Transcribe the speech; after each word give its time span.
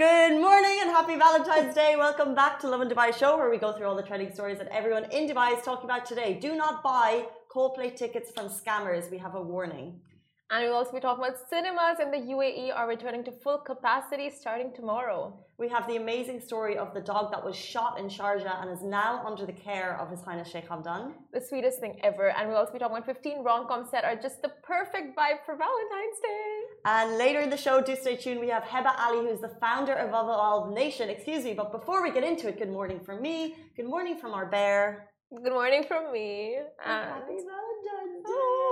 Good 0.00 0.40
morning 0.40 0.78
and 0.80 0.88
happy 0.88 1.14
Valentine's 1.14 1.74
Day. 1.74 1.94
Welcome 1.94 2.34
back 2.34 2.58
to 2.60 2.68
Lovin 2.68 2.88
Dubai 2.88 3.14
show 3.14 3.36
where 3.36 3.50
we 3.50 3.58
go 3.58 3.70
through 3.70 3.86
all 3.86 3.94
the 3.94 4.02
trending 4.02 4.32
stories 4.32 4.56
that 4.56 4.68
everyone 4.68 5.04
in 5.12 5.28
Dubai 5.28 5.54
is 5.54 5.62
talking 5.62 5.84
about 5.84 6.06
today. 6.06 6.38
Do 6.40 6.56
not 6.56 6.82
buy 6.82 7.26
Coldplay 7.54 7.94
tickets 7.94 8.30
from 8.34 8.48
scammers. 8.48 9.10
We 9.10 9.18
have 9.18 9.34
a 9.34 9.42
warning. 9.42 10.00
And 10.52 10.64
we'll 10.64 10.74
also 10.74 10.92
be 10.92 10.98
talking 10.98 11.22
about 11.22 11.36
cinemas 11.48 12.00
in 12.02 12.10
the 12.10 12.32
UAE 12.34 12.74
are 12.74 12.88
returning 12.88 13.22
to 13.22 13.30
full 13.30 13.58
capacity 13.58 14.30
starting 14.30 14.72
tomorrow. 14.74 15.38
We 15.58 15.68
have 15.68 15.86
the 15.86 15.94
amazing 15.94 16.40
story 16.40 16.76
of 16.76 16.92
the 16.92 17.00
dog 17.00 17.30
that 17.30 17.44
was 17.44 17.54
shot 17.54 18.00
in 18.00 18.06
Sharjah 18.06 18.60
and 18.60 18.68
is 18.68 18.82
now 18.82 19.22
under 19.24 19.46
the 19.46 19.52
care 19.52 19.96
of 20.00 20.10
His 20.10 20.22
Highness 20.22 20.48
Sheikh 20.50 20.68
Hamdan. 20.68 21.12
The 21.32 21.40
sweetest 21.40 21.78
thing 21.78 22.00
ever. 22.02 22.30
And 22.36 22.48
we'll 22.48 22.56
also 22.56 22.72
be 22.72 22.80
talking 22.80 22.96
about 22.96 23.06
15 23.06 23.44
rom-coms 23.44 23.92
that 23.92 24.04
are 24.04 24.16
just 24.16 24.42
the 24.42 24.48
perfect 24.64 25.16
vibe 25.16 25.44
for 25.46 25.54
Valentine's 25.54 26.18
Day. 26.20 26.50
And 26.84 27.16
later 27.16 27.40
in 27.40 27.50
the 27.50 27.56
show, 27.56 27.80
do 27.80 27.94
stay 27.94 28.16
tuned, 28.16 28.40
we 28.40 28.48
have 28.48 28.64
Heba 28.64 28.92
Ali, 28.98 29.28
who's 29.28 29.40
the 29.40 29.54
founder 29.60 29.94
of 29.94 30.08
Evolve 30.08 30.74
Nation. 30.74 31.10
Excuse 31.10 31.44
me, 31.44 31.54
but 31.54 31.70
before 31.70 32.02
we 32.02 32.10
get 32.10 32.24
into 32.24 32.48
it, 32.48 32.58
good 32.58 32.70
morning 32.70 32.98
from 32.98 33.22
me. 33.22 33.54
Good 33.76 33.86
morning 33.86 34.18
from 34.18 34.34
our 34.34 34.46
bear. 34.46 35.10
Good 35.30 35.52
morning 35.52 35.84
from 35.86 36.12
me. 36.12 36.56
And 36.84 37.08
happy 37.08 37.36
Valentine's 37.36 38.24
Day. 38.26 38.69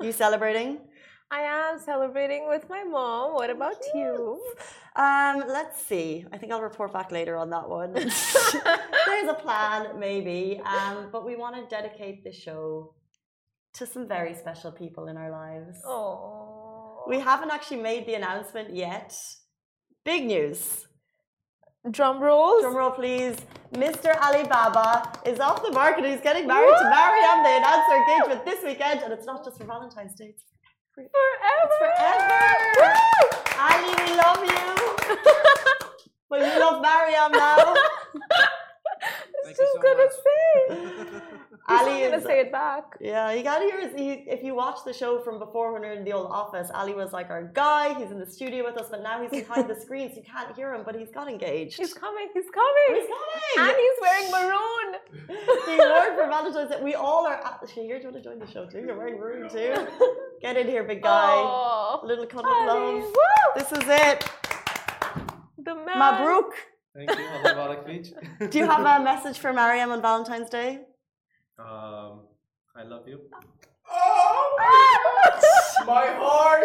You 0.00 0.12
celebrating? 0.12 0.78
I 1.30 1.40
am 1.40 1.80
celebrating 1.80 2.48
with 2.48 2.68
my 2.68 2.84
mom. 2.84 3.34
What 3.34 3.50
about 3.50 3.82
you? 3.94 4.40
Um, 4.94 5.42
let's 5.48 5.82
see. 5.82 6.24
I 6.32 6.38
think 6.38 6.52
I'll 6.52 6.62
report 6.62 6.92
back 6.92 7.10
later 7.10 7.36
on 7.36 7.50
that 7.50 7.68
one. 7.68 7.92
There's 7.94 9.28
a 9.28 9.36
plan, 9.38 9.98
maybe. 9.98 10.60
Um, 10.64 11.08
but 11.10 11.26
we 11.26 11.34
want 11.34 11.56
to 11.56 11.66
dedicate 11.74 12.22
the 12.24 12.32
show 12.32 12.94
to 13.74 13.86
some 13.86 14.06
very 14.06 14.34
special 14.34 14.70
people 14.70 15.08
in 15.08 15.16
our 15.16 15.30
lives. 15.30 15.78
Oh. 15.84 17.04
We 17.08 17.18
haven't 17.18 17.50
actually 17.50 17.82
made 17.82 18.06
the 18.06 18.14
announcement 18.14 18.74
yet. 18.74 19.14
Big 20.04 20.24
news. 20.24 20.86
Drum 21.90 22.20
rolls. 22.20 22.62
Drum 22.62 22.76
roll, 22.76 22.90
please. 22.90 23.36
Mr. 23.72 24.16
Alibaba 24.20 25.12
is 25.24 25.38
off 25.40 25.62
the 25.62 25.72
market. 25.72 26.04
He's 26.04 26.20
getting 26.20 26.46
married 26.46 26.70
Woo! 26.70 26.78
to 26.78 26.90
Mariam. 26.90 27.44
They 27.44 27.56
announced 27.58 27.88
their 27.88 28.00
engagement 28.02 28.44
this 28.44 28.64
weekend, 28.64 29.02
and 29.02 29.12
it's 29.12 29.26
not 29.26 29.44
just 29.44 29.58
for 29.58 29.64
Valentine's 29.66 30.14
Day. 30.14 30.34
It's 30.34 30.44
forever. 30.94 31.10
It's 31.62 31.76
forever. 31.78 32.42
Woo! 32.78 32.90
Ali, 33.60 33.94
we 34.02 34.16
love 34.16 34.42
you. 34.44 34.66
but 36.30 36.40
you 36.40 36.60
love 36.60 36.82
Mariam 36.82 37.32
now. 37.32 37.74
It's 39.48 39.58
just 39.60 39.72
so 39.74 39.80
gonna 39.80 40.02
much. 40.02 40.12
say. 40.12 41.20
Ali 41.68 42.02
is 42.02 42.10
gonna 42.10 42.22
say 42.22 42.40
it 42.40 42.52
back. 42.52 42.96
Yeah, 43.00 43.32
you 43.32 43.42
gotta 43.42 43.64
hear. 43.64 43.96
He, 43.96 44.12
if 44.30 44.42
you 44.42 44.54
watch 44.54 44.78
the 44.84 44.92
show 44.92 45.18
from 45.20 45.38
before 45.38 45.72
when 45.72 45.82
we 45.82 45.88
were 45.88 45.94
in 45.94 46.04
the 46.04 46.12
old 46.12 46.30
office, 46.30 46.70
Ali 46.72 46.94
was 46.94 47.12
like 47.12 47.28
our 47.30 47.42
guy. 47.42 47.94
He's 47.98 48.10
in 48.10 48.18
the 48.20 48.26
studio 48.26 48.64
with 48.64 48.76
us, 48.76 48.88
but 48.90 49.02
now 49.02 49.20
he's 49.20 49.30
behind 49.30 49.68
the 49.68 49.74
screen, 49.84 50.10
so 50.10 50.16
you 50.16 50.22
can't 50.22 50.54
hear 50.54 50.72
him. 50.74 50.82
But 50.84 50.94
he's 50.96 51.10
got 51.10 51.28
engaged. 51.28 51.76
He's 51.76 51.92
coming. 51.94 52.28
He's 52.34 52.50
coming. 52.50 53.00
He's 53.00 53.08
coming. 53.08 53.68
And 53.68 53.76
he's 53.84 53.98
wearing 54.00 54.30
maroon. 54.30 54.88
he 55.66 55.76
wore 55.76 56.14
for 56.16 56.26
Valentine's 56.28 56.70
Day. 56.70 56.80
We 56.82 56.94
all 56.94 57.26
are. 57.26 57.40
Actually, 57.44 57.88
you're 57.88 58.00
going 58.00 58.14
to 58.14 58.22
join 58.22 58.38
the 58.38 58.46
show 58.46 58.66
too. 58.66 58.78
You're 58.80 58.96
wearing 58.96 59.18
maroon 59.18 59.48
too. 59.50 59.74
Get 60.40 60.56
in 60.56 60.68
here, 60.68 60.84
big 60.84 61.02
guy. 61.02 61.32
Oh, 61.34 62.00
Little 62.04 62.26
cuddle 62.26 62.50
of 62.52 62.66
love. 62.66 63.02
Woo! 63.02 63.16
This 63.56 63.72
is 63.72 63.88
it. 63.88 64.28
The 65.58 65.74
man. 65.74 65.96
Mabruk. 65.96 66.50
Thank 66.94 67.10
you. 67.18 67.26
Allah 67.26 67.54
Barak 67.54 67.86
Beach. 67.86 68.12
Do 68.50 68.58
you 68.58 68.66
have 68.66 68.80
a 68.80 69.02
message 69.04 69.38
for 69.38 69.52
Mariam 69.52 69.90
on 69.90 70.00
Valentine's 70.00 70.48
Day? 70.48 70.80
Um, 71.58 72.20
I 72.76 72.82
love 72.84 73.08
you. 73.08 73.20
Oh, 73.90 74.56
my 75.86 76.06
heart! 76.06 76.64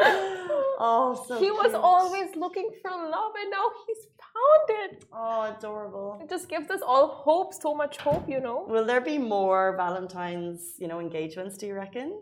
oh, 0.80 1.24
so 1.28 1.38
he 1.38 1.50
was 1.50 1.74
always 1.74 2.34
looking 2.34 2.70
for 2.82 2.90
love, 2.90 3.32
and 3.40 3.50
now 3.50 3.66
he's 3.86 4.04
found 4.20 4.66
it. 4.82 5.04
Oh, 5.12 5.54
adorable. 5.56 6.18
It 6.22 6.28
just 6.28 6.48
gives 6.48 6.70
us 6.70 6.80
all 6.84 7.06
hope, 7.08 7.54
so 7.54 7.72
much 7.74 7.98
hope, 7.98 8.28
you 8.28 8.40
know. 8.40 8.64
Will 8.68 8.84
there 8.84 9.00
be 9.00 9.18
more 9.18 9.76
Valentine's, 9.76 10.74
you 10.78 10.88
know, 10.88 10.98
engagements? 10.98 11.56
Do 11.56 11.66
you 11.68 11.74
reckon? 11.74 12.18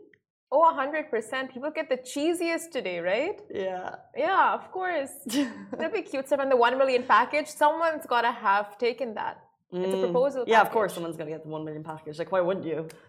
Oh, 0.53 0.63
100%. 0.77 1.55
People 1.55 1.71
get 1.71 1.89
the 1.89 1.97
cheesiest 1.97 2.71
today, 2.73 2.99
right? 2.99 3.41
Yeah. 3.55 3.95
Yeah, 4.17 4.53
of 4.53 4.71
course. 4.73 5.11
That'd 5.27 5.93
be 5.93 6.03
cute 6.03 6.27
stuff. 6.27 6.41
And 6.41 6.51
the 6.51 6.57
1 6.57 6.77
million 6.77 7.05
package, 7.05 7.47
someone's 7.47 8.05
got 8.05 8.23
to 8.23 8.33
have 8.33 8.77
taken 8.77 9.15
that. 9.15 9.39
It's 9.73 9.95
a 9.95 9.97
Mm. 9.99 10.01
proposal. 10.03 10.45
Yeah, 10.49 10.63
of 10.63 10.71
course, 10.71 10.95
someone's 10.95 11.17
gonna 11.17 11.31
get 11.31 11.45
the 11.45 11.49
one 11.49 11.65
million 11.65 11.85
package. 11.85 12.19
Like, 12.19 12.33
why 12.33 12.41
wouldn't 12.41 12.67
you? 12.67 12.89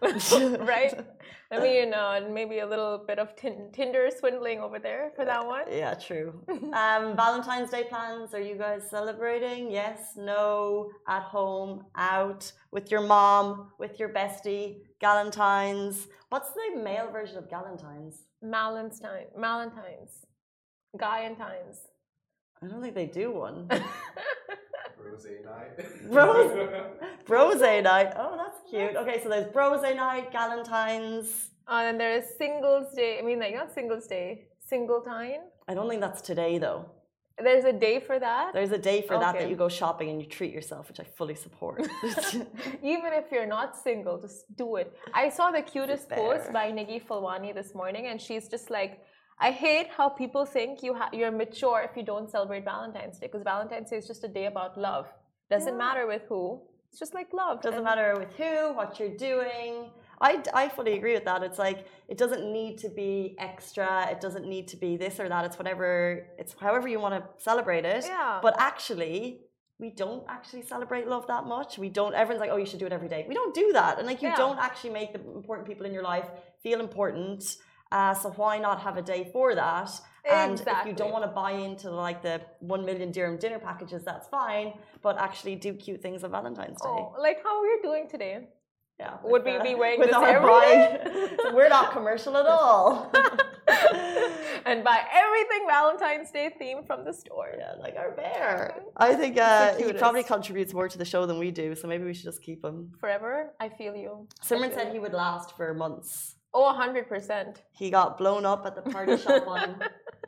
right? 0.72 0.94
I 1.50 1.58
mean, 1.66 1.92
uh, 1.92 2.20
maybe 2.30 2.60
a 2.60 2.66
little 2.66 2.98
bit 3.04 3.18
of 3.18 3.34
tin- 3.34 3.70
Tinder 3.72 4.08
swindling 4.16 4.60
over 4.60 4.78
there 4.78 5.10
for 5.16 5.24
that 5.24 5.44
one. 5.44 5.64
Yeah, 5.70 5.94
true. 5.94 6.40
Um, 6.82 7.16
Valentine's 7.16 7.70
Day 7.70 7.84
plans? 7.84 8.32
Are 8.32 8.40
you 8.40 8.54
guys 8.54 8.82
celebrating? 8.88 9.70
Yes, 9.72 10.12
no, 10.16 10.90
at 11.08 11.22
home, 11.24 11.86
out, 11.96 12.50
with 12.70 12.90
your 12.92 13.00
mom, 13.02 13.72
with 13.80 13.98
your 13.98 14.10
bestie, 14.10 14.82
Galentine's. 15.02 16.06
What's 16.30 16.50
the 16.52 16.80
male 16.80 17.10
version 17.10 17.38
of 17.38 17.48
Galentine's? 17.48 18.16
Valentine, 18.40 19.26
Valentine's, 19.36 20.12
Guyantines. 20.96 21.78
I 22.62 22.68
don't 22.68 22.80
think 22.82 22.94
they 22.94 23.06
do 23.06 23.32
one. 23.32 23.68
Rose 25.12 25.26
night. 25.44 25.86
Rose, 26.08 26.70
Brose 27.26 27.60
night. 27.60 28.12
Oh, 28.16 28.36
that's 28.36 28.58
cute. 28.70 28.96
Okay, 28.96 29.22
so 29.22 29.28
there's 29.28 29.50
Brose 29.52 29.82
night, 29.82 30.32
Galentine's. 30.32 31.50
Oh, 31.68 31.78
and 31.78 31.86
then 31.86 31.98
there 31.98 32.16
is 32.16 32.24
Singles 32.38 32.94
Day. 32.94 33.18
I 33.18 33.22
mean, 33.22 33.38
like, 33.38 33.54
not 33.54 33.72
Singles 33.72 34.06
Day, 34.06 34.46
Single 34.58 35.00
Time. 35.00 35.40
I 35.68 35.74
don't 35.74 35.88
think 35.88 36.00
that's 36.00 36.22
today 36.22 36.58
though. 36.58 36.86
There's 37.38 37.64
a 37.64 37.72
day 37.72 37.98
for 37.98 38.18
that. 38.18 38.52
There's 38.52 38.72
a 38.72 38.78
day 38.78 39.02
for 39.02 39.18
that 39.18 39.38
that 39.38 39.48
you 39.48 39.56
go 39.56 39.68
shopping 39.68 40.10
and 40.10 40.20
you 40.20 40.28
treat 40.28 40.52
yourself, 40.52 40.88
which 40.88 41.00
I 41.00 41.04
fully 41.04 41.34
support. 41.34 41.80
Even 42.82 43.10
if 43.20 43.32
you're 43.32 43.46
not 43.46 43.76
single, 43.76 44.20
just 44.20 44.54
do 44.56 44.76
it. 44.76 44.92
I 45.14 45.28
saw 45.30 45.50
the 45.50 45.62
cutest 45.62 46.10
post 46.10 46.52
by 46.52 46.70
Niggi 46.70 47.02
Falwani 47.02 47.54
this 47.54 47.74
morning, 47.74 48.06
and 48.08 48.20
she's 48.20 48.48
just 48.48 48.70
like, 48.70 49.00
I 49.38 49.50
hate 49.50 49.88
how 49.96 50.08
people 50.08 50.44
think 50.46 50.82
you 50.82 50.94
ha- 50.94 51.10
you're 51.12 51.30
mature 51.32 51.80
if 51.88 51.96
you 51.96 52.02
don't 52.02 52.30
celebrate 52.30 52.64
Valentine's 52.64 53.18
Day, 53.18 53.26
because 53.26 53.42
Valentine's 53.42 53.90
Day 53.90 53.96
is 53.96 54.06
just 54.06 54.22
a 54.24 54.28
day 54.28 54.46
about 54.46 54.78
love. 54.78 55.06
Doesn't 55.50 55.72
Yeah. 55.74 55.84
matter 55.86 56.06
with 56.06 56.22
who. 56.28 56.62
It's 56.90 56.98
just 56.98 57.14
like 57.14 57.32
love. 57.32 57.60
doesn't 57.62 57.78
And- 57.78 57.84
matter 57.84 58.14
with 58.18 58.32
who, 58.34 58.72
what 58.74 59.00
you're 59.00 59.16
doing. 59.16 59.90
I, 60.20 60.42
I 60.54 60.68
fully 60.68 60.92
agree 60.98 61.14
with 61.14 61.24
that. 61.24 61.42
It's 61.42 61.58
like 61.58 61.86
it 62.06 62.16
doesn't 62.18 62.44
need 62.52 62.78
to 62.78 62.88
be 62.88 63.34
extra. 63.38 64.08
It 64.10 64.20
doesn't 64.20 64.46
need 64.46 64.68
to 64.68 64.76
be 64.76 64.96
this 64.96 65.18
or 65.18 65.28
that. 65.28 65.44
It's 65.46 65.58
whatever. 65.58 66.28
It's 66.38 66.54
however 66.60 66.86
you 66.86 67.00
want 67.00 67.14
to 67.16 67.42
celebrate 67.42 67.84
it. 67.84 68.04
Yeah. 68.06 68.38
But 68.42 68.54
actually, 68.60 69.40
we 69.80 69.90
don't 69.90 70.22
actually 70.28 70.62
celebrate 70.62 71.08
love 71.08 71.26
that 71.26 71.44
much. 71.46 71.76
We 71.78 71.88
don't. 71.88 72.14
Everyone's 72.14 72.40
like, 72.40 72.50
oh, 72.50 72.56
you 72.56 72.66
should 72.66 72.78
do 72.78 72.86
it 72.86 72.92
every 72.92 73.08
day. 73.08 73.24
We 73.26 73.34
don't 73.34 73.54
do 73.54 73.72
that, 73.72 73.98
and 73.98 74.06
like 74.06 74.22
you 74.22 74.28
Yeah. 74.28 74.36
don't 74.36 74.58
actually 74.58 74.90
make 74.90 75.12
the 75.14 75.20
important 75.40 75.66
people 75.66 75.86
in 75.86 75.92
your 75.92 76.04
life 76.04 76.28
feel 76.62 76.78
important. 76.78 77.42
Uh, 77.92 78.14
so 78.14 78.30
why 78.30 78.58
not 78.58 78.80
have 78.80 78.96
a 78.96 79.02
day 79.02 79.28
for 79.32 79.54
that? 79.54 79.90
And 80.24 80.60
if 80.60 80.86
you 80.86 80.92
don't 80.92 81.12
want 81.12 81.24
to 81.24 81.32
buy 81.44 81.50
into 81.52 81.90
like 81.90 82.22
the 82.22 82.40
one 82.60 82.84
million 82.86 83.10
dirham 83.10 83.36
dinner 83.38 83.58
packages, 83.58 84.02
that's 84.04 84.28
fine. 84.28 84.74
But 85.02 85.18
actually, 85.18 85.56
do 85.56 85.74
cute 85.74 86.00
things 86.00 86.22
on 86.24 86.30
Valentine's 86.30 86.80
Day. 86.80 86.88
Oh, 86.88 87.14
like 87.18 87.38
how 87.42 87.60
we're 87.60 87.82
doing 87.82 88.08
today. 88.08 88.48
Yeah. 89.00 89.16
Would 89.24 89.44
we 89.44 89.58
be 89.62 89.74
wearing 89.74 90.00
this 90.00 90.12
our 90.12 90.26
every 90.28 90.48
buying- 90.48 91.36
We're 91.56 91.68
not 91.68 91.92
commercial 91.92 92.36
at 92.36 92.46
all. 92.46 93.10
and 94.64 94.84
buy 94.84 94.98
everything 95.12 95.66
Valentine's 95.68 96.30
Day 96.30 96.50
themed 96.60 96.86
from 96.86 97.04
the 97.04 97.12
store. 97.12 97.52
yeah, 97.58 97.72
like 97.80 97.96
our 97.96 98.12
bear. 98.12 98.76
I 98.96 99.14
think 99.14 99.38
uh, 99.38 99.74
he 99.76 99.92
probably 99.92 100.22
contributes 100.22 100.72
more 100.72 100.88
to 100.88 100.98
the 100.98 101.04
show 101.04 101.26
than 101.26 101.38
we 101.38 101.50
do, 101.50 101.74
so 101.74 101.88
maybe 101.88 102.04
we 102.04 102.14
should 102.14 102.24
just 102.24 102.42
keep 102.42 102.64
him. 102.64 102.92
Forever, 103.00 103.54
I 103.58 103.68
feel 103.70 103.96
you. 103.96 104.28
Simran 104.44 104.72
said 104.72 104.92
he 104.92 105.00
would 105.00 105.14
last 105.14 105.56
for 105.56 105.74
months. 105.74 106.36
Oh, 106.54 106.64
100%. 106.78 107.56
He 107.72 107.90
got 107.90 108.18
blown 108.18 108.44
up 108.44 108.66
at 108.66 108.74
the 108.74 108.82
party 108.82 109.16
shop 109.16 109.46
on 109.46 109.76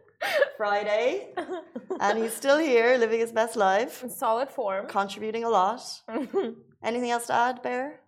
Friday, 0.56 1.34
and 2.00 2.18
he's 2.18 2.32
still 2.32 2.56
here, 2.58 2.96
living 2.96 3.20
his 3.20 3.32
best 3.32 3.56
life, 3.56 4.02
In 4.02 4.08
solid 4.10 4.48
form. 4.50 4.86
contributing 4.86 5.44
a 5.44 5.48
lot. 5.50 5.82
Anything 6.82 7.10
else 7.10 7.26
to 7.26 7.34
add, 7.34 7.62
Bear? 7.62 8.00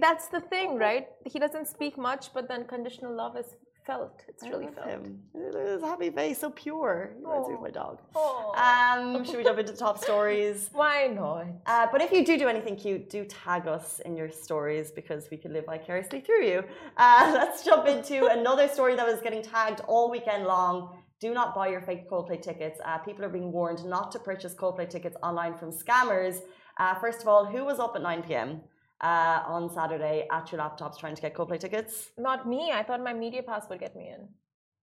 That's 0.00 0.28
the 0.28 0.40
thing, 0.40 0.76
right? 0.78 1.08
He 1.24 1.38
doesn't 1.38 1.66
speak 1.68 1.96
much, 1.98 2.32
but 2.34 2.48
then 2.48 2.66
conditional 2.66 3.14
love 3.16 3.36
is 3.36 3.46
felt. 3.86 4.22
It's 4.28 4.42
I 4.42 4.48
really 4.48 4.68
felt. 4.68 4.86
him. 4.88 5.20
His 5.34 5.82
happy 5.82 6.10
face, 6.10 6.38
so 6.38 6.50
pure. 6.50 7.12
He 7.16 7.24
reminds 7.24 7.48
me 7.48 7.54
of 7.54 7.60
Oh. 7.60 7.62
my 7.62 7.70
dog. 7.70 7.98
Oh, 8.14 8.54
Um, 8.56 9.24
should 9.26 9.36
we 9.36 9.44
jump 9.44 9.58
into 9.58 9.72
the 9.72 9.78
top 9.78 9.98
stories? 9.98 10.70
why 10.72 11.06
not? 11.08 11.46
Uh, 11.66 11.86
but 11.92 12.00
if 12.02 12.10
you 12.12 12.24
do 12.24 12.38
do 12.38 12.48
anything 12.48 12.76
cute, 12.76 13.10
do 13.10 13.24
tag 13.24 13.66
us 13.66 14.00
in 14.00 14.16
your 14.16 14.30
stories 14.30 14.90
because 14.90 15.28
we 15.30 15.36
could 15.36 15.52
live 15.52 15.66
vicariously 15.66 16.20
through 16.20 16.44
you. 16.44 16.64
Uh, 16.96 17.30
let's 17.34 17.64
jump 17.64 17.86
into 17.86 18.26
another 18.26 18.68
story 18.68 18.94
that 18.96 19.06
was 19.06 19.20
getting 19.20 19.42
tagged 19.42 19.80
all 19.86 20.10
weekend 20.10 20.44
long. 20.46 20.96
Do 21.20 21.32
not 21.32 21.54
buy 21.54 21.68
your 21.68 21.80
fake 21.80 22.10
Coldplay 22.10 22.42
tickets. 22.42 22.80
Uh, 22.84 22.98
people 22.98 23.24
are 23.24 23.28
being 23.30 23.50
warned 23.52 23.84
not 23.84 24.12
to 24.12 24.18
purchase 24.18 24.54
Coldplay 24.54 24.88
tickets 24.90 25.16
online 25.22 25.54
from 25.56 25.70
scammers. 25.70 26.40
Uh, 26.78 26.94
first 26.96 27.22
of 27.22 27.28
all, 27.28 27.44
who 27.46 27.64
was 27.64 27.78
up 27.78 27.92
at 27.94 28.02
9 28.02 28.22
p.m. 28.24 28.60
Uh, 29.04 29.42
on 29.46 29.68
Saturday 29.68 30.26
at 30.36 30.50
your 30.50 30.58
laptops 30.62 30.98
trying 30.98 31.14
to 31.14 31.20
get 31.20 31.34
Coldplay 31.34 31.60
tickets? 31.60 31.94
Not 32.16 32.48
me. 32.48 32.72
I 32.72 32.82
thought 32.82 33.02
my 33.02 33.12
media 33.12 33.42
pass 33.42 33.68
would 33.68 33.78
get 33.78 33.94
me 33.94 34.08
in. 34.14 34.28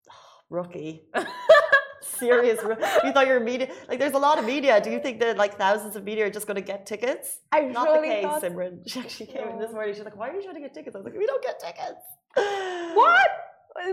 Rookie. 0.51 0.93
Serious. 2.03 2.59
You 3.03 3.11
thought 3.13 3.25
your 3.25 3.39
media, 3.39 3.71
like, 3.89 3.97
there's 3.97 4.13
a 4.13 4.19
lot 4.19 4.37
of 4.37 4.45
media. 4.45 4.79
Do 4.79 4.91
you 4.91 4.99
think 4.99 5.19
that 5.21 5.37
like 5.37 5.57
thousands 5.57 5.95
of 5.95 6.03
media 6.03 6.27
are 6.27 6.29
just 6.29 6.45
going 6.45 6.61
to 6.63 6.67
get 6.73 6.85
tickets? 6.85 7.39
I 7.51 7.61
Not 7.61 7.87
really 7.87 8.09
the 8.09 8.13
case, 8.15 8.23
thought. 8.25 8.43
Simran. 8.43 8.73
She 8.87 8.99
actually 8.99 9.25
came 9.27 9.47
in 9.47 9.57
this 9.59 9.71
morning. 9.71 9.95
She's 9.95 10.03
like, 10.03 10.17
"Why 10.21 10.29
are 10.29 10.35
you 10.35 10.43
trying 10.43 10.59
to 10.61 10.61
get 10.61 10.73
tickets?" 10.75 10.95
I 10.95 10.99
was 10.99 11.05
like, 11.05 11.17
"We 11.17 11.25
don't 11.25 11.43
get 11.43 11.59
tickets." 11.59 12.03
What? 13.01 13.29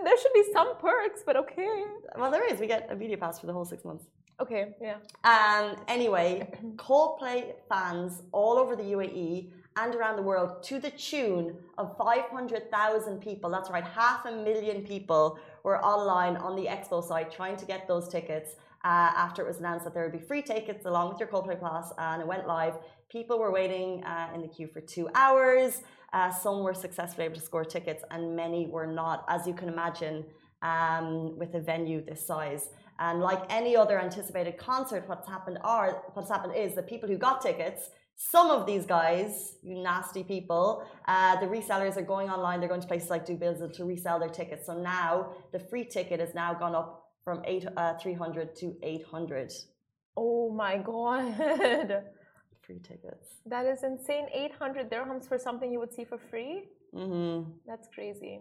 There 0.04 0.18
should 0.18 0.34
be 0.34 0.44
some 0.52 0.76
perks, 0.78 1.20
but 1.24 1.36
okay. 1.36 1.84
Well, 2.18 2.30
there 2.30 2.46
is. 2.52 2.60
We 2.60 2.66
get 2.66 2.88
a 2.90 2.96
media 2.96 3.16
pass 3.16 3.40
for 3.40 3.46
the 3.46 3.52
whole 3.54 3.64
six 3.64 3.84
months. 3.84 4.04
Okay, 4.40 4.74
yeah. 4.80 4.98
Um, 5.24 5.76
anyway, 5.88 6.48
Coldplay 6.76 7.54
fans 7.68 8.22
all 8.32 8.58
over 8.58 8.76
the 8.76 8.84
UAE 8.96 9.50
and 9.82 9.94
around 9.94 10.16
the 10.16 10.22
world 10.22 10.62
to 10.64 10.78
the 10.78 10.90
tune 10.90 11.56
of 11.76 11.96
500,000 11.96 13.20
people, 13.20 13.50
that's 13.50 13.70
right, 13.70 13.84
half 13.84 14.26
a 14.26 14.32
million 14.32 14.82
people 14.82 15.38
were 15.62 15.84
online 15.84 16.36
on 16.36 16.56
the 16.56 16.66
expo 16.66 17.06
site 17.06 17.30
trying 17.30 17.56
to 17.56 17.66
get 17.66 17.86
those 17.86 18.08
tickets 18.08 18.56
uh, 18.84 19.10
after 19.16 19.42
it 19.42 19.48
was 19.48 19.58
announced 19.58 19.84
that 19.84 19.94
there 19.94 20.04
would 20.04 20.18
be 20.18 20.24
free 20.24 20.42
tickets 20.42 20.86
along 20.86 21.10
with 21.10 21.18
your 21.18 21.28
Coldplay 21.28 21.60
Pass 21.60 21.92
and 21.98 22.22
it 22.22 22.28
went 22.28 22.46
live. 22.46 22.74
People 23.08 23.38
were 23.38 23.50
waiting 23.50 24.04
uh, 24.04 24.30
in 24.34 24.40
the 24.42 24.48
queue 24.48 24.68
for 24.68 24.80
two 24.80 25.08
hours. 25.14 25.82
Uh, 26.12 26.30
some 26.30 26.62
were 26.62 26.74
successfully 26.74 27.26
able 27.26 27.36
to 27.36 27.40
score 27.40 27.64
tickets 27.64 28.04
and 28.10 28.34
many 28.34 28.66
were 28.66 28.86
not, 28.86 29.24
as 29.28 29.46
you 29.46 29.54
can 29.54 29.68
imagine, 29.68 30.24
um, 30.62 31.36
with 31.38 31.54
a 31.54 31.60
venue 31.60 32.04
this 32.04 32.24
size. 32.26 32.70
And 32.98 33.20
like 33.20 33.42
any 33.50 33.76
other 33.76 34.00
anticipated 34.00 34.58
concert, 34.58 35.08
what's 35.08 35.28
happened 35.28 35.58
are 35.62 36.02
what's 36.14 36.30
happened 36.30 36.56
is 36.56 36.74
that 36.74 36.88
people 36.88 37.08
who 37.08 37.16
got 37.16 37.40
tickets, 37.40 37.90
some 38.20 38.50
of 38.50 38.66
these 38.66 38.84
guys, 38.84 39.54
you 39.62 39.80
nasty 39.80 40.24
people, 40.24 40.82
uh, 41.06 41.38
the 41.38 41.46
resellers 41.46 41.96
are 41.96 42.02
going 42.02 42.28
online. 42.28 42.58
They're 42.58 42.68
going 42.68 42.80
to 42.80 42.86
places 42.88 43.10
like 43.10 43.24
Dubizzle 43.24 43.72
to 43.76 43.84
resell 43.84 44.18
their 44.18 44.28
tickets. 44.28 44.66
So 44.66 44.74
now 44.74 45.28
the 45.52 45.60
free 45.60 45.84
ticket 45.84 46.18
has 46.18 46.34
now 46.34 46.52
gone 46.52 46.74
up 46.74 47.12
from 47.22 47.42
eight 47.44 47.64
uh, 47.76 47.94
three 48.02 48.14
hundred 48.14 48.56
to 48.56 48.74
800. 48.82 49.52
Oh 50.16 50.50
my 50.50 50.78
god. 50.78 51.36
free 52.66 52.80
tickets. 52.80 53.36
That 53.46 53.66
is 53.66 53.84
insane. 53.84 54.26
800 54.34 54.90
dirhams 54.90 55.28
for 55.28 55.38
something 55.38 55.70
you 55.70 55.78
would 55.78 55.94
see 55.94 56.04
for 56.04 56.18
free? 56.18 56.64
Mm-hmm. 56.92 57.50
That's 57.68 57.86
crazy. 57.94 58.40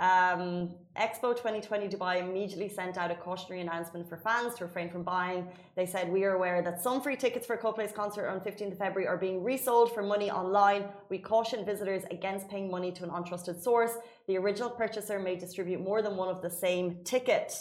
Um, 0.00 0.70
Expo 0.98 1.36
2020 1.36 1.88
Dubai 1.88 2.20
immediately 2.20 2.70
sent 2.70 2.96
out 2.96 3.10
a 3.10 3.14
cautionary 3.14 3.60
announcement 3.60 4.08
for 4.08 4.16
fans 4.16 4.54
to 4.54 4.64
refrain 4.64 4.88
from 4.88 5.02
buying. 5.02 5.46
They 5.76 5.84
said, 5.84 6.10
We 6.10 6.24
are 6.24 6.32
aware 6.32 6.62
that 6.62 6.80
some 6.80 7.02
free 7.02 7.16
tickets 7.16 7.46
for 7.46 7.58
Coldplay's 7.58 7.92
concert 7.92 8.26
on 8.26 8.40
15th 8.40 8.72
of 8.72 8.78
February 8.78 9.06
are 9.06 9.18
being 9.18 9.44
resold 9.44 9.92
for 9.92 10.02
money 10.02 10.30
online. 10.30 10.84
We 11.10 11.18
caution 11.18 11.66
visitors 11.66 12.04
against 12.10 12.48
paying 12.48 12.70
money 12.70 12.92
to 12.92 13.04
an 13.04 13.10
untrusted 13.10 13.62
source. 13.62 13.92
The 14.26 14.38
original 14.38 14.70
purchaser 14.70 15.18
may 15.18 15.36
distribute 15.36 15.82
more 15.82 16.00
than 16.00 16.16
one 16.16 16.30
of 16.30 16.40
the 16.40 16.50
same 16.50 17.04
ticket, 17.04 17.52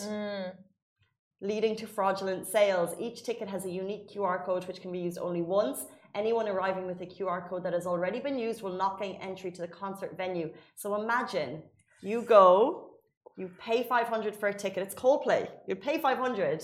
leading 1.42 1.76
to 1.76 1.88
fraudulent 1.88 2.48
sales. 2.48 2.96
Each 2.98 3.22
ticket 3.24 3.50
has 3.50 3.66
a 3.66 3.70
unique 3.70 4.10
QR 4.10 4.46
code 4.46 4.66
which 4.66 4.82
can 4.82 4.94
be 4.94 5.00
used 5.00 5.18
only 5.18 5.42
once. 5.42 5.88
Anyone 6.16 6.48
arriving 6.48 6.88
with 6.88 7.02
a 7.02 7.06
QR 7.06 7.48
code 7.50 7.64
that 7.66 7.74
has 7.74 7.86
already 7.86 8.22
been 8.22 8.40
used 8.40 8.62
will 8.62 8.78
not 8.78 9.00
gain 9.00 9.18
entry 9.22 9.52
to 9.52 9.62
the 9.62 9.68
concert 9.68 10.16
venue. 10.16 10.52
So 10.76 10.96
imagine 11.02 11.64
you 12.02 12.22
go, 12.22 12.90
you 13.38 13.50
pay 13.60 13.84
500 13.84 14.36
for 14.36 14.50
a 14.50 14.54
ticket. 14.54 14.84
It's 14.84 14.96
Coldplay. 14.96 15.50
You 15.68 15.76
pay 15.76 15.98
500, 15.98 16.64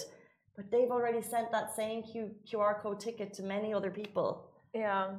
but 0.55 0.71
they've 0.71 0.91
already 0.91 1.21
sent 1.21 1.51
that 1.51 1.75
same 1.75 2.03
Q- 2.03 2.35
QR 2.47 2.81
code 2.81 2.99
ticket 2.99 3.33
to 3.35 3.43
many 3.43 3.73
other 3.73 3.89
people. 3.89 4.49
Yeah. 4.73 5.11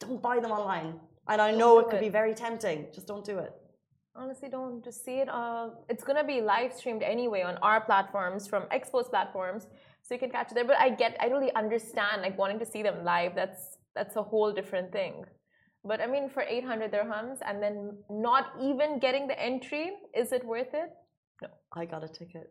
Don't 0.00 0.20
buy 0.20 0.40
them 0.40 0.50
online. 0.50 1.00
And 1.28 1.40
I 1.40 1.50
know 1.50 1.78
it 1.78 1.86
could 1.88 1.96
it. 1.96 2.02
be 2.02 2.08
very 2.08 2.34
tempting. 2.34 2.86
Just 2.92 3.06
don't 3.06 3.24
do 3.24 3.38
it. 3.38 3.52
Honestly, 4.14 4.48
don't 4.48 4.82
just 4.82 5.04
see 5.04 5.18
it. 5.18 5.28
Uh, 5.28 5.70
it's 5.88 6.02
gonna 6.02 6.24
be 6.24 6.40
live 6.40 6.72
streamed 6.72 7.02
anyway 7.02 7.42
on 7.42 7.56
our 7.58 7.80
platforms 7.80 8.46
from 8.46 8.62
Expo's 8.72 9.08
platforms, 9.08 9.66
so 10.02 10.14
you 10.14 10.18
can 10.18 10.30
catch 10.30 10.50
it 10.50 10.54
there. 10.54 10.64
But 10.64 10.78
I 10.78 10.88
get, 10.88 11.16
I 11.20 11.26
really 11.26 11.52
understand 11.54 12.22
like 12.22 12.38
wanting 12.38 12.58
to 12.60 12.64
see 12.66 12.82
them 12.82 13.04
live. 13.04 13.34
That's 13.34 13.76
that's 13.94 14.16
a 14.16 14.22
whole 14.22 14.52
different 14.52 14.90
thing. 14.90 15.24
But 15.86 16.00
I 16.00 16.06
mean, 16.06 16.28
for 16.28 16.42
800 16.42 16.90
dirhams 16.92 17.38
and 17.46 17.62
then 17.62 17.96
not 18.10 18.46
even 18.60 18.98
getting 18.98 19.26
the 19.28 19.40
entry, 19.40 19.92
is 20.14 20.32
it 20.32 20.44
worth 20.44 20.74
it? 20.74 20.90
No. 21.42 21.48
I 21.72 21.84
got 21.84 22.02
a 22.02 22.08
ticket. 22.08 22.50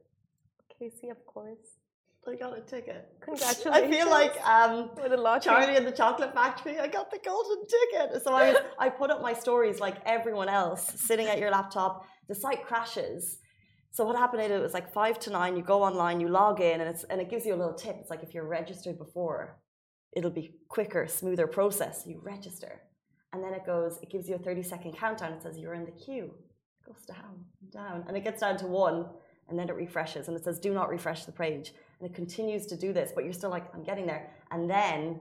Casey, 0.80 1.10
of 1.10 1.26
course. 1.26 1.80
I 2.28 2.36
got 2.36 2.58
a 2.58 2.62
ticket. 2.62 3.08
Congratulations. 3.22 3.76
I 3.76 3.88
feel 3.88 4.10
like 4.10 4.36
um, 4.48 4.90
with 5.02 5.14
a 5.14 5.18
lottery. 5.18 5.54
Charlie 5.54 5.78
and 5.78 5.86
the 5.86 5.92
Chocolate 5.92 6.34
Factory, 6.34 6.80
I 6.80 6.88
got 6.88 7.12
the 7.12 7.20
golden 7.24 7.68
ticket. 7.68 8.24
So 8.24 8.34
I 8.34 8.54
was, 8.54 8.62
I 8.80 8.90
put 8.90 9.12
up 9.12 9.22
my 9.22 9.34
stories 9.34 9.80
like 9.80 9.98
everyone 10.06 10.50
else, 10.50 10.94
sitting 10.96 11.28
at 11.28 11.38
your 11.38 11.52
laptop. 11.52 12.06
The 12.28 12.34
site 12.34 12.66
crashes. 12.66 13.38
So 13.92 14.04
what 14.06 14.16
happened? 14.16 14.42
It 14.42 14.62
was 14.62 14.74
like 14.74 14.92
five 14.92 15.20
to 15.20 15.30
nine. 15.30 15.56
You 15.56 15.62
go 15.62 15.84
online, 15.84 16.20
you 16.20 16.28
log 16.28 16.62
in, 16.62 16.82
and 16.82 16.90
it's 16.90 17.04
and 17.06 17.22
it 17.22 17.30
gives 17.30 17.46
you 17.46 17.54
a 17.54 17.60
little 17.62 17.76
tip. 17.76 17.96
It's 18.00 18.10
like 18.10 18.24
if 18.24 18.34
you're 18.34 18.48
registered 18.48 18.98
before, 18.98 19.60
it'll 20.18 20.32
be 20.32 20.56
quicker, 20.68 21.08
smoother 21.08 21.46
process. 21.46 22.04
You 22.08 22.20
register, 22.24 22.82
and 23.36 23.44
then 23.44 23.54
it 23.54 23.66
goes. 23.66 24.00
It 24.02 24.10
gives 24.10 24.28
you 24.28 24.36
a 24.36 24.40
30 24.40 24.64
second 24.64 24.94
countdown. 24.98 25.34
It 25.34 25.44
says 25.44 25.58
you're 25.58 25.74
in 25.74 25.86
the 25.86 25.92
queue. 25.92 26.32
It 26.82 26.88
goes 26.88 27.06
down, 27.06 27.46
down, 27.72 28.04
and 28.08 28.16
it 28.16 28.24
gets 28.24 28.42
down 28.42 28.58
to 28.58 28.68
one, 28.68 29.06
and 29.50 29.60
then 29.60 29.70
it 29.70 29.76
refreshes, 29.76 30.28
and 30.28 30.38
it 30.38 30.44
says 30.44 30.60
do 30.60 30.74
not 30.74 30.90
refresh 30.90 31.26
the 31.26 31.32
page, 31.32 31.74
and 32.00 32.10
it 32.10 32.16
continues 32.16 32.66
to 32.68 32.78
do 32.78 32.94
this. 32.94 33.12
But 33.14 33.26
you're 33.26 33.34
still 33.34 33.50
like, 33.50 33.66
I'm 33.74 33.84
getting 33.84 34.08
there, 34.08 34.32
and 34.52 34.70
then 34.70 35.20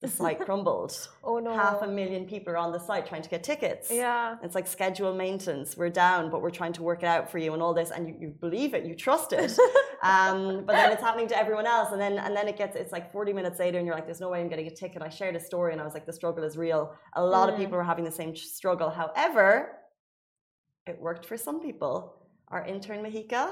the 0.00 0.08
site 0.08 0.40
crumbled. 0.46 0.92
oh 1.24 1.38
no. 1.38 1.52
Half 1.54 1.82
a 1.82 1.86
million 1.88 2.24
people 2.26 2.52
are 2.52 2.56
on 2.56 2.70
the 2.72 2.78
site 2.78 3.06
trying 3.06 3.22
to 3.22 3.28
get 3.28 3.42
tickets. 3.42 3.90
Yeah. 3.90 4.36
It's 4.44 4.54
like 4.54 4.66
schedule 4.66 5.12
maintenance. 5.14 5.76
We're 5.76 5.90
down, 5.90 6.30
but 6.30 6.40
we're 6.42 6.50
trying 6.60 6.72
to 6.74 6.82
work 6.82 7.02
it 7.02 7.06
out 7.06 7.30
for 7.30 7.38
you 7.38 7.52
and 7.54 7.60
all 7.62 7.74
this, 7.74 7.90
and 7.90 8.08
you, 8.08 8.14
you 8.20 8.28
believe 8.28 8.74
it, 8.74 8.84
you 8.84 8.94
trust 8.94 9.32
it. 9.32 9.50
um, 10.02 10.64
but 10.66 10.74
then 10.74 10.92
it's 10.92 11.02
happening 11.02 11.28
to 11.28 11.36
everyone 11.38 11.66
else, 11.66 11.90
and 11.92 12.00
then 12.00 12.18
and 12.18 12.36
then 12.36 12.46
it 12.46 12.56
gets 12.56 12.76
it's 12.76 12.92
like 12.92 13.10
40 13.10 13.32
minutes 13.32 13.58
later, 13.58 13.78
and 13.78 13.86
you're 13.86 13.96
like, 13.96 14.06
"There's 14.06 14.20
no 14.20 14.30
way 14.30 14.40
I'm 14.40 14.48
getting 14.48 14.68
a 14.68 14.74
ticket." 14.82 15.02
I 15.02 15.08
shared 15.08 15.34
a 15.34 15.40
story, 15.40 15.72
and 15.72 15.80
I 15.80 15.84
was 15.84 15.94
like, 15.94 16.06
"The 16.06 16.12
struggle 16.12 16.44
is 16.44 16.56
real." 16.56 16.94
A 17.14 17.24
lot 17.24 17.48
of 17.48 17.54
Mm. 17.56 17.58
people 17.58 17.76
are 17.78 17.82
having 17.92 18.04
the 18.04 18.16
same 18.22 18.36
struggle. 18.36 18.90
However, 18.90 19.48
it 20.86 20.96
worked 21.00 21.26
for 21.26 21.36
some 21.36 21.60
people. 21.60 22.14
Our 22.48 22.64
intern 22.64 23.02
Mahika, 23.04 23.44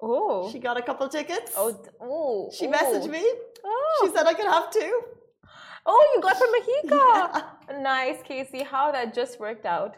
Oh. 0.00 0.50
she 0.50 0.58
got 0.58 0.76
a 0.78 0.82
couple 0.82 1.06
tickets. 1.08 1.52
oh. 1.56 1.68
Oh. 2.00 2.50
she 2.58 2.66
oh. 2.66 2.72
messaged 2.72 3.08
me. 3.10 3.24
Oh. 3.64 4.00
She 4.06 4.08
said 4.16 4.26
I 4.26 4.34
could 4.34 4.46
have 4.46 4.70
two. 4.70 4.94
Oh, 5.86 6.12
you 6.14 6.20
got 6.22 6.36
from 6.36 6.48
Mahika. 6.58 7.44
Nice, 7.82 8.22
Casey. 8.22 8.62
How 8.62 8.92
that 8.92 9.14
just 9.14 9.40
worked 9.40 9.64
out. 9.64 9.96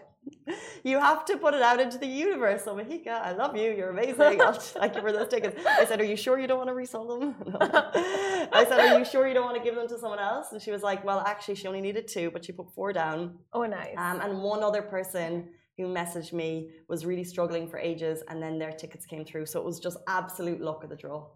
You 0.85 0.99
have 0.99 1.25
to 1.27 1.37
put 1.37 1.55
it 1.55 1.63
out 1.63 1.81
into 1.81 1.99
the 1.99 2.07
universe. 2.07 2.65
So 2.65 2.75
Mahika, 2.75 3.09
I 3.09 3.33
love 3.33 3.57
you. 3.57 3.73
You're 3.73 3.91
amazing. 3.91 4.41
I'll, 4.41 4.63
I'll 4.81 4.89
give 4.89 5.03
her 5.03 5.13
those 5.13 5.29
tickets. 5.29 5.61
I 5.67 5.85
said, 5.85 6.01
Are 6.01 6.05
you 6.05 6.17
sure 6.17 6.39
you 6.39 6.47
don't 6.47 6.59
want 6.59 6.69
to 6.69 6.75
resell 6.75 7.07
them? 7.07 7.35
No. 7.47 7.59
I 7.61 8.65
said, 8.69 8.81
Are 8.81 8.99
you 8.99 9.05
sure 9.05 9.27
you 9.27 9.35
don't 9.35 9.45
want 9.45 9.57
to 9.57 9.63
give 9.63 9.75
them 9.75 9.88
to 9.88 9.99
someone 9.99 10.19
else? 10.19 10.53
And 10.53 10.61
she 10.62 10.71
was 10.71 10.83
like, 10.83 11.05
Well, 11.05 11.21
actually, 11.26 11.57
she 11.57 11.67
only 11.67 11.81
needed 11.81 12.09
two, 12.09 12.31
but 12.31 12.45
she 12.45 12.53
put 12.53 12.73
four 12.75 12.93
down. 12.93 13.38
Oh, 13.53 13.64
nice. 13.64 13.95
Um, 13.97 14.21
and 14.21 14.43
one 14.43 14.62
other 14.62 14.83
person 14.83 15.49
who 15.76 15.87
messaged 15.87 16.33
me 16.33 16.71
was 16.88 17.05
really 17.05 17.25
struggling 17.25 17.69
for 17.69 17.79
ages, 17.79 18.23
and 18.29 18.43
then 18.43 18.59
their 18.59 18.73
tickets 18.73 19.07
came 19.07 19.25
through. 19.25 19.47
So 19.47 19.59
it 19.59 19.64
was 19.64 19.81
just 19.81 19.99
absolute 20.07 20.61
luck 20.61 20.85
of 20.85 20.91
the 20.91 20.97
draw. 20.97 21.26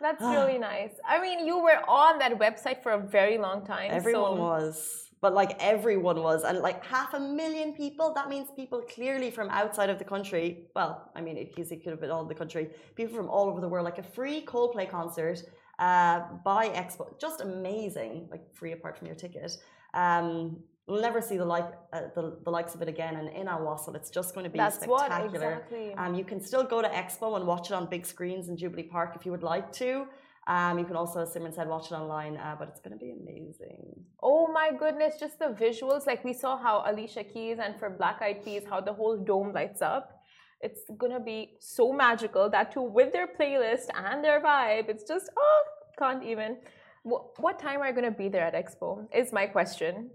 That's 0.00 0.22
really 0.22 0.58
nice. 0.58 0.92
I 1.06 1.20
mean, 1.20 1.46
you 1.46 1.58
were 1.58 1.80
on 1.88 2.18
that 2.18 2.38
website 2.38 2.82
for 2.82 2.92
a 2.92 2.98
very 2.98 3.38
long 3.38 3.64
time. 3.64 3.90
Everyone 3.90 4.36
so 4.36 4.42
was. 4.42 5.02
But 5.22 5.32
like 5.32 5.56
everyone 5.58 6.22
was, 6.22 6.44
and 6.44 6.58
like 6.58 6.84
half 6.84 7.14
a 7.14 7.20
million 7.20 7.72
people. 7.72 8.12
That 8.14 8.28
means 8.28 8.48
people 8.54 8.82
clearly 8.82 9.30
from 9.30 9.48
outside 9.48 9.88
of 9.88 9.98
the 9.98 10.04
country. 10.04 10.68
Well, 10.76 11.10
I 11.16 11.20
mean, 11.22 11.36
it, 11.38 11.54
it 11.56 11.82
could 11.82 11.90
have 11.90 12.00
been 12.00 12.10
all 12.10 12.24
the 12.24 12.34
country. 12.34 12.68
People 12.94 13.16
from 13.16 13.30
all 13.30 13.48
over 13.48 13.60
the 13.60 13.68
world, 13.68 13.84
like 13.84 13.98
a 13.98 14.02
free 14.02 14.44
Coldplay 14.44 14.88
concert 14.88 15.42
uh, 15.78 16.20
by 16.44 16.68
Expo, 16.68 17.18
just 17.18 17.40
amazing. 17.40 18.28
Like 18.30 18.54
free 18.54 18.72
apart 18.72 18.98
from 18.98 19.06
your 19.06 19.16
ticket. 19.16 19.56
Um, 19.94 20.58
we'll 20.86 21.02
never 21.02 21.20
see 21.20 21.36
the 21.36 21.44
like 21.44 21.68
uh, 21.92 22.02
the, 22.14 22.38
the 22.44 22.50
likes 22.50 22.74
of 22.74 22.82
it 22.82 22.88
again. 22.88 23.16
And 23.16 23.28
in 23.28 23.48
Al 23.48 23.60
Wasl, 23.60 23.94
it's 23.94 24.10
just 24.10 24.34
going 24.34 24.44
to 24.44 24.50
be 24.50 24.58
That's 24.58 24.86
what 24.86 25.10
exactly. 25.24 25.94
Um, 25.94 26.14
you 26.14 26.24
can 26.24 26.40
still 26.40 26.64
go 26.64 26.80
to 26.80 26.88
Expo 26.88 27.36
and 27.36 27.46
watch 27.46 27.70
it 27.70 27.74
on 27.74 27.86
big 27.86 28.06
screens 28.06 28.48
in 28.48 28.56
Jubilee 28.56 28.84
Park 28.84 29.14
if 29.16 29.26
you 29.26 29.32
would 29.32 29.42
like 29.42 29.72
to. 29.74 30.06
Um, 30.48 30.78
you 30.78 30.84
can 30.84 30.94
also, 30.94 31.22
as 31.22 31.32
Simon 31.32 31.52
said, 31.52 31.66
watch 31.66 31.90
it 31.90 31.94
online, 31.94 32.36
uh, 32.36 32.54
but 32.56 32.68
it's 32.68 32.80
going 32.80 32.96
to 32.96 33.04
be 33.04 33.10
amazing. 33.10 34.04
Oh 34.22 34.46
my 34.46 34.70
goodness, 34.78 35.14
just 35.18 35.40
the 35.40 35.46
visuals. 35.46 36.06
Like 36.06 36.24
we 36.24 36.32
saw 36.32 36.56
how 36.56 36.84
Alicia 36.86 37.24
Keys 37.24 37.58
and 37.60 37.76
for 37.76 37.90
Black 37.90 38.22
Eyed 38.22 38.44
Peas, 38.44 38.62
how 38.68 38.80
the 38.80 38.92
whole 38.92 39.16
dome 39.18 39.52
lights 39.52 39.82
up. 39.82 40.12
It's 40.60 40.80
gonna 40.96 41.20
be 41.20 41.56
so 41.60 41.92
magical. 41.92 42.48
That 42.48 42.72
too 42.72 42.82
with 42.82 43.12
their 43.12 43.26
playlist 43.26 43.88
and 43.94 44.24
their 44.24 44.40
vibe. 44.40 44.88
It's 44.88 45.04
just 45.04 45.28
oh, 45.36 45.62
can't 45.98 46.24
even. 46.24 46.56
What, 47.02 47.38
what 47.38 47.58
time 47.58 47.82
are 47.82 47.88
you 47.88 47.94
gonna 47.94 48.10
be 48.10 48.28
there 48.28 48.44
at 48.44 48.54
Expo? 48.54 49.06
Is 49.14 49.32
my 49.32 49.46
question. 49.46 50.10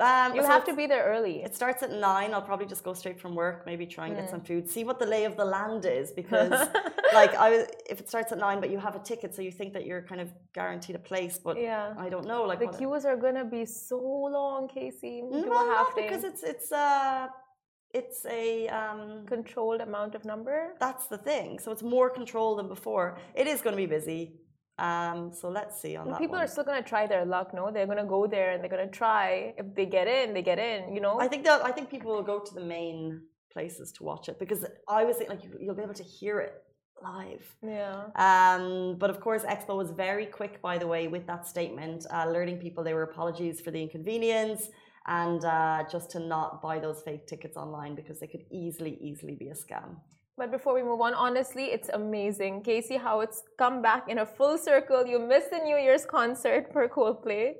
Um, 0.00 0.34
You 0.34 0.42
so 0.42 0.48
have 0.48 0.64
to 0.64 0.74
be 0.74 0.86
there 0.86 1.04
early. 1.04 1.42
It 1.42 1.54
starts 1.54 1.82
at 1.82 1.90
nine. 1.90 2.32
I'll 2.32 2.42
probably 2.50 2.66
just 2.66 2.82
go 2.82 2.94
straight 2.94 3.20
from 3.20 3.34
work, 3.34 3.66
maybe 3.66 3.84
try 3.86 4.06
and 4.06 4.16
get 4.16 4.26
Mm. 4.26 4.30
some 4.30 4.40
food, 4.40 4.68
see 4.68 4.84
what 4.84 4.98
the 4.98 5.06
lay 5.06 5.24
of 5.24 5.36
the 5.36 5.44
land 5.44 5.84
is. 5.84 6.10
Because, 6.12 6.50
like, 7.12 7.34
I 7.34 7.50
was, 7.50 7.66
if 7.88 8.00
it 8.00 8.08
starts 8.08 8.32
at 8.32 8.38
nine, 8.38 8.58
but 8.60 8.70
you 8.70 8.78
have 8.78 8.96
a 8.96 9.00
ticket, 9.00 9.34
so 9.34 9.42
you 9.42 9.52
think 9.52 9.72
that 9.74 9.84
you're 9.84 10.02
kind 10.02 10.20
of 10.20 10.28
guaranteed 10.54 10.96
a 10.96 11.04
place, 11.10 11.38
but 11.38 11.58
yeah. 11.60 11.92
I 11.98 12.08
don't 12.08 12.26
know. 12.26 12.42
Like, 12.44 12.60
The 12.60 12.68
queues 12.78 13.04
are 13.04 13.16
gonna 13.16 13.44
be 13.44 13.64
so 13.66 13.98
long, 14.00 14.68
Casey. 14.68 15.22
Mm, 15.22 15.42
Do 15.44 15.50
well, 15.50 15.70
a 15.70 15.74
half 15.74 15.88
not 15.88 15.96
because 15.96 16.24
it's 16.24 16.42
it's 16.42 16.72
uh 16.72 17.28
it's 17.94 18.24
a 18.24 18.68
um, 18.68 19.26
Controlled 19.26 19.82
amount 19.82 20.14
of 20.14 20.24
number. 20.24 20.74
that's 20.80 21.06
the 21.08 21.18
thing. 21.18 21.58
So 21.58 21.70
it's 21.72 21.82
more 21.82 22.08
control 22.08 22.56
than 22.56 22.66
before. 22.66 23.18
It 23.34 23.46
is 23.46 23.60
going 23.60 23.76
to 23.76 23.82
be 23.86 23.90
busy. 23.98 24.22
Um, 24.88 25.18
so 25.40 25.46
let's 25.58 25.74
see 25.82 25.94
on 25.96 26.04
Well, 26.06 26.14
that 26.14 26.20
people 26.24 26.38
one. 26.38 26.44
are 26.44 26.50
still 26.54 26.64
gonna 26.64 26.82
try 26.94 27.04
their 27.06 27.24
luck. 27.34 27.48
No, 27.58 27.70
they're 27.74 27.86
gonna 27.92 28.12
go 28.18 28.20
there 28.36 28.48
and 28.52 28.58
they're 28.60 28.74
gonna 28.76 28.96
try. 29.04 29.54
If 29.62 29.66
they 29.76 29.86
get 29.98 30.06
in, 30.18 30.34
they 30.36 30.42
get 30.52 30.58
in. 30.58 30.80
You 30.94 31.00
know. 31.04 31.14
I 31.24 31.28
think 31.32 31.42
that 31.48 31.64
I 31.64 31.72
think 31.76 31.86
people 31.94 32.10
will 32.14 32.28
go 32.34 32.38
to 32.48 32.52
the 32.60 32.66
main 32.76 32.98
places 33.54 33.86
to 33.96 34.00
watch 34.10 34.24
it 34.30 34.36
because 34.44 34.60
I 34.88 35.04
was 35.08 35.14
thinking 35.18 35.36
like 35.36 35.44
you, 35.44 35.50
you'll 35.62 35.80
be 35.82 35.86
able 35.88 36.00
to 36.04 36.08
hear 36.18 36.36
it 36.46 36.54
live. 37.02 37.44
yeah. 37.62 37.96
Um, 38.28 38.96
but 39.02 39.10
of 39.10 39.18
course, 39.26 39.42
Expo 39.54 39.74
was 39.76 39.90
very 39.90 40.26
quick, 40.38 40.54
by 40.62 40.78
the 40.78 40.86
way, 40.86 41.02
with 41.08 41.26
that 41.26 41.42
statement, 41.54 42.06
uh, 42.10 42.24
alerting 42.28 42.58
people 42.58 42.80
they 42.84 42.94
were 42.94 43.02
apologies 43.12 43.60
for 43.60 43.70
the 43.74 43.80
inconvenience 43.86 44.62
and 45.06 45.44
uh, 45.44 45.82
just 45.90 46.10
to 46.14 46.18
not 46.20 46.62
buy 46.62 46.78
those 46.78 47.02
fake 47.02 47.26
tickets 47.26 47.56
online 47.56 47.94
because 48.00 48.20
they 48.20 48.28
could 48.28 48.44
easily, 48.50 48.94
easily 49.00 49.34
be 49.34 49.48
a 49.48 49.54
scam. 49.64 49.96
But 50.38 50.50
before 50.50 50.74
we 50.74 50.82
move 50.82 51.00
on, 51.00 51.12
honestly, 51.14 51.66
it's 51.66 51.90
amazing, 51.90 52.62
Casey, 52.62 52.96
how 52.96 53.20
it's 53.20 53.42
come 53.58 53.82
back 53.82 54.08
in 54.08 54.18
a 54.18 54.26
full 54.26 54.56
circle. 54.56 55.06
You 55.06 55.18
missed 55.18 55.50
the 55.50 55.58
New 55.58 55.76
Year's 55.76 56.06
concert 56.06 56.72
for 56.72 56.88
Coldplay 56.88 57.52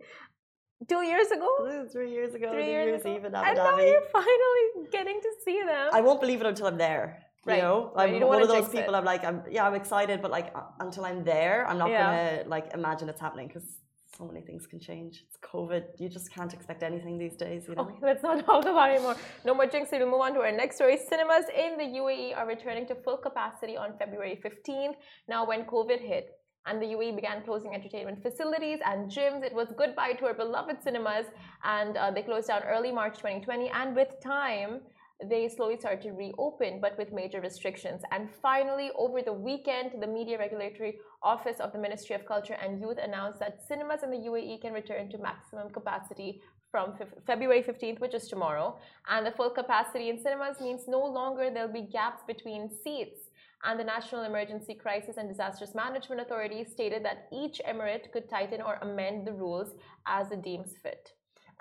two 0.88 1.02
years 1.02 1.30
ago, 1.30 1.48
Three 1.92 2.10
years 2.10 2.34
ago, 2.34 2.50
three 2.50 2.66
years 2.66 2.86
Year's 2.86 3.02
ago, 3.02 3.14
Eve 3.14 3.24
in 3.26 3.34
and 3.34 3.36
Abu 3.36 3.54
now 3.54 3.78
you're 3.78 4.08
finally 4.10 4.88
getting 4.90 5.20
to 5.20 5.30
see 5.44 5.60
them. 5.62 5.90
I 5.92 6.00
won't 6.00 6.20
believe 6.20 6.40
it 6.40 6.46
until 6.46 6.66
I'm 6.66 6.78
there. 6.78 7.18
You 7.44 7.52
Right. 7.52 7.62
know, 7.62 7.92
Right, 7.94 8.08
I'm 8.14 8.20
you 8.20 8.26
one 8.26 8.40
of 8.40 8.48
those 8.48 8.62
jinx 8.64 8.74
it. 8.74 8.78
people. 8.78 8.94
I'm 8.94 9.04
like, 9.04 9.24
I'm 9.24 9.42
yeah, 9.50 9.66
I'm 9.66 9.74
excited, 9.74 10.22
but 10.22 10.30
like 10.30 10.48
uh, 10.54 10.62
until 10.80 11.04
I'm 11.04 11.24
there, 11.24 11.66
I'm 11.68 11.76
not 11.76 11.90
Yeah. 11.90 12.02
gonna 12.02 12.48
like 12.48 12.72
imagine 12.72 13.08
it's 13.08 13.20
happening 13.20 13.48
because 13.48 13.68
so 14.16 14.26
many 14.26 14.40
things 14.40 14.66
can 14.66 14.80
change. 14.80 15.24
It's 15.26 15.38
COVID. 15.38 15.84
You 15.98 16.08
just 16.08 16.32
can't 16.32 16.52
expect 16.52 16.82
anything 16.82 17.18
these 17.18 17.36
days. 17.36 17.66
You 17.68 17.74
know. 17.74 17.82
Okay, 17.82 17.98
let's 18.02 18.22
not 18.22 18.44
talk 18.50 18.64
about 18.64 18.90
it 18.90 18.94
anymore. 18.94 19.16
No 19.44 19.54
more 19.54 19.66
jinx. 19.66 19.90
We'll 19.90 20.06
move 20.06 20.20
on 20.20 20.34
to 20.34 20.40
our 20.40 20.52
next 20.52 20.76
story. 20.76 20.98
Cinemas 21.08 21.46
in 21.56 21.78
the 21.78 21.98
UAE 21.98 22.36
are 22.36 22.46
returning 22.46 22.86
to 22.88 22.94
full 22.94 23.16
capacity 23.16 23.76
on 23.76 23.96
February 23.98 24.40
15th. 24.44 24.94
Now, 25.28 25.46
when 25.46 25.64
COVID 25.64 26.00
hit 26.00 26.30
and 26.66 26.80
the 26.80 26.86
UAE 26.86 27.16
began 27.16 27.42
closing 27.42 27.74
entertainment 27.74 28.22
facilities 28.22 28.78
and 28.84 29.10
gyms, 29.10 29.42
it 29.42 29.54
was 29.54 29.68
goodbye 29.76 30.12
to 30.12 30.26
our 30.26 30.34
beloved 30.34 30.76
cinemas, 30.82 31.26
and 31.64 31.96
uh, 31.96 32.10
they 32.10 32.22
closed 32.22 32.48
down 32.48 32.62
early 32.64 32.92
March 32.92 33.16
2020. 33.16 33.70
And 33.70 33.96
with 33.96 34.08
time, 34.22 34.80
they 35.28 35.48
slowly 35.48 35.76
started 35.76 36.02
to 36.02 36.12
reopen, 36.12 36.80
but 36.80 36.96
with 36.98 37.12
major 37.12 37.40
restrictions. 37.40 38.02
And 38.10 38.28
finally, 38.30 38.90
over 38.96 39.22
the 39.22 39.32
weekend, 39.32 40.00
the 40.00 40.06
Media 40.06 40.38
Regulatory 40.38 40.98
Office 41.22 41.60
of 41.60 41.72
the 41.72 41.78
Ministry 41.78 42.14
of 42.16 42.26
Culture 42.26 42.56
and 42.62 42.80
Youth 42.80 42.98
announced 43.02 43.38
that 43.40 43.66
cinemas 43.66 44.02
in 44.02 44.10
the 44.10 44.28
UAE 44.28 44.60
can 44.60 44.72
return 44.72 45.08
to 45.10 45.18
maximum 45.18 45.70
capacity 45.70 46.40
from 46.70 46.92
Feb- 46.92 47.24
February 47.26 47.62
15th, 47.62 48.00
which 48.00 48.14
is 48.14 48.28
tomorrow. 48.28 48.78
And 49.08 49.26
the 49.26 49.32
full 49.32 49.50
capacity 49.50 50.08
in 50.08 50.20
cinemas 50.20 50.60
means 50.60 50.88
no 50.88 51.04
longer 51.04 51.50
there'll 51.50 51.72
be 51.72 51.82
gaps 51.82 52.22
between 52.26 52.70
seats. 52.82 53.30
And 53.64 53.78
the 53.78 53.84
National 53.84 54.24
Emergency 54.24 54.74
Crisis 54.74 55.18
and 55.18 55.28
Disasters 55.28 55.74
Management 55.74 56.20
Authority 56.20 56.64
stated 56.64 57.04
that 57.04 57.28
each 57.32 57.60
emirate 57.68 58.10
could 58.12 58.28
tighten 58.28 58.60
or 58.60 58.78
amend 58.82 59.26
the 59.26 59.32
rules 59.32 59.74
as 60.06 60.32
it 60.32 60.42
deems 60.42 60.74
fit. 60.82 61.12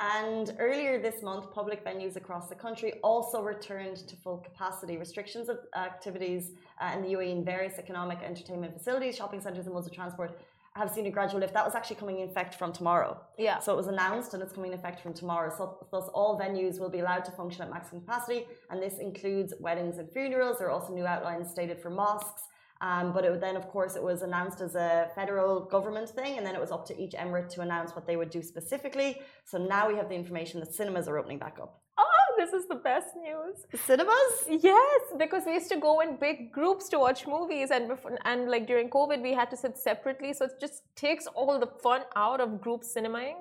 And 0.01 0.55
earlier 0.58 1.00
this 1.00 1.22
month, 1.22 1.53
public 1.53 1.86
venues 1.86 2.15
across 2.15 2.50
the 2.50 2.55
country 2.55 2.93
also 3.03 3.43
returned 3.43 3.98
to 4.08 4.15
full 4.15 4.38
capacity. 4.38 4.98
Restrictions 4.98 5.48
of 5.48 5.60
activities 5.75 6.53
uh, 6.81 6.91
in 6.96 7.03
the 7.03 7.10
UAE 7.10 7.31
in 7.31 7.46
various 7.46 7.77
economic 7.77 8.17
entertainment 8.24 8.74
facilities, 8.74 9.15
shopping 9.15 9.39
centres, 9.39 9.67
and 9.67 9.75
modes 9.75 9.86
of 9.86 9.93
transport 9.93 10.39
have 10.75 10.89
seen 10.89 11.05
a 11.05 11.12
gradual 11.12 11.39
lift. 11.39 11.53
That 11.53 11.65
was 11.65 11.75
actually 11.75 11.98
coming 11.98 12.20
in 12.20 12.29
effect 12.29 12.55
from 12.55 12.74
tomorrow. 12.74 13.20
Yeah. 13.38 13.60
So 13.60 13.74
it 13.74 13.75
was 13.75 13.88
announced 13.88 14.34
and 14.34 14.41
it's 14.41 14.53
coming 14.53 14.72
in 14.72 14.79
effect 14.79 15.01
from 15.01 15.13
tomorrow. 15.13 15.53
So 15.55 15.86
thus 15.91 16.10
all 16.13 16.39
venues 16.39 16.79
will 16.79 16.89
be 16.89 17.01
allowed 17.01 17.25
to 17.25 17.31
function 17.31 17.62
at 17.62 17.70
maximum 17.70 18.01
capacity, 18.01 18.48
and 18.72 18.81
this 18.81 18.98
includes 18.98 19.53
weddings 19.60 20.00
and 20.00 20.10
funerals. 20.12 20.58
There 20.58 20.67
are 20.67 20.72
also 20.72 20.93
new 20.93 21.05
outlines 21.05 21.51
stated 21.51 21.79
for 21.79 21.91
mosques. 21.91 22.41
Um, 22.82 23.14
but 23.14 23.24
it, 23.26 23.40
then, 23.40 23.56
of 23.56 23.68
course, 23.76 23.96
it 23.96 24.04
was 24.04 24.24
announced 24.24 24.60
as 24.60 24.74
a 24.76 25.10
federal 25.14 25.54
government 25.76 26.10
thing, 26.10 26.38
and 26.38 26.44
then 26.46 26.56
it 26.56 26.62
was 26.66 26.72
up 26.72 26.84
to 26.88 26.94
each 27.02 27.12
emirate 27.24 27.50
to 27.56 27.62
announce 27.62 27.92
what 27.96 28.06
they 28.08 28.18
would 28.20 28.32
do 28.32 28.42
specifically. 28.42 29.22
So 29.46 29.58
now 29.60 29.88
we 29.88 29.96
have 30.00 30.10
the 30.10 30.16
information 30.16 30.60
that 30.62 30.74
cinemas 30.74 31.08
are 31.08 31.18
opening 31.20 31.38
back 31.46 31.58
up. 31.62 31.72
Oh, 32.00 32.28
this 32.40 32.54
is 32.60 32.68
the 32.68 32.80
best 32.90 33.10
news. 33.28 33.56
Cinemas? 33.86 34.34
Yes, 34.50 35.02
because 35.24 35.44
we 35.46 35.54
used 35.54 35.70
to 35.70 35.80
go 35.80 36.00
in 36.02 36.16
big 36.18 36.52
groups 36.52 36.90
to 36.90 36.98
watch 36.98 37.28
movies, 37.28 37.70
and 37.70 37.88
before, 37.88 38.18
and 38.26 38.50
like 38.50 38.66
during 38.66 38.90
COVID, 38.90 39.22
we 39.22 39.34
had 39.42 39.52
to 39.52 39.58
sit 39.58 39.78
separately. 39.78 40.34
So 40.34 40.46
it 40.46 40.54
just 40.60 40.82
takes 40.96 41.28
all 41.28 41.60
the 41.60 41.72
fun 41.84 42.02
out 42.16 42.42
of 42.42 42.62
group 42.62 42.82
cinemaing, 42.84 43.36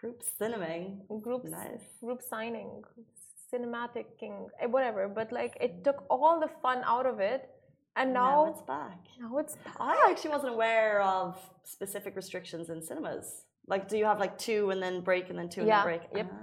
Group 0.00 0.22
cinemaing. 0.40 0.86
group 1.22 1.44
Nice. 1.44 1.84
group 2.02 2.22
signing, 2.22 2.70
cinematicking, 3.52 4.48
eh, 4.60 4.66
whatever. 4.66 5.08
But 5.08 5.32
like 5.32 5.56
it 5.60 5.84
took 5.84 6.04
all 6.10 6.40
the 6.40 6.48
fun 6.62 6.82
out 6.84 7.06
of 7.06 7.20
it, 7.20 7.50
and 7.96 8.12
Now 8.12 8.44
now 8.44 8.50
it's 8.52 8.62
back. 8.62 8.98
now 9.20 9.38
it's 9.38 9.56
I 9.80 10.06
actually 10.10 10.30
wasn't 10.30 10.52
aware 10.54 11.00
of 11.02 11.38
specific 11.64 12.14
restrictions 12.16 12.68
in 12.70 12.82
cinemas. 12.82 13.26
Like, 13.68 13.88
do 13.88 13.96
you 13.98 14.04
have 14.04 14.20
like 14.20 14.38
two 14.38 14.70
and 14.70 14.80
then 14.82 15.00
break 15.00 15.28
and 15.30 15.38
then 15.38 15.48
two 15.48 15.60
and 15.62 15.68
Yeah, 15.68 15.84
then 15.84 15.98
break? 15.98 16.02
yep. 16.14 16.28
Ah. 16.32 16.36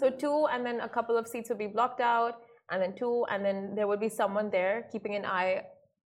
So 0.00 0.10
two, 0.10 0.46
and 0.52 0.64
then 0.66 0.80
a 0.80 0.88
couple 0.88 1.16
of 1.16 1.26
seats 1.26 1.48
would 1.48 1.58
be 1.58 1.66
blocked 1.66 2.00
out, 2.00 2.34
and 2.70 2.80
then 2.82 2.94
two, 2.96 3.24
and 3.30 3.44
then 3.44 3.74
there 3.76 3.86
would 3.90 4.00
be 4.00 4.08
someone 4.08 4.48
there 4.50 4.86
keeping 4.92 5.14
an 5.16 5.24
eye 5.24 5.62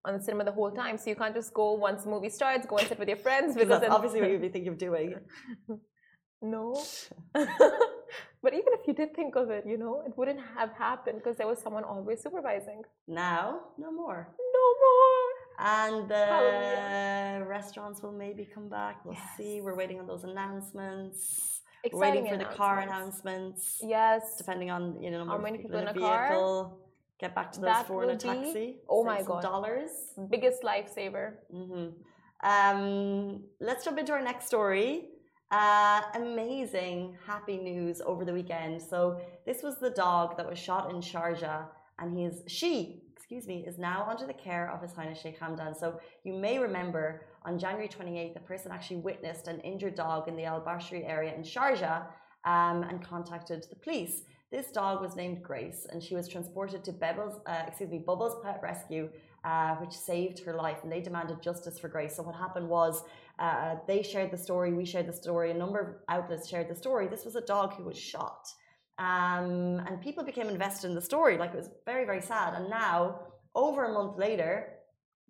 on 0.05 0.15
the 0.17 0.23
cinema 0.23 0.45
the 0.45 0.53
whole 0.53 0.71
time. 0.73 0.97
So 0.99 1.11
you 1.11 1.17
can't 1.17 1.35
just 1.35 1.53
go 1.55 1.75
once 1.75 2.03
the 2.05 2.11
movie 2.11 2.29
starts, 2.29 2.67
go 2.67 2.77
and 2.79 2.89
sit 2.89 2.99
with 2.99 3.09
your 3.09 3.17
friends 3.27 3.55
Because 3.55 3.69
because 3.69 3.81
that's 3.83 3.93
obviously 3.93 4.21
what 4.23 4.31
you'd 4.31 4.41
be 4.41 4.49
thinking 4.49 4.73
of 4.73 4.79
doing. 4.79 5.15
no. 6.43 6.75
but 8.43 8.53
even 8.55 8.73
if 8.79 8.87
you 8.87 8.95
did 8.95 9.15
think 9.15 9.37
of 9.37 9.51
it, 9.51 9.65
you 9.67 9.77
know, 9.79 10.03
it 10.07 10.13
wouldn't 10.17 10.41
have 10.57 10.71
happened 10.73 11.19
because 11.19 11.37
there 11.37 11.47
was 11.47 11.59
someone 11.61 11.85
always 11.85 12.23
supervising. 12.23 12.83
Now, 13.09 13.61
no 13.79 13.91
more. 13.91 14.29
No 14.39 14.67
more. 14.85 15.27
And 15.59 16.09
the 16.09 16.27
Hallelujah. 16.27 17.47
restaurants 17.49 18.03
will 18.03 18.13
maybe 18.13 18.45
come 18.45 18.69
back. 18.69 19.05
We'll 19.05 19.17
see. 19.37 19.61
We're 19.63 19.75
waiting 19.75 19.99
on 19.99 20.07
those 20.07 20.25
announcements. 20.25 21.61
We're 21.93 22.01
waiting 22.01 22.27
for 22.29 22.37
the 22.37 22.45
car 22.45 22.81
announcements. 22.81 23.79
Yes. 23.83 24.37
Depending 24.37 24.71
on 24.71 25.01
you 25.03 25.11
know 25.11 25.25
How 25.25 25.39
many 25.39 25.59
people, 25.59 25.79
in 25.79 25.89
a 25.89 25.93
a 25.93 25.95
car? 25.95 26.27
vehicle. 26.29 26.79
Get 27.19 27.35
back 27.35 27.53
to 27.53 27.61
those 27.61 27.69
That 27.69 27.87
four 27.87 28.03
in 28.05 28.11
a 28.11 28.13
will 28.13 28.19
be- 28.19 28.29
taxi. 28.45 28.77
oh 28.89 29.03
my 29.05 29.23
God. 29.23 29.43
dollars. 29.43 29.91
Biggest 30.31 30.63
lifesaver. 30.63 31.35
hmm 31.51 31.87
Um, 32.45 33.45
let's 33.61 33.85
jump 33.85 33.99
into 33.99 34.13
our 34.13 34.21
next 34.23 34.47
story. 34.47 35.09
Uh, 35.51 36.03
amazing, 36.15 37.17
happy 37.25 37.57
news 37.57 38.01
over 38.05 38.25
the 38.25 38.33
weekend. 38.33 38.83
So 38.83 39.21
this 39.45 39.63
was 39.63 39.79
the 39.79 39.91
dog 39.91 40.37
that 40.37 40.49
was 40.49 40.59
shot 40.59 40.91
in 40.91 40.97
Sharjah, 40.97 41.67
and 42.01 42.17
he 42.17 42.25
is 42.25 42.43
she, 42.49 43.05
excuse 43.17 43.47
me, 43.47 43.65
is 43.65 43.79
now 43.79 44.07
under 44.11 44.27
the 44.27 44.33
care 44.33 44.69
of 44.73 44.83
His 44.83 44.93
Highness 44.93 45.21
Sheikh 45.21 45.39
Hamdan. 45.39 45.79
So 45.79 46.01
you 46.25 46.33
may 46.33 46.59
remember 46.59 47.27
on 47.45 47.61
January 47.61 47.89
28th, 47.89 48.37
a 48.37 48.41
person 48.41 48.73
actually 48.73 48.97
witnessed 48.97 49.47
an 49.47 49.61
injured 49.61 49.95
dog 49.95 50.27
in 50.27 50.35
the 50.35 50.45
Al 50.45 50.61
Bashri 50.61 51.09
area 51.09 51.33
in 51.33 51.43
Sharjah 51.43 52.07
um, 52.45 52.83
and 52.83 53.01
contacted 53.01 53.67
the 53.71 53.77
police. 53.77 54.23
This 54.51 54.73
dog 54.73 55.01
was 55.01 55.15
named 55.15 55.45
Grace, 55.45 55.87
and 55.93 56.03
she 56.03 56.17
was 56.17 56.27
transported 56.27 56.83
to 56.85 56.93
Bebbles, 56.93 57.41
uh, 57.47 57.63
excuse 57.69 57.91
me, 57.91 57.99
Bubbles 57.99 58.43
Pet 58.43 58.59
Rescue, 58.65 59.11
uh, 59.47 59.77
which 59.77 59.95
saved 60.11 60.39
her 60.47 60.55
life, 60.55 60.79
and 60.83 60.91
they 60.91 61.01
demanded 61.01 61.41
justice 61.41 61.79
for 61.79 61.89
Grace. 61.89 62.17
So 62.17 62.23
what 62.25 62.35
happened 62.35 62.69
was 62.69 62.95
uh, 63.39 63.77
they 63.87 64.03
shared 64.03 64.31
the 64.33 64.43
story, 64.49 64.73
we 64.73 64.85
shared 64.85 65.09
the 65.13 65.19
story, 65.25 65.49
a 65.53 65.59
number 65.65 65.79
of 65.85 65.89
outlets 66.15 66.49
shared 66.49 66.69
the 66.69 66.79
story. 66.85 67.07
This 67.07 67.25
was 67.25 67.37
a 67.37 67.47
dog 67.55 67.69
who 67.75 67.85
was 67.85 67.99
shot, 68.13 68.43
um, 68.99 69.81
and 69.87 69.95
people 70.07 70.25
became 70.25 70.49
invested 70.49 70.89
in 70.91 70.95
the 70.97 71.07
story. 71.13 71.39
Like 71.39 71.53
it 71.55 71.61
was 71.65 71.71
very, 71.91 72.05
very 72.05 72.23
sad. 72.33 72.55
And 72.59 72.69
now, 72.69 73.21
over 73.55 73.81
a 73.85 73.93
month 73.99 74.19
later, 74.19 74.53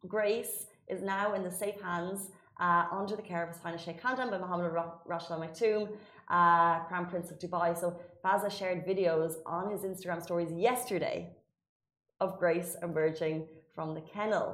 Grace 0.06 0.66
is 0.88 1.02
now 1.02 1.34
in 1.34 1.42
the 1.42 1.50
safe 1.50 1.78
hands 1.82 2.30
uh, 2.58 2.84
under 2.90 3.16
the 3.16 3.26
care 3.30 3.42
of 3.42 3.50
His 3.52 3.60
Highness 3.62 3.82
Sheikh 3.82 4.00
Hamdan 4.02 4.30
bin 4.30 4.40
Mohammed 4.40 4.72
Ra- 4.72 4.94
Rashid 5.04 5.32
Al 5.32 5.40
Maktoum, 5.40 5.82
uh, 6.30 6.84
Crown 6.88 7.06
Prince 7.12 7.30
of 7.30 7.38
Dubai. 7.38 7.78
So 7.78 8.00
Fazza 8.24 8.50
shared 8.50 8.86
videos 8.86 9.34
on 9.44 9.70
his 9.70 9.82
Instagram 9.82 10.22
stories 10.22 10.50
yesterday 10.52 11.36
of 12.20 12.38
Grace 12.38 12.76
emerging 12.82 13.46
from 13.76 13.94
the 13.94 14.00
kennel. 14.00 14.48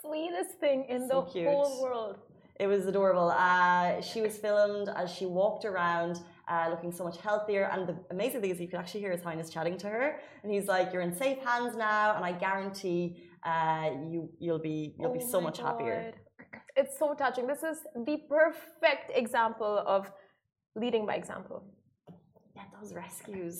Sweetest 0.00 0.60
thing 0.60 0.84
in 0.88 1.08
So 1.08 1.22
the 1.22 1.32
cute. 1.32 1.48
whole 1.48 1.82
world. 1.82 2.16
It 2.60 2.68
was 2.68 2.86
adorable. 2.86 3.30
Uh, 3.30 4.00
she 4.00 4.20
was 4.20 4.36
filmed 4.36 4.88
as 4.94 5.10
she 5.10 5.26
walked 5.26 5.64
around, 5.64 6.20
uh, 6.46 6.68
looking 6.70 6.92
so 6.92 7.02
much 7.02 7.18
healthier. 7.20 7.64
And 7.72 7.88
the 7.88 7.96
amazing 8.10 8.40
thing 8.42 8.50
is, 8.50 8.60
you 8.60 8.68
could 8.68 8.78
actually 8.78 9.00
hear 9.00 9.10
His 9.10 9.24
Highness 9.28 9.50
chatting 9.50 9.76
to 9.78 9.88
her, 9.88 10.20
and 10.42 10.52
he's 10.52 10.68
like, 10.68 10.92
"You're 10.92 11.02
in 11.02 11.14
safe 11.24 11.38
hands 11.48 11.74
now, 11.74 12.14
and 12.16 12.24
I 12.24 12.32
guarantee 12.46 13.02
uh, 13.52 13.90
you 14.12 14.30
you'll 14.38 14.64
be 14.72 14.94
you'll 14.98 15.16
be 15.20 15.24
Oh 15.24 15.32
so 15.34 15.38
my 15.40 15.46
much 15.48 15.58
happier." 15.58 16.12
It's 16.76 16.96
so 17.02 17.14
touching. 17.14 17.46
This 17.52 17.62
is 17.72 17.78
the 18.08 18.16
perfect 18.36 19.06
example 19.22 19.74
of 19.94 20.12
leading 20.76 21.06
by 21.06 21.14
example. 21.22 21.58
Yeah, 22.56 22.66
those 22.78 22.92
rescues. 22.94 23.56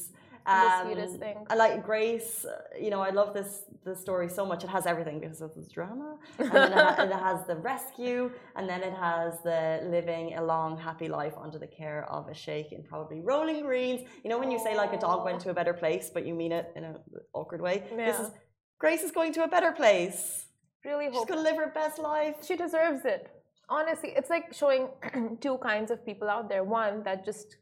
The 0.47 0.83
sweetest 0.83 1.17
thing. 1.25 1.37
I 1.49 1.55
like 1.55 1.85
Grace. 1.85 2.45
uh, 2.45 2.53
You 2.85 2.91
know, 2.91 3.01
I 3.01 3.11
love 3.11 3.33
this 3.35 3.65
the 3.85 3.95
story 3.97 4.29
so 4.29 4.45
much. 4.51 4.61
It 4.65 4.71
has 4.77 4.85
everything 4.87 5.21
because 5.21 5.41
of 5.47 5.55
this 5.55 5.69
drama, 5.69 6.17
and 6.39 6.51
then 6.53 6.73
it, 6.73 6.79
ha- 6.79 7.03
it 7.03 7.13
has 7.29 7.47
the 7.47 7.57
rescue, 7.57 8.31
and 8.57 8.69
then 8.71 8.83
it 8.83 8.95
has 8.95 9.33
the 9.43 9.63
living 9.97 10.35
a 10.41 10.43
long, 10.53 10.71
happy 10.79 11.09
life 11.09 11.35
under 11.45 11.59
the 11.59 11.67
care 11.81 12.01
of 12.17 12.29
a 12.29 12.35
sheikh 12.35 12.69
in 12.73 12.83
probably 12.83 13.21
rolling 13.21 13.61
greens. 13.63 14.01
You 14.23 14.29
know, 14.31 14.39
when 14.39 14.51
you 14.51 14.59
say 14.67 14.75
like 14.77 14.93
a 14.93 14.99
dog 14.99 15.25
went 15.25 15.41
to 15.45 15.51
a 15.51 15.55
better 15.61 15.75
place, 15.83 16.11
but 16.15 16.23
you 16.27 16.35
mean 16.35 16.53
it 16.53 16.67
in 16.77 16.85
an 16.85 16.97
awkward 17.35 17.61
way. 17.61 17.77
This 17.97 18.19
is 18.21 18.31
Grace 18.79 19.03
is 19.03 19.13
going 19.13 19.33
to 19.35 19.45
a 19.45 19.49
better 19.57 19.73
place. 19.73 20.47
Really 20.85 21.09
She's 21.13 21.25
to 21.27 21.37
live 21.49 21.57
her 21.57 21.71
best 21.83 21.99
life. 21.99 22.37
she 22.49 22.55
deserves 22.57 23.05
it. 23.15 23.23
Honestly, 23.71 24.11
it's 24.19 24.29
like 24.29 24.53
showing 24.53 24.89
two 25.41 25.57
kinds 25.59 25.91
of 25.91 26.05
people 26.05 26.29
out 26.29 26.51
there. 26.51 26.65
One 26.65 27.03
that 27.05 27.25
just 27.25 27.57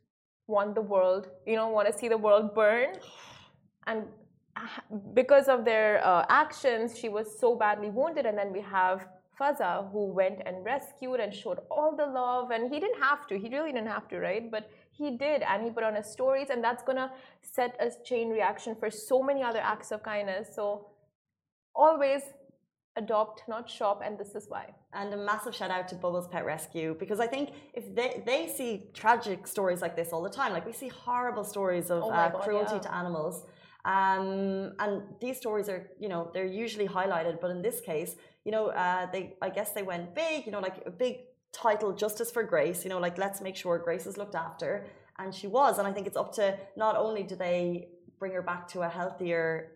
want 0.46 0.74
the 0.74 0.82
world, 0.82 1.28
you 1.46 1.56
know, 1.56 1.68
want 1.68 1.90
to 1.92 1.96
see 1.96 2.08
the 2.08 2.18
world 2.18 2.54
burn, 2.54 2.94
and 3.86 4.04
because 5.14 5.48
of 5.48 5.64
their 5.64 6.04
uh, 6.06 6.26
actions, 6.28 6.98
she 6.98 7.08
was 7.08 7.38
so 7.38 7.56
badly 7.56 7.88
wounded. 7.88 8.26
And 8.26 8.36
then 8.36 8.52
we 8.52 8.60
have 8.60 9.06
Fazza, 9.40 9.90
who 9.92 10.12
went 10.12 10.42
and 10.44 10.64
rescued 10.64 11.20
and 11.20 11.32
showed 11.34 11.60
all 11.70 11.96
the 11.96 12.04
love, 12.04 12.50
and 12.50 12.72
he 12.72 12.78
didn't 12.78 13.00
have 13.00 13.26
to. 13.28 13.38
He 13.38 13.48
really 13.48 13.72
didn't 13.72 13.88
have 13.88 14.08
to, 14.08 14.18
right? 14.18 14.50
But 14.50 14.70
he 14.90 15.16
did, 15.16 15.42
and 15.42 15.64
he 15.64 15.70
put 15.70 15.84
on 15.84 15.94
his 15.94 16.06
stories, 16.06 16.50
and 16.50 16.62
that's 16.62 16.82
gonna 16.82 17.10
set 17.40 17.76
a 17.80 17.90
chain 18.04 18.28
reaction 18.28 18.76
for 18.76 18.90
so 18.90 19.22
many 19.22 19.42
other 19.42 19.60
acts 19.60 19.90
of 19.90 20.02
kindness. 20.02 20.54
So 20.54 20.88
always 21.74 22.22
adopt, 22.96 23.42
not 23.48 23.68
shop, 23.68 24.02
and 24.04 24.18
this 24.18 24.34
is 24.34 24.46
why. 24.48 24.74
And 24.92 25.12
a 25.14 25.16
massive 25.16 25.54
shout 25.54 25.70
out 25.70 25.88
to 25.88 25.94
Bubbles 25.94 26.28
Pet 26.28 26.44
Rescue 26.44 26.94
because 26.98 27.20
I 27.20 27.26
think 27.26 27.50
if 27.74 27.94
they, 27.94 28.22
they 28.26 28.48
see 28.48 28.90
tragic 28.92 29.46
stories 29.46 29.80
like 29.80 29.96
this 29.96 30.12
all 30.12 30.22
the 30.22 30.30
time, 30.30 30.52
like 30.52 30.66
we 30.66 30.72
see 30.72 30.88
horrible 30.88 31.44
stories 31.44 31.90
of 31.90 32.02
Oh 32.04 32.10
uh, 32.10 32.28
God, 32.28 32.42
cruelty 32.42 32.74
yeah. 32.74 32.80
to 32.80 32.94
animals. 32.94 33.46
Um, 33.84 34.74
and 34.78 35.02
these 35.20 35.38
stories 35.38 35.68
are, 35.68 35.90
you 35.98 36.08
know, 36.08 36.30
they're 36.32 36.46
usually 36.46 36.86
highlighted, 36.86 37.40
but 37.40 37.50
in 37.50 37.62
this 37.62 37.80
case, 37.80 38.14
you 38.44 38.52
know, 38.52 38.68
uh, 38.68 39.06
they, 39.10 39.34
I 39.40 39.48
guess 39.48 39.72
they 39.72 39.82
went 39.82 40.14
big, 40.14 40.46
you 40.46 40.52
know, 40.52 40.60
like 40.60 40.82
a 40.86 40.90
big 40.90 41.16
title, 41.52 41.92
Justice 41.92 42.30
for 42.30 42.42
Grace, 42.42 42.84
you 42.84 42.90
know, 42.90 42.98
like 42.98 43.18
let's 43.18 43.40
make 43.40 43.56
sure 43.56 43.78
Grace 43.78 44.06
is 44.06 44.16
looked 44.16 44.34
after. 44.34 44.86
And 45.18 45.34
she 45.34 45.46
was. 45.46 45.78
And 45.78 45.86
I 45.86 45.92
think 45.92 46.06
it's 46.06 46.16
up 46.16 46.32
to 46.34 46.58
not 46.76 46.96
only 46.96 47.22
do 47.22 47.36
they 47.36 47.88
bring 48.18 48.32
her 48.32 48.42
back 48.42 48.68
to 48.68 48.82
a 48.82 48.88
healthier 48.88 49.72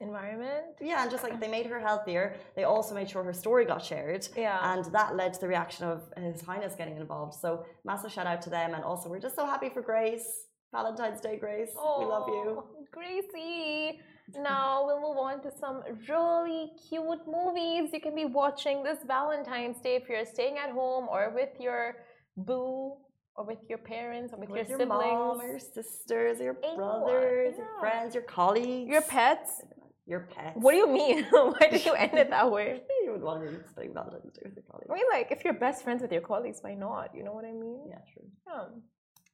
Environment. 0.00 0.64
yeah, 0.80 1.02
and 1.02 1.10
just 1.10 1.24
like 1.24 1.40
they 1.40 1.48
made 1.48 1.66
her 1.66 1.80
healthier, 1.80 2.36
they 2.54 2.64
also 2.64 2.94
made 2.94 3.10
sure 3.10 3.24
her 3.24 3.32
story 3.32 3.64
got 3.64 3.84
shared. 3.84 4.28
Yeah. 4.36 4.58
And 4.72 4.84
that 4.92 5.16
led 5.16 5.34
to 5.34 5.40
the 5.40 5.48
reaction 5.48 5.86
of 5.86 6.02
His 6.16 6.40
Highness 6.40 6.74
getting 6.76 6.96
involved. 6.96 7.34
So 7.34 7.64
massive 7.84 8.12
shout 8.12 8.26
out 8.26 8.40
to 8.42 8.50
them. 8.50 8.74
And 8.74 8.84
also, 8.84 9.08
we're 9.08 9.18
just 9.18 9.34
so 9.34 9.44
happy 9.44 9.68
for 9.70 9.82
Grace. 9.82 10.28
Valentine's 10.72 11.20
Day, 11.20 11.36
Grace. 11.36 11.70
we 11.74 12.04
love 12.04 12.28
you. 12.28 12.44
Oh, 12.58 12.64
Gracie. 12.92 13.98
Now 14.36 14.84
we'll 14.86 15.00
move 15.00 15.16
on 15.16 15.42
to 15.42 15.50
some 15.58 15.82
really 16.08 16.70
cute 16.88 17.22
movies 17.26 17.90
you 17.94 18.00
can 18.00 18.14
be 18.14 18.26
watching 18.26 18.82
this 18.84 18.98
Valentine's 19.06 19.80
Day 19.80 19.96
if 19.96 20.08
you're 20.08 20.26
staying 20.26 20.58
at 20.58 20.70
home 20.70 21.08
or 21.10 21.32
with 21.34 21.48
your 21.58 21.96
boo 22.36 22.98
or 23.34 23.44
with 23.46 23.58
your 23.70 23.78
parents 23.78 24.34
or 24.34 24.38
with, 24.38 24.50
With 24.50 24.68
your 24.68 24.78
your 24.78 24.78
siblings. 24.80 25.12
mom, 25.12 25.40
or 25.40 25.46
your 25.46 25.58
sisters, 25.58 26.40
or 26.40 26.44
your 26.44 26.58
brothers, 26.76 27.56
your 27.56 27.68
friends, 27.80 28.14
your 28.14 28.24
colleagues, 28.24 28.90
Your 28.90 29.00
pets? 29.00 29.62
Your 30.08 30.20
pets. 30.34 30.56
What 30.56 30.72
do 30.72 30.78
you 30.78 30.88
mean? 30.88 31.24
Why 31.30 31.68
did 31.70 31.84
you 31.84 31.92
end 31.92 32.14
it 32.14 32.30
that 32.30 32.50
way? 32.50 32.80
You 33.04 33.12
would 33.14 33.22
want 33.22 33.42
to 33.42 33.48
be 33.50 33.56
spending 33.70 33.94
Valentine's 33.94 34.34
Day 34.34 34.42
with 34.44 34.56
your 34.56 34.64
colleagues. 34.70 34.90
I 34.90 34.94
mean, 34.94 35.04
like, 35.10 35.30
if 35.30 35.42
you're 35.42 35.54
best 35.54 35.82
friends 35.82 36.02
with 36.02 36.12
your 36.12 36.20
colleagues, 36.20 36.58
why 36.60 36.74
not? 36.74 37.14
You 37.14 37.22
know 37.24 37.32
what 37.32 37.46
I 37.46 37.52
mean? 37.52 37.80
Yeah, 37.88 38.00
true. 38.12 38.28
Yeah. 38.46 38.64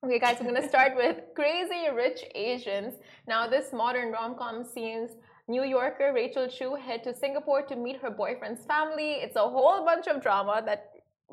Okay, 0.05 0.21
guys, 0.21 0.37
I'm 0.39 0.47
gonna 0.47 0.69
start 0.69 0.95
with 1.03 1.17
Crazy 1.35 1.91
Rich 1.93 2.21
Asians. 2.37 2.95
Now, 3.27 3.49
this 3.49 3.73
modern 3.73 4.13
rom 4.13 4.37
com 4.37 4.65
seems 4.65 5.11
New 5.49 5.65
Yorker 5.65 6.13
Rachel 6.15 6.47
Chu 6.47 6.77
head 6.77 7.03
to 7.03 7.13
Singapore 7.13 7.63
to 7.63 7.75
meet 7.75 7.97
her 8.01 8.11
boyfriend's 8.11 8.65
family. 8.65 9.15
It's 9.25 9.35
a 9.35 9.49
whole 9.57 9.85
bunch 9.85 10.07
of 10.07 10.23
drama 10.23 10.63
that 10.67 10.91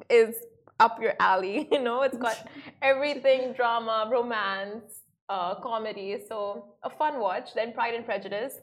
is 0.09 0.33
up 0.79 0.99
your 0.99 1.13
alley. 1.19 1.67
You 1.71 1.81
know, 1.83 2.01
it's 2.01 2.17
got 2.17 2.37
everything 2.81 3.53
drama, 3.53 4.09
romance, 4.11 5.01
uh, 5.29 5.55
comedy. 5.61 6.17
So, 6.27 6.73
a 6.81 6.89
fun 6.89 7.19
watch. 7.19 7.53
Then, 7.53 7.71
Pride 7.71 7.93
and 7.93 8.05
Prejudice. 8.05 8.55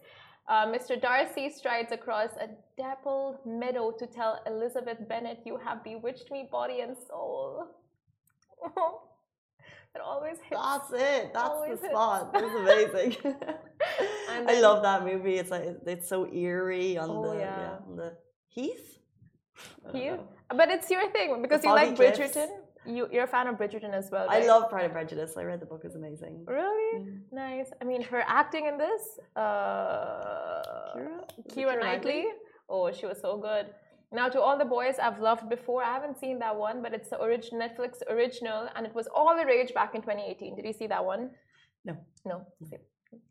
Uh, 0.49 0.67
Mr. 0.67 1.01
Darcy 1.01 1.51
strides 1.51 1.93
across 1.93 2.31
a 2.41 2.49
dappled 2.81 3.37
meadow 3.45 3.91
to 3.99 4.07
tell 4.07 4.41
Elizabeth 4.47 4.97
Bennet, 5.09 5.41
You 5.45 5.59
have 5.63 5.85
bewitched 5.85 6.31
me, 6.31 6.49
body 6.51 6.81
and 6.81 6.97
soul. 7.07 7.67
it 9.95 10.01
always 10.03 10.39
hits. 10.49 10.61
That's 10.61 10.91
it. 10.93 11.35
That's 11.35 11.61
the 11.61 11.67
hits. 11.69 11.85
spot. 11.85 12.33
This 12.33 12.43
is 12.43 12.55
amazing. 12.61 13.17
And 14.31 14.49
I 14.51 14.61
love 14.61 14.83
that 14.83 15.05
movie. 15.05 15.37
It's 15.37 15.51
like 15.51 15.65
it's 15.87 16.09
so 16.09 16.31
eerie 16.33 16.99
on 16.99 17.11
Oh, 17.11 17.31
the 17.33 17.39
yeah. 17.39 17.77
on 17.89 17.97
the 17.97 18.13
heath. 18.49 18.99
Heath? 19.93 20.21
But 20.55 20.71
it's 20.71 20.91
your 20.91 21.11
thing 21.11 21.41
because 21.43 21.65
you 21.65 21.71
like. 21.73 21.97
Bridgerton. 21.97 22.49
You, 22.87 23.09
you're 23.13 23.25
a 23.25 23.27
fan 23.29 23.47
of 23.49 23.57
Bridgerton 23.57 23.93
as 23.93 24.11
well. 24.11 24.27
I 24.31 24.47
love 24.47 24.71
Pride 24.71 24.85
and 24.85 24.93
Prejudice. 24.93 25.37
I 25.37 25.45
read 25.45 25.61
the 25.61 25.67
book; 25.67 25.83
it's 25.85 25.95
amazing. 25.97 26.45
Really 26.47 27.01
Mm. 27.01 27.21
nice. 27.33 27.71
I 27.81 27.85
mean, 27.85 28.03
her 28.03 28.23
acting 28.27 28.67
in 28.67 28.79
this, 28.79 29.19
uh, 29.37 30.63
Keira? 30.97 31.19
Keira 31.53 31.81
Knightley. 31.81 32.27
Oh, 32.69 32.91
she 32.93 33.07
was 33.07 33.21
so 33.21 33.37
good. 33.37 33.67
Now, 34.11 34.29
to 34.31 34.41
all 34.41 34.57
the 34.57 34.65
boys 34.65 34.97
I've 34.99 35.21
loved 35.21 35.49
before, 35.51 35.83
I 35.83 35.93
haven't 35.93 36.19
seen 36.19 36.39
that 36.39 36.57
one, 36.57 36.83
but 36.83 36.95
it's 36.95 37.11
the 37.11 37.21
original 37.23 37.61
Netflix 37.67 38.01
original, 38.09 38.69
and 38.75 38.87
it 38.87 38.95
was 38.95 39.07
all 39.15 39.37
the 39.37 39.45
rage 39.45 39.75
back 39.75 39.95
in 39.95 40.01
2018. 40.01 40.57
Did 40.57 40.65
you 40.65 40.73
see 40.73 40.87
that 40.87 41.05
one? 41.05 41.31
No. 41.85 41.97
No. 42.25 42.47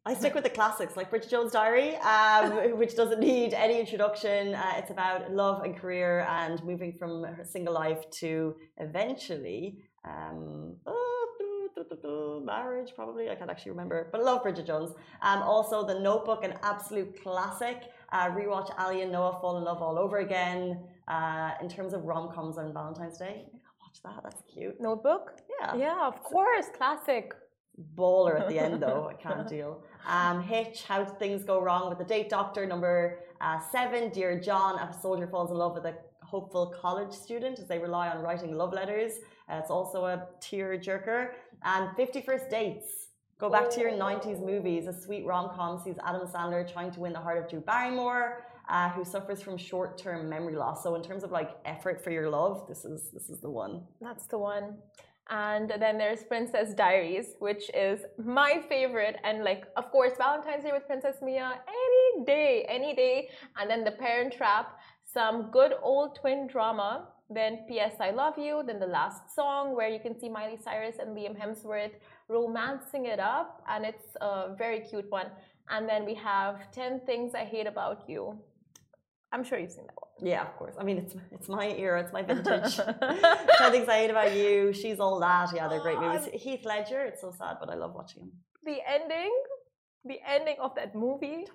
I 0.06 0.14
stick 0.14 0.34
with 0.34 0.44
the 0.46 0.50
classics 0.50 0.96
like 0.96 1.10
Bridget 1.10 1.30
Jones' 1.30 1.52
Diary, 1.52 1.96
um, 1.98 2.52
which 2.78 2.96
doesn't 2.96 3.20
need 3.20 3.54
any 3.54 3.80
introduction. 3.80 4.56
Uh, 4.56 4.74
it's 4.78 4.90
about 4.90 5.32
love 5.32 5.64
and 5.64 5.78
career 5.78 6.26
and 6.30 6.64
moving 6.64 6.94
from 6.94 7.24
her 7.24 7.44
single 7.44 7.74
life 7.74 8.10
to 8.22 8.56
eventually 8.78 9.80
um, 10.06 10.76
oh, 10.86 11.18
do, 12.02 12.42
marriage, 12.46 12.94
probably. 12.96 13.30
I 13.30 13.36
can't 13.36 13.50
actually 13.50 13.72
remember, 13.72 14.08
but 14.12 14.22
I 14.22 14.24
love 14.24 14.44
Bridget 14.44 14.66
Jones. 14.66 14.92
Um, 15.22 15.42
also, 15.44 15.86
The 15.86 16.00
Notebook, 16.00 16.44
an 16.44 16.54
absolute 16.64 17.22
classic. 17.22 17.84
Uh, 18.12 18.30
rewatch 18.30 18.74
Ali 18.80 19.02
and 19.02 19.12
Noah 19.12 19.38
fall 19.42 19.58
in 19.58 19.64
love 19.64 19.82
all 19.82 20.00
over 20.00 20.20
again. 20.20 20.84
Uh, 21.08 21.52
in 21.62 21.70
terms 21.70 21.94
of 21.94 22.04
rom 22.04 22.32
coms 22.34 22.58
on 22.58 22.74
Valentine's 22.74 23.18
Day, 23.18 23.46
I'll 23.46 23.78
watch 23.82 24.02
that. 24.04 24.24
That's 24.24 24.42
cute. 24.54 24.80
Notebook? 24.80 25.34
Yeah 25.60 25.76
Yeah, 25.76 26.08
of 26.08 26.22
course. 26.24 26.68
Classic. 26.76 27.34
Baller 27.96 28.40
at 28.40 28.50
the 28.50 28.60
end 28.60 28.82
though. 28.86 29.10
I 29.10 29.14
can't 29.14 29.48
deal. 29.48 29.84
Um, 30.08 30.42
Hitch, 30.42 30.84
How 30.84 31.06
Things 31.06 31.44
Go 31.44 31.62
Wrong 31.62 31.90
with 31.90 31.98
the 31.98 32.06
Date 32.06 32.30
Doctor. 32.30 32.66
Number 32.66 33.20
uh, 33.42 33.60
seven, 33.60 34.10
Dear 34.10 34.40
John, 34.40 34.80
a 34.80 34.94
soldier 35.02 35.28
falls 35.28 35.52
in 35.52 35.58
love 35.58 35.74
with 35.74 35.86
a 35.86 35.96
hopeful 36.24 36.74
college 36.82 37.14
student 37.14 37.58
as 37.60 37.68
they 37.68 37.80
rely 37.80 38.10
on 38.10 38.22
writing 38.22 38.56
love 38.56 38.74
letters. 38.74 39.14
Uh, 39.50 39.60
it's 39.62 39.72
also 39.72 40.06
a 40.06 40.28
tear 40.42 40.78
jerker. 40.78 41.32
And 41.64 41.90
51st 41.98 42.50
Dates. 42.50 43.08
Go 43.40 43.50
back 43.50 43.70
to 43.72 43.80
your 43.80 43.92
90s 43.92 44.44
movies. 44.44 44.88
A 44.88 44.94
sweet 44.94 45.26
rom 45.26 45.52
com 45.56 45.80
sees 45.84 45.96
Adam 46.04 46.28
Sandler 46.28 46.72
trying 46.72 46.92
to 46.92 47.00
win 47.00 47.14
the 47.14 47.20
heart 47.20 47.38
of 47.38 47.50
Drew 47.50 47.62
Barrymore. 47.62 48.44
Uh, 48.68 48.90
who 48.90 49.06
suffers 49.06 49.42
from 49.42 49.58
short-term 49.58 50.28
memory 50.28 50.56
loss? 50.56 50.84
So, 50.84 50.96
in 50.96 51.02
terms 51.02 51.24
of 51.24 51.32
like 51.32 51.52
effort 51.64 52.04
for 52.04 52.10
your 52.12 52.30
love, 52.30 52.68
this 52.68 52.84
is 52.84 53.12
this 53.14 53.30
is 53.30 53.40
the 53.40 53.50
one. 53.50 53.84
That's 54.02 54.26
the 54.26 54.38
one. 54.40 54.80
And 55.30 55.74
then 55.80 55.98
there's 55.98 56.24
Princess 56.24 56.74
Diaries, 56.74 57.36
which 57.40 57.70
is 57.74 58.00
my 58.18 58.64
favorite. 58.70 59.18
And 59.24 59.44
like, 59.44 59.66
of 59.76 59.92
course, 59.92 60.14
Valentine's 60.18 60.64
Day 60.64 60.72
with 60.72 60.88
Princess 60.88 61.18
Mia, 61.22 61.60
any 61.68 62.26
day, 62.26 62.66
any 62.70 62.96
day. 62.96 63.30
And 63.60 63.70
then 63.70 63.84
The 63.84 63.92
Parent 63.92 64.34
Trap, 64.34 64.80
some 65.04 65.52
good 65.52 65.74
old 65.82 66.16
twin 66.16 66.48
drama. 66.48 67.10
Then 67.30 67.66
P.S. 67.68 67.96
I 68.00 68.12
Love 68.12 68.38
You. 68.38 68.64
Then 68.66 68.80
the 68.80 68.88
last 68.88 69.36
song 69.36 69.76
where 69.76 69.90
you 69.90 70.00
can 70.00 70.18
see 70.18 70.30
Miley 70.30 70.58
Cyrus 70.64 70.96
and 70.98 71.10
Liam 71.16 71.36
Hemsworth 71.38 71.92
romancing 72.30 73.08
it 73.08 73.20
up. 73.20 73.62
And 73.68 73.86
it's 73.86 74.16
a 74.22 74.56
very 74.58 74.80
cute 74.80 75.10
one. 75.10 75.28
And 75.70 75.90
then 75.90 76.06
we 76.06 76.14
have 76.16 76.72
10 76.72 77.02
Things 77.06 77.36
I 77.36 77.44
Hate 77.44 77.68
About 77.68 78.06
You. 78.08 78.40
I'm 79.34 79.44
sure 79.44 79.60
you've 79.60 79.74
seen 79.74 79.88
that 79.88 79.96
one. 79.98 80.07
Yeah, 80.22 80.42
of 80.42 80.56
course. 80.58 80.76
I 80.80 80.84
mean, 80.84 80.98
it's 80.98 81.16
it's 81.32 81.48
my 81.48 81.68
era, 81.86 82.02
it's 82.02 82.14
my 82.14 82.24
vintage. 82.24 82.80
I 83.62 83.84
hate 83.88 84.10
about 84.10 84.36
you. 84.36 84.74
She's 84.74 85.00
all 85.00 85.20
that. 85.20 85.50
Yeah, 85.56 85.68
they're 85.68 85.82
great 85.82 86.00
movies. 86.00 86.28
Heath 86.34 86.66
Ledger. 86.66 87.02
It's 87.06 87.22
so 87.22 87.32
sad, 87.38 87.58
but 87.60 87.70
I 87.70 87.76
love 87.76 87.94
watching 87.94 88.24
him. 88.24 88.32
the 88.66 88.78
ending, 88.96 89.32
the 90.06 90.20
ending 90.36 90.58
of 90.66 90.72
that 90.76 90.96
movie, 90.96 91.46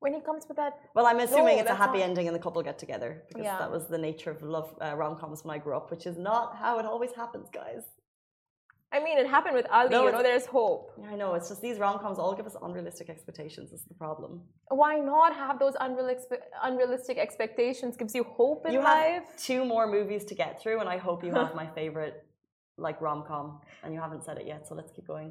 when 0.00 0.12
he 0.14 0.20
comes 0.20 0.44
with 0.48 0.56
that. 0.62 0.74
Well, 0.94 1.06
I'm 1.06 1.20
assuming 1.20 1.56
No, 1.56 1.62
it's 1.62 1.70
a 1.70 1.74
happy 1.84 1.98
not- 2.00 2.08
ending 2.08 2.26
and 2.28 2.34
the 2.36 2.40
couple 2.46 2.62
get 2.62 2.78
together 2.78 3.10
because 3.28 3.44
Yeah. 3.44 3.58
that 3.58 3.70
was 3.70 3.86
the 3.94 3.98
nature 4.08 4.30
of 4.30 4.42
love 4.42 4.68
uh, 4.82 4.94
rom 5.00 5.16
coms 5.16 5.44
when 5.44 5.54
I 5.56 5.58
grew 5.64 5.76
up, 5.76 5.90
which 5.90 6.06
is 6.06 6.16
not 6.18 6.56
how 6.56 6.78
it 6.80 6.86
always 6.86 7.12
happens, 7.12 7.48
guys. 7.62 7.84
I 8.94 8.98
mean, 9.06 9.16
it 9.22 9.26
happened 9.36 9.56
with 9.60 9.66
Ali. 9.76 9.90
No, 9.90 10.06
you 10.06 10.12
know, 10.12 10.22
there's 10.22 10.46
hope. 10.46 10.82
I 11.12 11.16
know. 11.20 11.34
It's 11.34 11.48
just 11.52 11.60
these 11.68 11.78
rom 11.84 11.98
coms 11.98 12.18
all 12.22 12.34
give 12.38 12.46
us 12.46 12.56
unrealistic 12.66 13.08
expectations. 13.14 13.72
Is 13.76 13.82
the 13.92 13.94
problem? 14.04 14.32
Why 14.82 14.94
not 15.14 15.30
have 15.34 15.58
those 15.58 15.74
unrealistic, 15.86 16.40
unrealistic 16.62 17.16
expectations? 17.26 17.96
Gives 17.96 18.14
you 18.14 18.24
hope 18.24 18.60
in 18.66 18.72
you 18.74 18.80
life. 18.80 19.24
have 19.24 19.36
two 19.48 19.64
more 19.64 19.86
movies 19.96 20.22
to 20.30 20.34
get 20.42 20.52
through, 20.60 20.78
and 20.82 20.88
I 20.88 20.98
hope 21.06 21.18
you 21.24 21.32
have 21.40 21.54
my 21.62 21.66
favorite 21.80 22.16
like 22.86 23.00
rom 23.00 23.24
com, 23.30 23.60
and 23.82 23.92
you 23.94 24.00
haven't 24.00 24.22
said 24.24 24.36
it 24.38 24.46
yet. 24.46 24.60
So 24.68 24.74
let's 24.74 24.92
keep 24.92 25.06
going. 25.14 25.30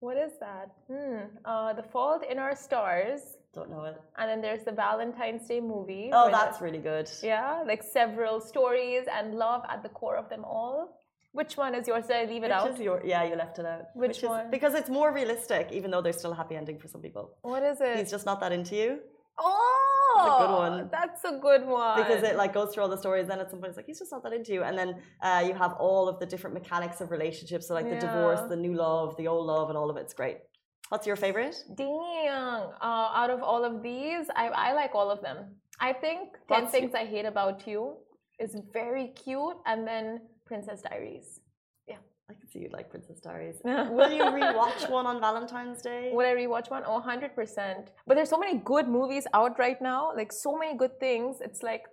What 0.00 0.16
is 0.16 0.32
that? 0.40 0.68
Hmm. 0.90 1.18
Uh, 1.44 1.72
the 1.74 1.84
Fault 1.84 2.24
in 2.28 2.36
Our 2.44 2.56
Stars, 2.56 3.20
Don't 3.54 3.70
know 3.70 3.84
it. 3.84 3.96
and 4.18 4.26
then 4.30 4.40
there's 4.42 4.64
the 4.64 4.72
Valentine's 4.72 5.46
Day 5.46 5.60
movie. 5.60 6.10
Oh, 6.12 6.28
that's 6.30 6.58
the- 6.58 6.64
really 6.64 6.78
good. 6.92 7.08
yeah, 7.22 7.62
like 7.64 7.82
several 7.84 8.40
stories 8.40 9.04
and 9.16 9.36
love 9.36 9.62
at 9.72 9.84
the 9.84 9.88
core 10.00 10.16
of 10.16 10.28
them 10.28 10.44
all. 10.44 10.98
Which 11.32 11.56
one 11.56 11.74
is 11.74 11.88
yours? 11.88 12.06
Did 12.06 12.16
I 12.16 12.24
leave 12.32 12.42
it 12.42 12.48
Which 12.48 12.52
out? 12.52 12.70
is 12.70 12.78
your 12.78 13.00
yeah, 13.04 13.24
you 13.24 13.36
left 13.36 13.58
it 13.58 13.66
out. 13.66 13.84
Which 13.94 14.18
is, 14.18 14.24
one? 14.24 14.50
Because 14.50 14.74
it's 14.74 14.90
more 14.90 15.12
realistic, 15.14 15.68
even 15.72 15.90
though 15.90 16.02
there's 16.02 16.18
still 16.18 16.32
a 16.32 16.34
happy 16.34 16.56
ending 16.56 16.78
for 16.78 16.88
some 16.88 17.00
people. 17.00 17.38
What 17.42 17.62
is 17.62 17.78
it? 17.80 17.96
He's 17.98 18.10
just 18.10 18.26
not 18.26 18.38
that 18.40 18.52
into 18.52 18.76
you. 18.76 18.98
oh, 19.38 20.18
a 20.20 20.46
good 20.46 20.54
one. 20.64 20.88
That's 20.92 21.24
a 21.24 21.38
good 21.38 21.64
one. 21.66 21.96
because 22.02 22.22
it 22.22 22.36
like 22.36 22.52
goes 22.52 22.68
through 22.72 22.82
all 22.84 22.88
the 22.90 22.98
stories. 22.98 23.28
Then 23.28 23.40
at 23.40 23.50
some 23.50 23.60
point, 23.60 23.70
it's 23.70 23.78
like 23.78 23.86
he's 23.86 23.98
just 23.98 24.12
not 24.12 24.22
that 24.24 24.34
into 24.34 24.52
you, 24.52 24.62
and 24.62 24.76
then 24.76 24.90
uh, 25.22 25.42
you 25.46 25.54
have 25.54 25.72
all 25.86 26.06
of 26.06 26.20
the 26.20 26.26
different 26.26 26.54
mechanics 26.54 27.00
of 27.00 27.10
relationships, 27.10 27.68
so 27.68 27.74
like 27.74 27.88
the 27.88 27.96
divorce, 28.06 28.42
the 28.50 28.56
new 28.56 28.74
love, 28.74 29.16
the 29.16 29.26
old 29.26 29.46
love, 29.46 29.70
and 29.70 29.78
all 29.78 29.88
of 29.90 29.96
it's 29.96 30.12
great. 30.12 30.38
What's 30.90 31.06
your 31.06 31.16
favorite? 31.16 31.56
Dang. 31.74 31.88
Uh, 32.28 33.20
out 33.20 33.30
of 33.30 33.42
all 33.42 33.64
of 33.64 33.82
these, 33.82 34.26
I, 34.36 34.48
I 34.48 34.72
like 34.74 34.94
all 34.94 35.10
of 35.10 35.22
them. 35.22 35.38
I 35.80 35.94
think 35.94 36.34
10 36.48 36.64
What's 36.64 36.72
Things 36.72 36.94
I 36.94 37.06
Hate 37.06 37.24
About 37.24 37.66
You 37.66 37.96
is 38.38 38.54
very 38.74 39.08
cute, 39.24 39.56
and 39.64 39.86
then 39.86 40.20
Princess 40.52 40.82
Diaries. 40.82 41.40
Yeah. 41.88 41.96
I 42.30 42.34
can 42.34 42.46
see 42.50 42.58
you'd 42.62 42.72
like 42.78 42.90
Princess 42.90 43.18
Diaries. 43.20 43.56
Will 43.64 44.12
you 44.18 44.24
rewatch 44.40 44.82
one 44.90 45.06
on 45.06 45.18
Valentine's 45.20 45.80
Day? 45.80 46.10
Would 46.12 46.26
I 46.26 46.34
rewatch 46.34 46.68
one? 46.70 46.82
Oh, 46.86 47.02
100%. 47.06 47.86
But 48.06 48.14
there's 48.16 48.28
so 48.28 48.38
many 48.38 48.58
good 48.72 48.86
movies 48.98 49.26
out 49.32 49.58
right 49.58 49.80
now, 49.80 50.12
like 50.14 50.30
so 50.30 50.50
many 50.58 50.76
good 50.76 51.00
things. 51.00 51.38
It's 51.40 51.62
like, 51.62 51.84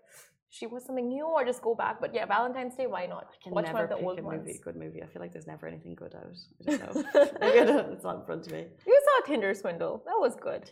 she 0.50 0.65
was 0.67 0.84
something 0.86 1.08
new 1.08 1.26
or 1.26 1.45
just 1.45 1.62
go 1.62 1.74
back. 1.74 2.02
But 2.02 2.13
yeah, 2.13 2.26
Valentine's 2.26 2.76
Day, 2.76 2.88
why 2.88 3.06
not? 3.06 3.28
I 3.34 3.38
can 3.43 3.54
Watch 3.54 3.65
never 3.67 3.76
one 3.76 3.84
of 3.86 3.89
the 3.91 3.95
pick 3.98 4.06
old 4.06 4.19
a 4.19 4.24
ones. 4.24 4.39
movie, 4.45 4.60
good 4.67 4.76
movie. 4.76 5.02
I 5.04 5.08
feel 5.08 5.22
like 5.22 5.32
there's 5.32 5.48
never 5.48 5.67
anything 5.67 5.95
good 5.95 6.13
out. 6.15 6.36
I 6.67 6.78
don't 6.78 6.95
know. 6.95 7.28
Maybe 7.39 7.60
I 7.63 7.65
don't- 7.65 7.93
it's 7.93 8.04
not 8.04 8.15
in 8.19 8.26
front 8.26 8.45
of 8.48 8.52
me. 8.52 8.65
You 8.86 9.02
saw 9.06 9.26
Tinder 9.28 9.54
Swindle. 9.54 10.04
That 10.06 10.19
was 10.19 10.36
good. 10.36 10.65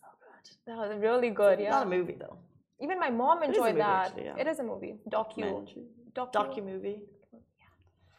So 0.00 0.06
good. 0.24 0.48
That 0.68 0.76
was 0.88 0.90
really 1.00 1.30
good, 1.30 1.54
It's 1.58 1.62
yeah. 1.64 1.70
Not 1.70 1.86
a 1.88 1.90
movie 1.90 2.16
though. 2.20 2.38
Even 2.80 3.00
my 3.00 3.10
mom 3.10 3.42
enjoyed 3.42 3.70
movie, 3.70 3.78
that. 3.80 4.06
actually, 4.06 4.24
yeah. 4.26 4.36
It 4.38 4.46
is 4.46 4.60
a 4.60 4.62
movie. 4.62 4.94
Docu. 5.10 5.10
Documentary. 5.10 5.86
Docu. 6.14 6.32
Docu 6.32 6.64
movie. 6.64 7.02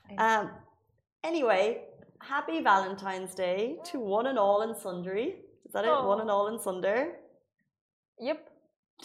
I 0.09 0.39
Um. 0.39 0.51
Anyway, 1.23 1.83
happy 2.21 2.61
Valentine's 2.61 3.35
Day 3.35 3.77
to 3.85 3.99
one 3.99 4.27
and 4.27 4.39
all 4.39 4.61
and 4.61 4.75
sundry. 4.75 5.35
Is 5.65 5.73
that 5.73 5.85
it? 5.85 5.89
One 5.89 6.21
and 6.21 6.31
all 6.31 6.47
and 6.47 6.59
sunder. 6.59 7.13
Yep. 8.19 8.49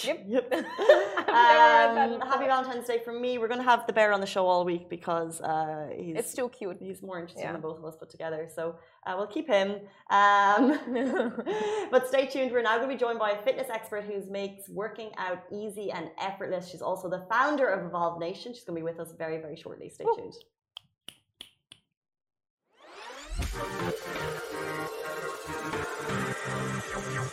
Yep. 0.02 0.24
Yep. 0.26 0.48
I've 0.52 0.56
never 0.56 1.94
read 1.94 2.20
that 2.20 2.22
Um, 2.22 2.28
happy 2.28 2.44
Valentine's 2.46 2.86
Day 2.86 3.00
from 3.04 3.20
me. 3.20 3.38
We're 3.38 3.48
going 3.48 3.60
to 3.60 3.64
have 3.64 3.86
the 3.86 3.92
bear 3.92 4.12
on 4.12 4.20
the 4.20 4.26
show 4.26 4.46
all 4.46 4.64
week 4.64 4.88
because 4.90 5.40
uh, 5.40 5.88
he's 5.96 6.16
It's 6.16 6.30
still 6.30 6.48
cute. 6.48 6.78
he's 6.80 7.00
more 7.02 7.18
interesting 7.18 7.44
Yeah. 7.44 7.52
than 7.52 7.60
both 7.60 7.78
of 7.78 7.84
us 7.84 7.94
put 7.96 8.10
together. 8.10 8.48
So 8.54 8.76
uh, 9.06 9.14
we'll 9.16 9.28
keep 9.28 9.46
him. 9.48 9.76
Um, 10.10 10.78
but 11.90 12.08
stay 12.08 12.26
tuned. 12.26 12.50
We're 12.52 12.62
now 12.62 12.76
going 12.78 12.88
to 12.88 12.94
be 12.94 12.98
joined 12.98 13.18
by 13.18 13.30
a 13.32 13.42
fitness 13.42 13.68
expert 13.72 14.04
who 14.04 14.20
makes 14.30 14.68
working 14.68 15.10
out 15.16 15.42
easy 15.52 15.90
and 15.92 16.10
effortless. 16.20 16.68
She's 16.68 16.82
also 16.82 17.08
the 17.08 17.24
founder 17.30 17.68
of 17.68 17.86
Evolve 17.86 18.18
Nation. 18.20 18.52
She's 18.52 18.64
going 18.64 18.76
to 18.76 18.80
be 18.80 18.90
with 18.90 18.98
us 19.00 19.12
very, 19.16 19.38
very 19.38 19.56
shortly. 19.56 19.88
Stay 19.90 20.04
Woo. 20.04 20.16
tuned. 20.16 20.34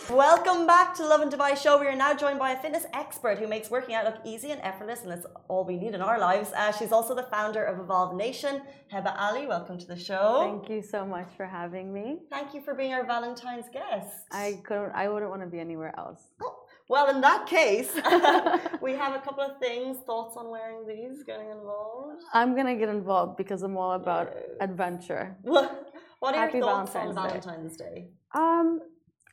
Welcome 0.10 0.66
back 0.66 0.96
to 0.96 1.06
Lovin 1.06 1.30
Dubai 1.30 1.56
Show. 1.56 1.80
We 1.80 1.86
are 1.86 1.96
now 1.96 2.16
joined 2.16 2.40
by 2.40 2.52
a 2.52 2.60
fitness 2.60 2.86
expert 2.94 3.38
who 3.38 3.48
makes 3.48 3.70
working 3.70 3.94
out 3.94 4.06
look 4.06 4.16
easy 4.26 4.50
and 4.50 4.60
effortless, 4.62 5.04
and 5.04 5.12
that's 5.12 5.28
all 5.50 5.64
we 5.66 5.78
need 5.78 5.94
in 5.94 6.02
our 6.02 6.18
lives. 6.18 6.52
Uh, 6.56 6.72
she's 6.72 6.92
also 6.92 7.14
the 7.14 7.28
founder 7.36 7.64
of 7.64 7.80
Evolve 7.80 8.16
Nation. 8.16 8.64
Heba 8.92 9.14
Ali, 9.20 9.46
welcome 9.46 9.78
to 9.78 9.86
the 9.86 9.96
show. 9.96 10.28
Thank 10.50 10.68
you 10.70 10.82
so 10.82 11.06
much 11.06 11.28
for 11.38 11.46
having 11.46 11.94
me. 11.94 12.22
Thank 12.32 12.56
you 12.56 12.62
for 12.62 12.74
being 12.74 12.94
our 12.94 13.06
Valentine's 13.06 13.68
guest. 13.72 14.08
I 14.32 14.60
couldn't 14.64 14.94
I 14.96 15.08
wouldn't 15.10 15.30
want 15.30 15.44
to 15.44 15.48
be 15.48 15.60
anywhere 15.60 15.94
else. 15.96 16.22
Oh, 16.42 16.56
well, 16.90 17.08
in 17.14 17.22
that 17.22 17.46
case, 17.46 17.92
we 18.82 18.94
have 18.94 19.14
a 19.14 19.20
couple 19.20 19.44
of 19.44 19.60
things. 19.60 19.98
Thoughts 20.08 20.38
on 20.38 20.50
wearing 20.50 20.88
these, 20.88 21.22
getting 21.24 21.52
involved? 21.52 22.24
I'm 22.34 22.56
gonna 22.56 22.76
get 22.76 22.90
involved 22.90 23.38
because 23.38 23.62
I'm 23.62 23.78
all 23.78 23.92
about 23.92 24.34
adventure. 24.60 25.38
What 25.44 25.94
what 26.18 26.34
are 26.34 26.40
Happy 26.46 26.58
your 26.58 26.68
thoughts 26.68 26.94
Valentine's 26.94 27.18
on 27.18 27.28
Day. 27.28 27.40
Valentine's 27.40 27.78
Day? 27.78 28.08
Um 28.34 28.80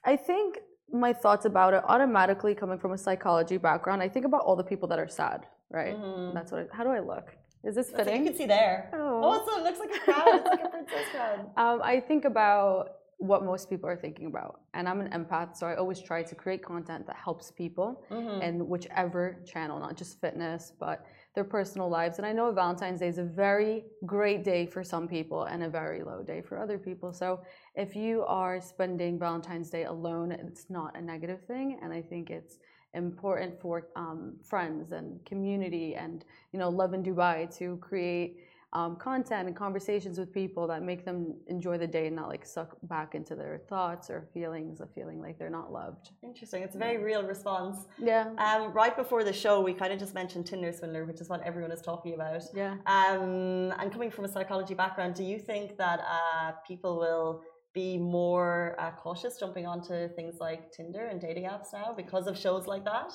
I 0.09 0.17
think 0.17 0.51
my 0.91 1.13
thoughts 1.13 1.45
about 1.45 1.75
it 1.75 1.83
automatically 1.87 2.55
coming 2.55 2.79
from 2.79 2.93
a 2.93 2.99
psychology 3.07 3.59
background, 3.59 4.03
I 4.03 4.09
think 4.09 4.25
about 4.25 4.41
all 4.47 4.57
the 4.57 4.69
people 4.73 4.89
that 4.89 4.99
are 4.99 5.11
sad, 5.23 5.41
right? 5.79 5.95
Mhm. 5.95 6.33
That's 6.37 6.51
what 6.51 6.61
I, 6.63 6.77
how 6.77 6.83
do 6.83 6.91
I 6.99 7.01
look? 7.13 7.27
Is 7.69 7.75
this 7.75 7.91
fitting? 7.91 8.23
you 8.25 8.31
can 8.31 8.39
see 8.43 8.47
there. 8.47 8.77
Oh. 8.95 9.21
Oh, 9.25 9.33
it's 9.39 9.49
it 9.59 9.65
looks 9.69 9.81
like 9.85 9.95
a 9.99 10.01
crowd. 10.07 10.35
It's 10.39 10.47
like 10.55 10.65
a 10.65 10.69
princess 10.77 11.07
crowd. 11.15 11.39
Um, 11.63 11.77
I 11.93 12.01
think 12.09 12.25
about 12.25 12.79
what 13.31 13.41
most 13.45 13.69
people 13.69 13.89
are 13.93 14.01
thinking 14.07 14.27
about. 14.33 14.53
And 14.77 14.89
I'm 14.89 15.01
an 15.05 15.11
empath, 15.19 15.51
so 15.59 15.67
I 15.67 15.75
always 15.83 16.01
try 16.11 16.21
to 16.31 16.35
create 16.43 16.63
content 16.65 17.03
that 17.09 17.17
helps 17.17 17.47
people 17.51 17.89
Mhm. 18.11 18.37
in 18.49 18.55
whichever 18.73 19.25
channel, 19.53 19.77
not 19.87 19.95
just 20.03 20.13
fitness, 20.25 20.63
but 20.85 20.97
their 21.39 21.45
personal 21.45 21.89
lives. 21.89 22.19
And 22.19 22.27
I 22.27 22.33
know 22.33 22.51
Valentine's 22.51 22.99
Day 22.99 23.07
is 23.07 23.19
a 23.19 23.23
very 23.23 23.85
great 24.05 24.43
day 24.43 24.67
for 24.67 24.83
some 24.83 25.07
people 25.07 25.45
and 25.45 25.63
a 25.63 25.69
very 25.69 26.03
low 26.03 26.21
day 26.21 26.41
for 26.41 26.59
other 26.59 26.79
people. 26.79 27.13
So 27.13 27.29
if 27.77 27.95
you 27.95 28.25
are 28.25 28.61
spending 28.61 29.21
Valentine's 29.21 29.71
Day 29.71 29.85
alone, 29.85 30.33
it's 30.33 30.65
not 30.69 30.97
a 30.99 31.01
negative 31.01 31.41
thing. 31.47 31.79
And 31.81 31.93
I 31.93 32.03
think 32.03 32.31
it's 32.31 32.59
important 32.95 33.61
for 33.61 33.87
um, 33.95 34.35
friends 34.43 34.91
and 34.91 35.25
community 35.25 35.95
and 35.95 36.25
you 36.53 36.59
know 36.59 36.71
Lovin 36.71 37.03
Dubai 37.05 37.37
to 37.59 37.77
create 37.89 38.39
content 38.73 39.47
and 39.47 39.57
conversations 39.57 40.19
with 40.19 40.33
people 40.33 40.67
that 40.67 40.83
make 40.83 41.05
them 41.05 41.35
enjoy 41.47 41.79
the 41.79 41.87
day 41.87 42.07
and 42.07 42.17
not 42.17 42.29
like 42.29 42.45
suck 42.45 42.77
back 42.83 43.15
into 43.15 43.35
their 43.35 43.61
thoughts 43.69 44.11
or 44.11 44.29
feelings 44.35 44.81
of 44.81 44.93
feeling 44.95 45.21
like 45.21 45.39
they're 45.39 45.51
not 45.51 45.73
loved. 45.73 46.11
Interesting. 46.23 46.63
It's 46.63 46.75
a 46.75 46.79
very 46.79 47.03
real 47.03 47.23
response. 47.23 47.87
Yeah. 47.99 48.31
Um, 48.39 48.73
right 48.73 48.95
before 48.97 49.25
the 49.25 49.33
show, 49.33 49.61
we 49.61 49.73
kind 49.73 49.93
of 49.93 49.99
just 49.99 50.15
mentioned 50.15 50.47
Tinder 50.47 50.73
Swindler, 50.73 51.07
which 51.07 51.21
is 51.21 51.29
what 51.29 51.43
everyone 51.43 51.73
is 51.73 51.81
talking 51.81 52.15
about. 52.15 52.43
Yeah. 52.55 52.75
Um, 52.87 53.73
and 53.79 53.91
coming 53.91 54.11
from 54.11 54.27
a 54.27 54.29
psychology 54.29 54.75
background, 54.75 55.15
do 55.15 55.25
you 55.25 55.39
think 55.39 55.79
that 55.79 56.01
uh, 56.01 56.53
people 56.67 56.99
will 56.99 57.43
be 57.73 57.97
more 57.97 58.77
uh, 58.79 58.91
cautious 58.91 59.39
jumping 59.39 59.67
onto 59.67 60.09
things 60.09 60.37
like 60.41 60.73
Tinder 60.73 61.07
and 61.07 61.21
dating 61.21 61.45
apps 61.45 61.73
now 61.73 61.95
because 61.97 62.27
of 62.27 62.37
shows 62.37 62.67
like 62.67 62.85
that? 62.85 63.13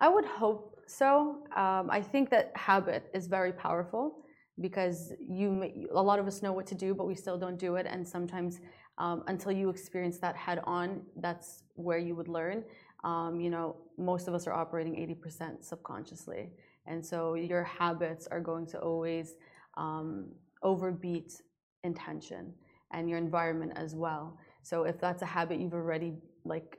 I 0.00 0.08
would 0.08 0.26
hope 0.26 0.76
so. 0.86 1.44
Um, 1.56 1.88
I 1.90 2.02
think 2.02 2.30
that 2.30 2.52
habit 2.54 3.08
is 3.14 3.26
very 3.28 3.52
powerful 3.52 4.24
because 4.60 5.12
you, 5.20 5.50
ma- 5.50 5.98
a 5.98 6.02
lot 6.02 6.18
of 6.18 6.26
us 6.26 6.42
know 6.42 6.52
what 6.52 6.66
to 6.68 6.74
do, 6.74 6.94
but 6.94 7.06
we 7.06 7.14
still 7.14 7.38
don't 7.38 7.58
do 7.58 7.76
it. 7.76 7.86
And 7.88 8.06
sometimes, 8.06 8.60
um, 8.98 9.24
until 9.26 9.52
you 9.52 9.68
experience 9.68 10.18
that 10.18 10.36
head 10.36 10.60
on, 10.64 11.02
that's 11.16 11.64
where 11.74 11.98
you 11.98 12.14
would 12.14 12.28
learn. 12.28 12.64
Um, 13.04 13.40
you 13.40 13.50
know, 13.50 13.76
most 13.98 14.26
of 14.28 14.34
us 14.34 14.46
are 14.46 14.52
operating 14.52 14.94
80% 14.94 15.62
subconsciously. 15.62 16.50
And 16.86 17.04
so 17.04 17.34
your 17.34 17.64
habits 17.64 18.26
are 18.28 18.40
going 18.40 18.66
to 18.68 18.78
always 18.78 19.34
um, 19.76 20.28
overbeat 20.62 21.42
intention 21.84 22.52
and 22.92 23.08
your 23.08 23.18
environment 23.18 23.72
as 23.76 23.94
well. 23.94 24.38
So 24.62 24.84
if 24.84 25.00
that's 25.00 25.22
a 25.22 25.26
habit 25.26 25.60
you've 25.60 25.74
already 25.74 26.14
like 26.44 26.78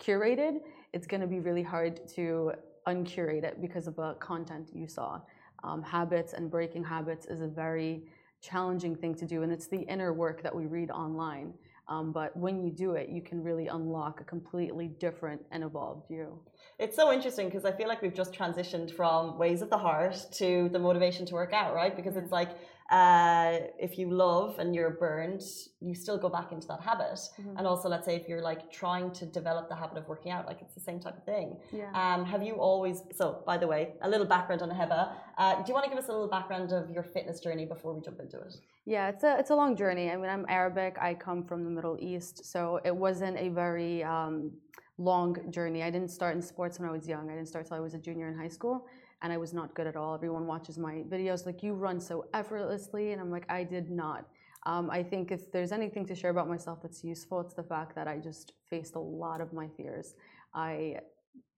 curated, 0.00 0.60
it's 0.92 1.06
going 1.06 1.20
to 1.20 1.26
be 1.26 1.40
really 1.40 1.62
hard 1.62 2.06
to 2.14 2.52
uncurate 2.86 3.44
it 3.44 3.60
because 3.60 3.86
of 3.86 3.96
the 3.96 4.14
content 4.14 4.70
you 4.72 4.86
saw. 4.86 5.20
Um, 5.64 5.82
habits 5.82 6.32
and 6.32 6.50
breaking 6.50 6.84
habits 6.84 7.26
is 7.26 7.40
a 7.40 7.48
very 7.48 8.04
challenging 8.40 8.94
thing 8.94 9.14
to 9.16 9.26
do, 9.26 9.42
and 9.42 9.52
it's 9.52 9.66
the 9.66 9.80
inner 9.80 10.12
work 10.12 10.42
that 10.42 10.54
we 10.54 10.66
read 10.66 10.90
online. 10.90 11.52
Um, 11.88 12.12
but 12.12 12.36
when 12.36 12.62
you 12.62 12.70
do 12.70 12.92
it, 12.92 13.08
you 13.08 13.22
can 13.22 13.42
really 13.42 13.68
unlock 13.68 14.20
a 14.20 14.24
completely 14.24 14.88
different 14.88 15.40
and 15.50 15.64
evolved 15.64 16.10
you. 16.10 16.38
It's 16.78 16.94
so 16.94 17.12
interesting 17.12 17.46
because 17.46 17.64
I 17.64 17.72
feel 17.72 17.88
like 17.88 18.02
we've 18.02 18.14
just 18.14 18.32
transitioned 18.32 18.94
from 18.94 19.38
ways 19.38 19.62
of 19.62 19.70
the 19.70 19.78
heart 19.78 20.26
to 20.32 20.68
the 20.70 20.78
motivation 20.78 21.24
to 21.26 21.34
work 21.34 21.52
out, 21.54 21.74
right? 21.74 21.96
Because 21.96 22.16
it's 22.16 22.30
like 22.30 22.50
uh, 22.90 23.58
if 23.78 23.98
you 23.98 24.10
love 24.10 24.58
and 24.58 24.74
you're 24.74 24.90
burned, 24.90 25.42
you 25.80 25.94
still 25.94 26.16
go 26.16 26.28
back 26.30 26.52
into 26.52 26.66
that 26.68 26.80
habit. 26.80 27.18
Mhm. 27.38 27.54
And 27.58 27.66
also, 27.66 27.86
let's 27.88 28.06
say 28.06 28.16
if 28.16 28.26
you're 28.28 28.40
like 28.40 28.70
trying 28.70 29.10
to 29.12 29.26
develop 29.26 29.68
the 29.68 29.74
habit 29.74 29.98
of 29.98 30.08
working 30.08 30.32
out, 30.32 30.46
like 30.46 30.62
it's 30.62 30.74
the 30.74 30.80
same 30.80 30.98
type 30.98 31.16
of 31.16 31.24
thing. 31.24 31.58
Yeah. 31.70 31.90
Um, 31.92 32.24
have 32.24 32.42
you 32.42 32.54
always? 32.54 33.02
So, 33.12 33.42
by 33.44 33.58
the 33.58 33.66
way, 33.66 33.94
a 34.00 34.08
little 34.08 34.26
background 34.26 34.62
on 34.62 34.70
Heba. 34.70 35.12
Uh, 35.36 35.56
do 35.62 35.64
you 35.68 35.74
want 35.74 35.84
to 35.84 35.90
give 35.90 35.98
us 35.98 36.08
a 36.08 36.12
little 36.12 36.28
background 36.28 36.72
of 36.72 36.90
your 36.90 37.02
fitness 37.02 37.40
journey 37.40 37.66
before 37.66 37.92
we 37.92 38.00
jump 38.00 38.20
into 38.20 38.38
it? 38.40 38.54
Yeah, 38.86 39.08
it's 39.10 39.22
a 39.22 39.38
it's 39.38 39.50
a 39.50 39.56
long 39.56 39.76
journey. 39.76 40.10
I 40.10 40.16
mean, 40.16 40.30
I'm 40.30 40.46
Arabic. 40.48 40.96
I 40.98 41.12
come 41.12 41.44
from 41.44 41.64
the 41.64 41.70
Middle 41.70 41.98
East, 42.00 42.44
so 42.46 42.80
it 42.84 42.96
wasn't 42.96 43.36
a 43.36 43.50
very 43.50 44.02
um, 44.02 44.50
long 44.96 45.36
journey. 45.50 45.82
I 45.82 45.90
didn't 45.90 46.10
start 46.10 46.34
in 46.36 46.42
sports 46.42 46.80
when 46.80 46.88
I 46.88 46.92
was 46.92 47.06
young. 47.06 47.28
I 47.30 47.34
didn't 47.34 47.48
start 47.48 47.66
till 47.66 47.76
I 47.76 47.80
was 47.80 47.92
a 47.92 47.98
junior 47.98 48.28
in 48.28 48.36
high 48.36 48.48
school, 48.48 48.86
and 49.22 49.32
I 49.32 49.36
was 49.36 49.52
not 49.52 49.74
good 49.74 49.86
at 49.86 49.96
all. 49.96 50.14
Everyone 50.14 50.46
watches 50.46 50.78
my 50.78 51.02
videos 51.08 51.46
like 51.46 51.62
you 51.62 51.74
run 51.74 52.00
so 52.00 52.26
effortlessly, 52.34 53.12
and 53.12 53.20
I'm 53.20 53.30
like, 53.30 53.50
I 53.50 53.64
did 53.64 53.90
not. 53.90 54.26
Um, 54.66 54.90
I 54.90 55.02
think 55.02 55.30
if 55.30 55.50
there's 55.50 55.72
anything 55.72 56.04
to 56.06 56.14
share 56.14 56.30
about 56.30 56.48
myself 56.48 56.82
that's 56.82 57.02
useful, 57.04 57.40
it's 57.40 57.54
the 57.54 57.62
fact 57.62 57.94
that 57.94 58.06
I 58.06 58.18
just 58.18 58.52
faced 58.68 58.96
a 58.96 59.00
lot 59.00 59.40
of 59.40 59.52
my 59.52 59.68
fears. 59.76 60.14
I 60.54 60.98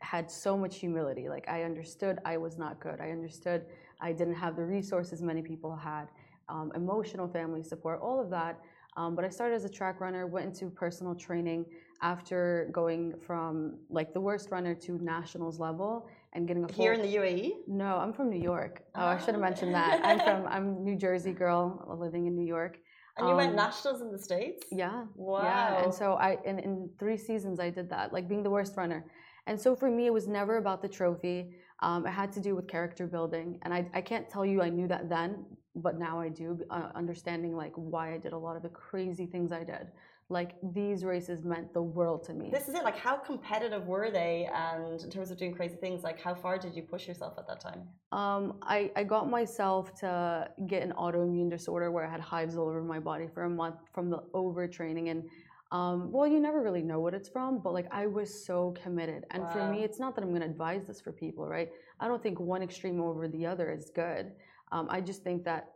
had 0.00 0.30
so 0.30 0.56
much 0.56 0.78
humility. 0.78 1.28
Like 1.28 1.48
I 1.48 1.62
understood 1.62 2.18
I 2.24 2.36
was 2.36 2.58
not 2.58 2.80
good. 2.80 3.00
I 3.00 3.10
understood 3.10 3.66
I 4.00 4.12
didn't 4.12 4.34
have 4.34 4.56
the 4.56 4.64
resources 4.64 5.22
many 5.22 5.42
people 5.42 5.76
had 5.76 6.08
um, 6.48 6.72
emotional 6.74 7.28
family 7.28 7.62
support, 7.62 8.00
all 8.02 8.20
of 8.20 8.30
that. 8.30 8.60
Um, 8.96 9.14
but 9.14 9.24
I 9.24 9.28
started 9.28 9.54
as 9.54 9.64
a 9.64 9.68
track 9.68 10.00
runner, 10.00 10.26
went 10.26 10.46
into 10.46 10.68
personal 10.68 11.14
training 11.14 11.64
after 12.02 12.68
going 12.72 13.14
from 13.20 13.78
like 13.88 14.12
the 14.12 14.20
worst 14.20 14.50
runner 14.50 14.74
to 14.74 14.98
nationals 14.98 15.60
level 15.60 16.08
and 16.32 16.46
getting 16.46 16.64
a 16.64 16.68
full. 16.68 16.84
Here 16.84 16.92
in 16.92 17.02
the 17.02 17.14
UAE? 17.16 17.50
No, 17.66 17.96
I'm 17.96 18.12
from 18.12 18.30
New 18.30 18.40
York. 18.40 18.82
Oh, 18.94 19.04
I 19.04 19.18
should 19.18 19.34
have 19.34 19.40
mentioned 19.40 19.74
that. 19.74 20.00
I'm 20.04 20.20
from 20.26 20.46
I'm 20.46 20.76
a 20.76 20.80
New 20.80 20.96
Jersey 20.96 21.32
girl 21.32 21.96
living 21.98 22.26
in 22.26 22.36
New 22.36 22.46
York. 22.46 22.78
And 23.16 23.28
you 23.28 23.34
went 23.34 23.50
Um, 23.50 23.56
nationals 23.56 24.00
in 24.00 24.12
the 24.12 24.18
States? 24.18 24.66
Yeah. 24.70 25.04
Wow. 25.14 25.42
Yeah. 25.42 25.82
And 25.82 25.92
so 25.92 26.14
I 26.14 26.38
in, 26.44 26.58
in 26.58 26.90
three 26.98 27.16
seasons 27.16 27.58
I 27.60 27.70
did 27.70 27.90
that, 27.90 28.12
like 28.12 28.28
being 28.28 28.42
the 28.42 28.50
worst 28.50 28.76
runner. 28.76 29.04
And 29.46 29.60
so 29.60 29.74
for 29.74 29.90
me, 29.90 30.06
it 30.06 30.12
was 30.12 30.28
never 30.28 30.58
about 30.58 30.80
the 30.80 30.88
trophy. 30.88 31.56
Um, 31.80 32.06
it 32.06 32.10
had 32.10 32.30
to 32.32 32.40
do 32.40 32.54
with 32.54 32.68
character 32.68 33.06
building, 33.06 33.58
and 33.62 33.72
I, 33.72 33.88
I 33.94 34.02
can't 34.02 34.28
tell 34.28 34.44
you 34.44 34.60
I 34.60 34.68
knew 34.68 34.86
that 34.88 35.08
then, 35.08 35.46
but 35.74 35.98
now 35.98 36.20
I 36.20 36.28
do, 36.28 36.60
uh, 36.70 36.90
understanding 36.94 37.56
like 37.56 37.72
why 37.74 38.12
I 38.12 38.18
did 38.18 38.34
a 38.34 38.38
lot 38.38 38.54
of 38.54 38.62
the 38.62 38.68
crazy 38.68 39.24
things 39.24 39.50
I 39.50 39.64
did. 39.64 39.88
Like 40.30 40.52
these 40.72 41.04
races 41.04 41.44
meant 41.44 41.74
the 41.74 41.82
world 41.82 42.22
to 42.26 42.32
me. 42.32 42.50
This 42.50 42.68
is 42.68 42.74
it. 42.76 42.84
Like, 42.84 42.96
how 42.96 43.16
competitive 43.16 43.86
were 43.86 44.12
they? 44.12 44.48
And 44.54 45.00
in 45.00 45.10
terms 45.10 45.32
of 45.32 45.36
doing 45.36 45.52
crazy 45.52 45.74
things, 45.74 46.04
like, 46.04 46.20
how 46.20 46.34
far 46.34 46.56
did 46.56 46.76
you 46.76 46.82
push 46.82 47.08
yourself 47.08 47.34
at 47.36 47.48
that 47.48 47.60
time? 47.60 47.82
Um, 48.12 48.58
I, 48.62 48.92
I 48.94 49.02
got 49.02 49.28
myself 49.28 49.92
to 50.00 50.48
get 50.68 50.84
an 50.84 50.92
autoimmune 50.92 51.50
disorder 51.50 51.90
where 51.90 52.06
I 52.06 52.10
had 52.10 52.20
hives 52.20 52.56
all 52.56 52.68
over 52.68 52.80
my 52.80 53.00
body 53.00 53.26
for 53.34 53.42
a 53.42 53.50
month 53.50 53.76
from 53.92 54.08
the 54.08 54.18
overtraining. 54.32 55.10
And 55.10 55.24
um, 55.72 56.12
well, 56.12 56.28
you 56.28 56.38
never 56.38 56.62
really 56.62 56.82
know 56.82 57.00
what 57.00 57.12
it's 57.12 57.28
from, 57.28 57.58
but 57.58 57.72
like 57.72 57.88
I 57.90 58.06
was 58.06 58.44
so 58.46 58.74
committed. 58.82 59.24
And 59.32 59.50
for 59.50 59.68
me, 59.68 59.82
it's 59.82 59.98
not 59.98 60.14
that 60.14 60.22
I'm 60.22 60.30
going 60.30 60.42
to 60.42 60.48
advise 60.48 60.86
this 60.86 61.00
for 61.00 61.10
people, 61.10 61.46
right? 61.48 61.70
I 61.98 62.06
don't 62.06 62.22
think 62.22 62.38
one 62.38 62.62
extreme 62.62 63.00
over 63.00 63.26
the 63.26 63.46
other 63.46 63.70
is 63.70 63.90
good. 63.94 64.32
Um, 64.72 64.86
I 64.90 65.00
just 65.00 65.24
think 65.24 65.44
that 65.44 65.72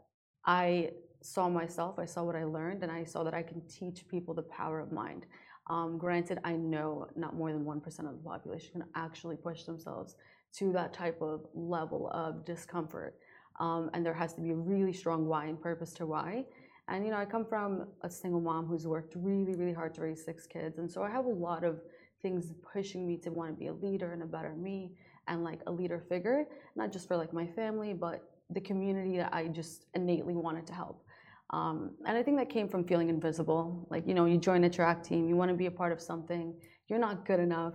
I 0.46 0.90
saw 1.24 1.48
myself, 1.48 1.98
I 1.98 2.04
saw 2.04 2.22
what 2.22 2.36
I 2.36 2.44
learned, 2.44 2.82
and 2.82 2.92
I 2.92 3.02
saw 3.02 3.24
that 3.24 3.32
I 3.32 3.42
can 3.42 3.62
teach 3.66 4.06
people 4.08 4.34
the 4.34 4.42
power 4.42 4.78
of 4.78 4.92
mind. 4.92 5.24
Um, 5.70 5.96
granted, 5.96 6.38
I 6.44 6.52
know 6.52 7.08
not 7.16 7.34
more 7.34 7.50
than 7.50 7.64
1% 7.64 7.84
of 8.00 8.22
the 8.22 8.22
population 8.22 8.72
can 8.72 8.84
actually 8.94 9.36
push 9.36 9.64
themselves 9.64 10.16
to 10.58 10.70
that 10.72 10.92
type 10.92 11.22
of 11.22 11.46
level 11.54 12.10
of 12.12 12.44
discomfort. 12.44 13.16
Um, 13.58 13.90
and 13.94 14.04
there 14.04 14.12
has 14.12 14.34
to 14.34 14.42
be 14.42 14.50
a 14.50 14.54
really 14.54 14.92
strong 14.92 15.26
why 15.26 15.46
and 15.46 15.58
purpose 15.58 15.94
to 15.94 16.06
why. 16.06 16.44
And 16.88 17.06
you 17.06 17.10
know, 17.10 17.16
I 17.16 17.24
come 17.24 17.46
from 17.46 17.86
a 18.02 18.10
single 18.10 18.40
mom 18.40 18.66
who's 18.66 18.86
worked 18.86 19.14
really, 19.16 19.54
really 19.54 19.72
hard 19.72 19.94
to 19.94 20.02
raise 20.02 20.22
six 20.22 20.46
kids, 20.46 20.78
and 20.78 20.90
so 20.90 21.02
I 21.02 21.10
have 21.10 21.24
a 21.24 21.30
lot 21.30 21.64
of 21.64 21.80
things 22.20 22.52
pushing 22.70 23.06
me 23.06 23.16
to 23.18 23.30
want 23.30 23.50
to 23.50 23.56
be 23.56 23.68
a 23.68 23.72
leader 23.72 24.12
and 24.12 24.22
a 24.22 24.26
better 24.26 24.54
me, 24.54 24.92
and 25.26 25.42
like 25.42 25.60
a 25.66 25.72
leader 25.72 26.04
figure, 26.06 26.44
not 26.76 26.92
just 26.92 27.08
for 27.08 27.16
like 27.16 27.32
my 27.32 27.46
family, 27.46 27.94
but 27.94 28.28
the 28.50 28.60
community 28.60 29.16
that 29.16 29.32
I 29.32 29.48
just 29.48 29.86
innately 29.94 30.34
wanted 30.34 30.66
to 30.66 30.74
help. 30.74 31.02
Um, 31.50 31.90
and 32.06 32.16
I 32.16 32.22
think 32.22 32.38
that 32.38 32.48
came 32.48 32.68
from 32.68 32.84
feeling 32.84 33.08
invisible. 33.08 33.86
Like 33.90 34.06
you 34.06 34.14
know, 34.14 34.24
you 34.24 34.38
join 34.38 34.64
a 34.64 34.70
track 34.70 35.02
team, 35.04 35.28
you 35.28 35.36
want 35.36 35.50
to 35.50 35.56
be 35.56 35.66
a 35.66 35.70
part 35.70 35.92
of 35.92 36.00
something, 36.00 36.54
you're 36.88 36.98
not 36.98 37.26
good 37.26 37.40
enough, 37.40 37.74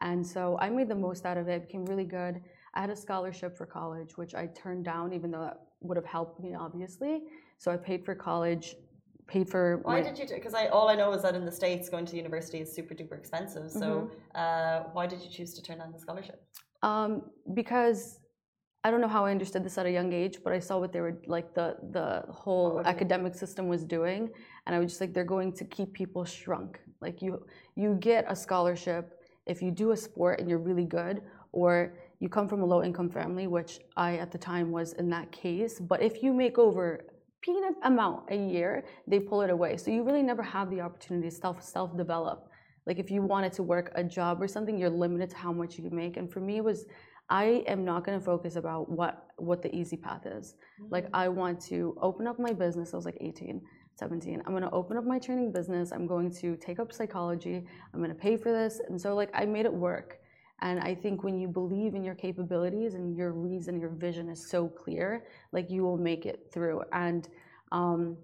and 0.00 0.26
so 0.26 0.56
I 0.60 0.70
made 0.70 0.88
the 0.88 0.94
most 0.94 1.26
out 1.26 1.36
of 1.36 1.48
it. 1.48 1.66
Became 1.66 1.84
really 1.86 2.04
good. 2.04 2.40
I 2.74 2.80
had 2.80 2.90
a 2.90 2.96
scholarship 2.96 3.56
for 3.56 3.66
college, 3.66 4.16
which 4.16 4.34
I 4.34 4.46
turned 4.46 4.84
down, 4.84 5.12
even 5.12 5.30
though 5.30 5.40
that 5.40 5.60
would 5.80 5.96
have 5.96 6.06
helped 6.06 6.40
me, 6.40 6.54
obviously. 6.54 7.22
So 7.58 7.72
I 7.72 7.76
paid 7.76 8.04
for 8.04 8.14
college, 8.14 8.76
paid 9.26 9.50
for. 9.50 9.80
Why 9.82 10.00
did 10.00 10.16
you? 10.18 10.26
Do? 10.26 10.34
Because 10.34 10.54
I 10.54 10.66
all 10.68 10.88
I 10.88 10.94
know 10.94 11.12
is 11.12 11.22
that 11.22 11.34
in 11.34 11.44
the 11.44 11.52
states, 11.52 11.88
going 11.88 12.06
to 12.06 12.16
university 12.16 12.58
is 12.60 12.72
super 12.72 12.94
duper 12.94 13.18
expensive. 13.18 13.70
So, 13.70 13.78
Mm-hmm. 13.78 14.14
uh, 14.36 14.90
why 14.92 15.06
did 15.06 15.20
you 15.22 15.30
choose 15.30 15.54
to 15.54 15.62
turn 15.62 15.78
down 15.78 15.92
the 15.92 15.98
scholarship? 15.98 16.40
Um, 16.82 17.22
because 17.54 18.20
I 18.84 18.90
don't 18.90 19.00
know 19.00 19.08
how 19.08 19.24
I 19.26 19.32
understood 19.32 19.64
this 19.64 19.76
at 19.76 19.86
a 19.86 19.90
young 19.90 20.12
age, 20.12 20.38
but 20.44 20.52
I 20.52 20.60
saw 20.60 20.78
what 20.78 20.92
they 20.92 21.00
were 21.00 21.18
like 21.26 21.52
the 21.54 21.76
the 21.90 22.24
whole 22.32 22.80
academic 22.84 23.34
system 23.34 23.66
was 23.66 23.84
doing, 23.84 24.30
and 24.66 24.74
I 24.74 24.78
was 24.78 24.92
just 24.92 25.00
like, 25.00 25.12
they're 25.12 25.24
going 25.24 25.52
to 25.54 25.64
keep 25.64 25.92
people 25.92 26.24
shrunk. 26.24 26.78
Like 27.00 27.20
you, 27.20 27.44
you 27.76 27.96
get 28.00 28.24
a 28.28 28.36
scholarship 28.36 29.20
if 29.46 29.62
you 29.62 29.70
do 29.70 29.92
a 29.92 29.96
sport 29.96 30.40
and 30.40 30.48
you're 30.48 30.58
really 30.70 30.84
good, 30.84 31.22
or 31.52 31.94
you 32.20 32.28
come 32.28 32.48
from 32.48 32.62
a 32.62 32.64
low 32.64 32.82
income 32.84 33.10
family, 33.10 33.46
which 33.46 33.80
I 33.96 34.16
at 34.16 34.30
the 34.30 34.38
time 34.38 34.70
was 34.70 34.92
in 34.94 35.10
that 35.10 35.32
case. 35.32 35.80
But 35.80 36.02
if 36.02 36.22
you 36.22 36.32
make 36.32 36.58
over 36.58 37.04
peanut 37.40 37.74
amount 37.82 38.30
a 38.30 38.36
year, 38.36 38.84
they 39.06 39.18
pull 39.18 39.42
it 39.42 39.50
away. 39.50 39.76
So 39.76 39.90
you 39.90 40.02
really 40.04 40.22
never 40.22 40.42
have 40.42 40.70
the 40.70 40.80
opportunity 40.80 41.30
to 41.30 41.34
self 41.34 41.62
self 41.62 41.96
develop. 41.96 42.48
Like 42.86 42.98
if 42.98 43.10
you 43.10 43.22
wanted 43.22 43.52
to 43.54 43.62
work 43.62 43.90
a 43.96 44.04
job 44.04 44.40
or 44.40 44.48
something, 44.48 44.78
you're 44.78 44.88
limited 44.90 45.30
to 45.30 45.36
how 45.36 45.52
much 45.52 45.76
you 45.76 45.84
can 45.84 45.96
make. 45.96 46.16
And 46.16 46.32
for 46.32 46.40
me, 46.40 46.56
it 46.56 46.64
was 46.64 46.86
I 47.30 47.62
am 47.66 47.84
not 47.84 48.04
going 48.04 48.18
to 48.18 48.24
focus 48.24 48.56
about 48.56 48.90
what 48.90 49.26
what 49.36 49.62
the 49.62 49.74
easy 49.74 49.96
path 49.96 50.26
is. 50.26 50.54
Like 50.90 51.08
I 51.12 51.28
want 51.28 51.60
to 51.66 51.96
open 52.00 52.26
up 52.26 52.38
my 52.38 52.52
business. 52.52 52.94
I 52.94 52.96
was 52.96 53.04
like 53.04 53.18
18, 53.20 53.60
17. 53.96 54.42
I'm 54.46 54.52
going 54.52 54.62
to 54.62 54.70
open 54.70 54.96
up 54.96 55.04
my 55.04 55.18
training 55.18 55.52
business. 55.52 55.92
I'm 55.92 56.06
going 56.06 56.30
to 56.36 56.56
take 56.56 56.78
up 56.78 56.92
psychology. 56.92 57.64
I'm 57.92 58.00
going 58.00 58.10
to 58.10 58.16
pay 58.16 58.36
for 58.36 58.50
this. 58.50 58.80
And 58.88 59.00
so 59.00 59.14
like 59.14 59.30
I 59.34 59.44
made 59.44 59.66
it 59.66 59.72
work. 59.72 60.20
And 60.60 60.80
I 60.80 60.94
think 60.94 61.22
when 61.22 61.38
you 61.38 61.46
believe 61.46 61.94
in 61.94 62.02
your 62.02 62.16
capabilities 62.16 62.94
and 62.94 63.16
your 63.16 63.32
reason, 63.32 63.78
your 63.80 63.90
vision 63.90 64.28
is 64.28 64.50
so 64.50 64.66
clear, 64.66 65.24
like 65.52 65.70
you 65.70 65.82
will 65.84 65.98
make 65.98 66.26
it 66.26 66.48
through. 66.52 66.82
And 66.92 67.28
um, 67.70 68.16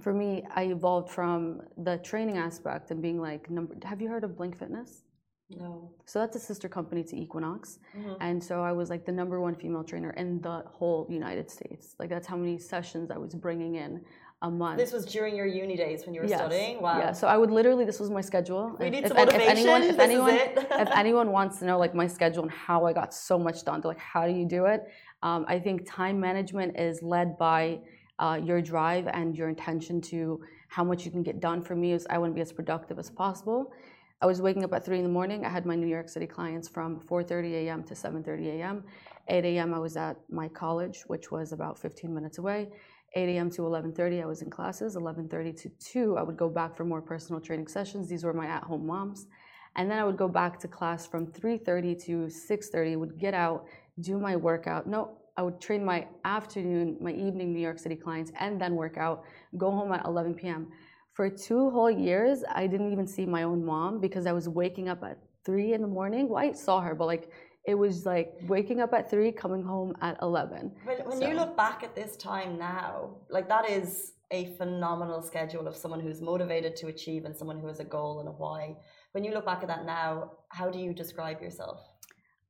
for 0.00 0.12
me, 0.12 0.44
I 0.54 0.64
evolved 0.64 1.10
from 1.10 1.60
the 1.76 1.98
training 1.98 2.36
aspect 2.36 2.90
and 2.90 3.00
being 3.00 3.20
like, 3.20 3.48
number. 3.48 3.76
Have 3.84 4.00
you 4.00 4.08
heard 4.08 4.24
of 4.24 4.36
Blink 4.36 4.58
Fitness? 4.58 5.04
No. 5.50 5.90
So 6.04 6.18
that's 6.18 6.36
a 6.36 6.40
sister 6.40 6.68
company 6.68 7.02
to 7.04 7.16
Equinox. 7.16 7.78
Mhm. 7.96 8.16
And 8.20 8.42
so 8.44 8.62
I 8.62 8.72
was 8.72 8.90
like 8.90 9.06
the 9.06 9.12
number 9.12 9.40
one 9.40 9.54
female 9.54 9.82
trainer 9.82 10.10
in 10.10 10.40
the 10.42 10.62
whole 10.66 11.06
United 11.08 11.50
States. 11.50 11.94
Like 11.98 12.10
that's 12.10 12.26
how 12.26 12.36
many 12.36 12.58
sessions 12.58 13.10
I 13.10 13.16
was 13.16 13.34
bringing 13.34 13.76
in 13.76 14.04
a 14.42 14.50
month. 14.50 14.78
This 14.78 14.92
was 14.92 15.06
during 15.06 15.34
your 15.34 15.46
uni 15.46 15.76
days 15.76 16.04
when 16.04 16.14
you 16.14 16.20
were 16.20 16.26
Yes. 16.26 16.38
studying. 16.40 16.82
Wow. 16.82 16.98
Yeah. 16.98 17.12
So 17.12 17.26
I 17.26 17.36
would 17.38 17.50
literally, 17.50 17.84
this 17.86 17.98
was 17.98 18.10
my 18.10 18.20
schedule. 18.20 18.76
We 18.78 18.86
If- 18.86 18.92
need 18.92 19.04
if, 19.04 19.08
some 19.08 19.16
motivation. 19.16 19.50
If 19.50 19.58
anyone, 19.58 19.82
if 19.82 19.98
anyone, 19.98 20.34
if 20.86 20.90
anyone 20.94 21.32
wants 21.32 21.58
to 21.60 21.64
know 21.64 21.78
like 21.78 21.94
my 21.94 22.06
schedule 22.06 22.42
and 22.42 22.52
how 22.52 22.84
I 22.84 22.92
got 22.92 23.14
so 23.14 23.38
much 23.38 23.64
done, 23.64 23.80
to 23.82 23.88
like 23.88 23.98
how 23.98 24.26
do 24.26 24.32
you 24.32 24.44
do 24.44 24.66
it? 24.66 24.86
Um, 25.22 25.44
I 25.48 25.58
think 25.58 25.86
time 25.86 26.20
management 26.20 26.78
is 26.78 27.02
led 27.02 27.38
by 27.38 27.80
uh, 28.18 28.38
your 28.44 28.60
drive 28.60 29.06
and 29.08 29.36
your 29.36 29.48
intention 29.48 30.00
to 30.02 30.40
how 30.68 30.84
much 30.84 31.04
you 31.06 31.10
can 31.10 31.22
get 31.22 31.40
done. 31.40 31.62
For 31.62 31.74
me, 31.74 31.92
is 31.92 32.06
I 32.10 32.18
want 32.18 32.30
to 32.32 32.34
be 32.34 32.40
as 32.42 32.52
productive 32.52 32.98
as 32.98 33.10
possible. 33.10 33.72
I 34.20 34.26
was 34.26 34.42
waking 34.42 34.64
up 34.64 34.72
at 34.72 34.84
three 34.84 34.98
in 34.98 35.04
the 35.04 35.10
morning. 35.10 35.44
I 35.44 35.48
had 35.48 35.64
my 35.64 35.76
New 35.76 35.86
York 35.86 36.08
City 36.08 36.26
clients 36.26 36.68
from 36.68 36.98
4:30 36.98 37.52
a.m. 37.66 37.84
to 37.84 37.94
7:30 37.94 38.58
a.m. 38.58 38.82
8 39.28 39.44
a.m. 39.44 39.72
I 39.72 39.78
was 39.78 39.96
at 39.96 40.16
my 40.28 40.48
college, 40.48 41.02
which 41.06 41.30
was 41.30 41.52
about 41.52 41.78
15 41.78 42.12
minutes 42.12 42.38
away. 42.38 42.68
8 43.14 43.28
a.m. 43.28 43.48
to 43.50 43.62
11:30 43.62 44.20
I 44.20 44.26
was 44.26 44.42
in 44.42 44.50
classes. 44.50 44.96
11:30 44.96 45.56
to 45.62 45.68
2 45.68 46.16
I 46.16 46.22
would 46.22 46.36
go 46.36 46.48
back 46.48 46.74
for 46.74 46.84
more 46.84 47.00
personal 47.00 47.40
training 47.40 47.68
sessions. 47.68 48.08
These 48.08 48.24
were 48.24 48.32
my 48.32 48.46
at-home 48.46 48.84
moms. 48.84 49.28
And 49.76 49.88
then 49.88 49.98
I 49.98 50.04
would 50.04 50.16
go 50.16 50.26
back 50.26 50.58
to 50.60 50.68
class 50.68 51.06
from 51.06 51.28
3:30 51.28 51.94
to 52.06 52.28
6:30. 52.28 52.96
Would 52.96 53.18
get 53.20 53.34
out, 53.34 53.66
do 54.00 54.18
my 54.18 54.34
workout. 54.34 54.88
No, 54.88 55.16
I 55.36 55.42
would 55.42 55.60
train 55.60 55.84
my 55.84 56.08
afternoon, 56.24 56.96
my 57.00 57.12
evening 57.12 57.52
New 57.52 57.60
York 57.60 57.78
City 57.78 57.94
clients, 57.94 58.32
and 58.40 58.60
then 58.60 58.74
work 58.74 58.96
out. 58.98 59.22
Go 59.56 59.70
home 59.70 59.92
at 59.92 60.04
11 60.04 60.34
p.m. 60.34 60.72
For 61.18 61.28
two 61.28 61.68
whole 61.70 61.90
years, 61.90 62.44
I 62.48 62.68
didn't 62.68 62.92
even 62.92 63.04
see 63.04 63.26
my 63.26 63.42
own 63.42 63.64
mom 63.64 63.98
because 63.98 64.24
I 64.24 64.30
was 64.30 64.48
waking 64.48 64.88
up 64.88 65.02
at 65.02 65.18
three 65.44 65.72
in 65.72 65.82
the 65.82 65.88
morning. 65.88 66.28
Well, 66.28 66.44
I 66.44 66.52
saw 66.52 66.80
her, 66.80 66.94
but 66.94 67.06
like 67.06 67.32
it 67.66 67.74
was 67.74 68.06
like 68.06 68.34
waking 68.46 68.80
up 68.80 68.94
at 68.94 69.10
three, 69.10 69.32
coming 69.32 69.64
home 69.64 69.96
at 70.00 70.16
11. 70.22 70.70
When, 70.84 70.98
when 70.98 71.20
you 71.20 71.34
look 71.34 71.56
back 71.56 71.82
at 71.82 71.96
this 71.96 72.16
time 72.16 72.56
now, 72.56 73.16
like 73.30 73.48
that 73.48 73.68
is 73.68 74.12
a 74.30 74.54
phenomenal 74.58 75.20
schedule 75.20 75.66
of 75.66 75.74
someone 75.74 75.98
who's 75.98 76.20
motivated 76.20 76.76
to 76.76 76.86
achieve 76.86 77.24
and 77.24 77.36
someone 77.36 77.58
who 77.58 77.66
has 77.66 77.80
a 77.80 77.84
goal 77.84 78.20
and 78.20 78.28
a 78.28 78.32
why. 78.32 78.76
When 79.10 79.24
you 79.24 79.32
look 79.32 79.44
back 79.44 79.62
at 79.62 79.66
that 79.66 79.84
now, 79.84 80.34
how 80.50 80.70
do 80.70 80.78
you 80.78 80.94
describe 80.94 81.42
yourself? 81.42 81.80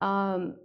um, 0.03 0.57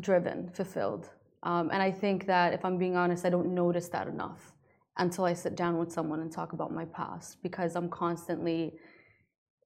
driven, 0.00 0.48
fulfilled. 0.48 1.10
Um, 1.42 1.68
and 1.70 1.82
I 1.82 1.90
think 1.90 2.24
that 2.24 2.54
if 2.54 2.64
I'm 2.64 2.78
being 2.78 2.96
honest, 2.96 3.26
I 3.26 3.28
don't 3.28 3.54
notice 3.54 3.88
that 3.88 4.08
enough 4.08 4.51
until 4.98 5.24
I 5.24 5.32
sit 5.34 5.56
down 5.56 5.78
with 5.78 5.92
someone 5.92 6.20
and 6.20 6.30
talk 6.30 6.52
about 6.52 6.72
my 6.72 6.84
past 6.86 7.42
because 7.42 7.76
I'm 7.76 7.88
constantly, 7.88 8.74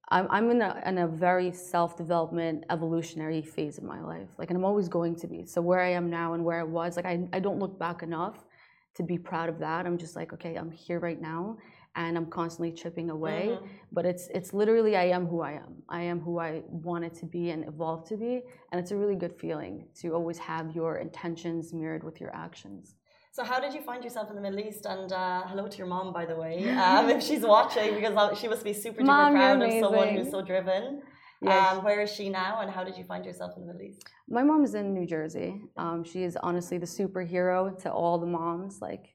I'm, 0.09 0.27
I'm 0.29 0.49
in, 0.51 0.61
a, 0.61 0.81
in 0.85 0.97
a 0.99 1.07
very 1.07 1.51
self 1.51 1.97
development, 1.97 2.63
evolutionary 2.69 3.41
phase 3.41 3.77
in 3.77 3.85
my 3.85 4.01
life. 4.01 4.29
Like, 4.37 4.49
and 4.49 4.57
I'm 4.57 4.65
always 4.65 4.87
going 4.87 5.15
to 5.17 5.27
be. 5.27 5.45
So, 5.45 5.61
where 5.61 5.81
I 5.81 5.91
am 5.91 6.09
now 6.09 6.33
and 6.33 6.45
where 6.45 6.59
I 6.59 6.63
was, 6.63 6.95
like, 6.95 7.05
I, 7.05 7.27
I 7.33 7.39
don't 7.39 7.59
look 7.59 7.77
back 7.77 8.03
enough 8.03 8.45
to 8.95 9.03
be 9.03 9.17
proud 9.17 9.49
of 9.49 9.59
that. 9.59 9.85
I'm 9.85 9.97
just 9.97 10.15
like, 10.15 10.33
okay, 10.33 10.55
I'm 10.55 10.71
here 10.71 10.99
right 10.99 11.21
now 11.21 11.57
and 11.95 12.15
I'm 12.15 12.27
constantly 12.27 12.71
chipping 12.71 13.09
away. 13.09 13.49
Mhm. 13.51 13.67
But 13.91 14.05
it's 14.05 14.27
it's 14.27 14.53
literally 14.53 14.95
I 14.95 15.05
am 15.05 15.27
who 15.27 15.41
I 15.41 15.53
am. 15.53 15.83
I 15.89 16.01
am 16.03 16.19
who 16.21 16.39
I 16.39 16.63
wanted 16.67 17.13
to 17.15 17.25
be 17.25 17.49
and 17.49 17.67
evolved 17.67 18.07
to 18.07 18.17
be, 18.17 18.43
and 18.71 18.79
it's 18.79 18.91
a 18.91 18.97
really 18.97 19.15
good 19.15 19.33
feeling 19.33 19.87
to 20.01 20.13
always 20.13 20.37
have 20.37 20.75
your 20.75 20.97
intentions 20.97 21.73
mirrored 21.73 22.03
with 22.03 22.21
your 22.21 22.33
actions. 22.35 22.95
So, 23.37 23.43
how 23.43 23.59
did 23.59 23.71
you 23.71 23.81
find 23.81 24.03
yourself 24.03 24.31
in 24.31 24.35
the 24.35 24.41
Middle 24.41 24.59
East? 24.59 24.87
And 24.87 25.13
uh, 25.13 25.43
hello 25.45 25.67
to 25.67 25.77
your 25.77 25.85
mom, 25.85 26.11
by 26.11 26.25
the 26.25 26.35
way, 26.35 26.67
um, 26.71 27.07
if 27.07 27.21
she's 27.21 27.41
watching, 27.41 27.93
because 27.93 28.39
she 28.39 28.47
must 28.47 28.63
be 28.63 28.73
super 28.73 29.03
duper 29.03 29.05
Mom, 29.05 29.33
proud 29.33 29.61
of 29.61 29.71
someone 29.73 30.07
who's 30.15 30.31
so 30.31 30.41
driven. 30.41 31.03
Yeah, 31.43 31.73
Um, 31.73 31.83
where 31.83 32.01
is 32.01 32.11
she 32.11 32.29
now, 32.29 32.61
and 32.61 32.71
how 32.71 32.83
did 32.83 32.97
you 32.97 33.03
find 33.03 33.23
yourself 33.23 33.51
in 33.55 33.61
the 33.61 33.67
Middle 33.67 33.83
East? 33.87 34.03
my 34.27 34.41
mom's 34.41 34.73
in 34.73 34.91
New 34.91 35.05
Jersey. 35.05 35.61
Um, 35.77 36.03
she 36.03 36.23
is 36.23 36.35
honestly 36.41 36.79
the 36.79 36.87
superhero 36.87 37.79
to 37.83 37.91
all 37.91 38.17
the 38.17 38.25
moms. 38.25 38.81
Like 38.81 39.13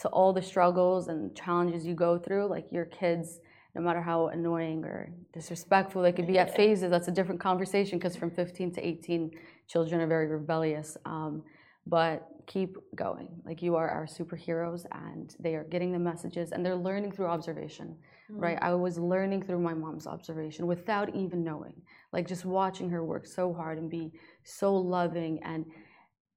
to 0.00 0.08
all 0.08 0.34
the 0.34 0.42
struggles 0.42 1.08
and 1.08 1.34
challenges 1.34 1.86
you 1.86 1.94
go 1.94 2.18
through, 2.18 2.50
like 2.50 2.66
your 2.70 2.84
kids, 2.84 3.40
no 3.74 3.80
matter 3.80 4.02
how 4.02 4.26
annoying 4.26 4.84
or 4.84 5.14
disrespectful 5.32 6.02
they 6.02 6.12
could 6.12 6.26
be 6.26 6.38
at 6.38 6.54
phases, 6.60 6.90
that's 6.90 7.08
a 7.08 7.16
different 7.18 7.40
conversation 7.40 7.98
because 7.98 8.16
from 8.16 8.30
15 8.30 8.74
to 8.74 8.86
18, 8.86 9.30
children 9.66 10.02
are 10.02 10.06
very 10.06 10.26
rebellious. 10.26 10.98
Um, 11.06 11.42
but 11.86 12.28
keep 12.46 12.76
going. 12.94 13.28
Like 13.44 13.62
you 13.62 13.76
are 13.76 13.88
our 13.88 14.06
superheroes, 14.06 14.84
and 14.92 15.34
they 15.40 15.54
are 15.54 15.64
getting 15.64 15.92
the 15.92 15.98
messages, 15.98 16.52
and 16.52 16.64
they're 16.64 16.76
learning 16.76 17.12
through 17.12 17.26
observation, 17.26 17.96
mm-hmm. 18.30 18.40
right? 18.40 18.58
I 18.60 18.74
was 18.74 18.98
learning 18.98 19.42
through 19.42 19.60
my 19.60 19.74
mom's 19.74 20.06
observation 20.06 20.66
without 20.66 21.14
even 21.14 21.44
knowing, 21.44 21.74
like 22.12 22.26
just 22.26 22.44
watching 22.44 22.90
her 22.90 23.04
work 23.04 23.26
so 23.26 23.52
hard 23.52 23.78
and 23.78 23.90
be 23.90 24.12
so 24.44 24.74
loving. 24.74 25.42
And 25.42 25.66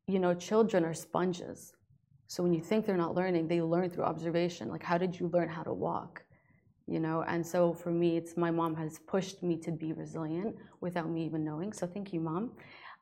you 0.08 0.20
know, 0.20 0.34
children 0.34 0.86
are 0.86 0.94
sponges. 0.94 1.74
So 2.28 2.44
when 2.44 2.54
you 2.54 2.62
think 2.62 2.86
they're 2.86 2.98
not 2.98 3.16
learning, 3.16 3.48
they 3.48 3.62
learn 3.62 3.90
through 3.90 4.04
observation. 4.04 4.70
Like, 4.70 4.84
how 4.84 4.98
did 4.98 5.20
you 5.20 5.30
learn 5.30 5.50
how 5.50 5.64
to 5.64 5.74
walk? 5.74 6.24
You 6.88 7.00
know, 7.00 7.24
and 7.28 7.46
so 7.46 7.74
for 7.74 7.92
me, 7.92 8.16
it's 8.18 8.38
my 8.38 8.52
mom 8.52 8.76
has 8.76 9.00
pushed 9.08 9.42
me 9.42 9.58
to 9.58 9.72
be 9.72 9.94
resilient 9.94 10.56
without 10.82 11.10
me 11.10 11.26
even 11.26 11.44
knowing. 11.44 11.74
So 11.74 11.88
thank 11.88 12.14
you, 12.14 12.20
mom. 12.20 12.52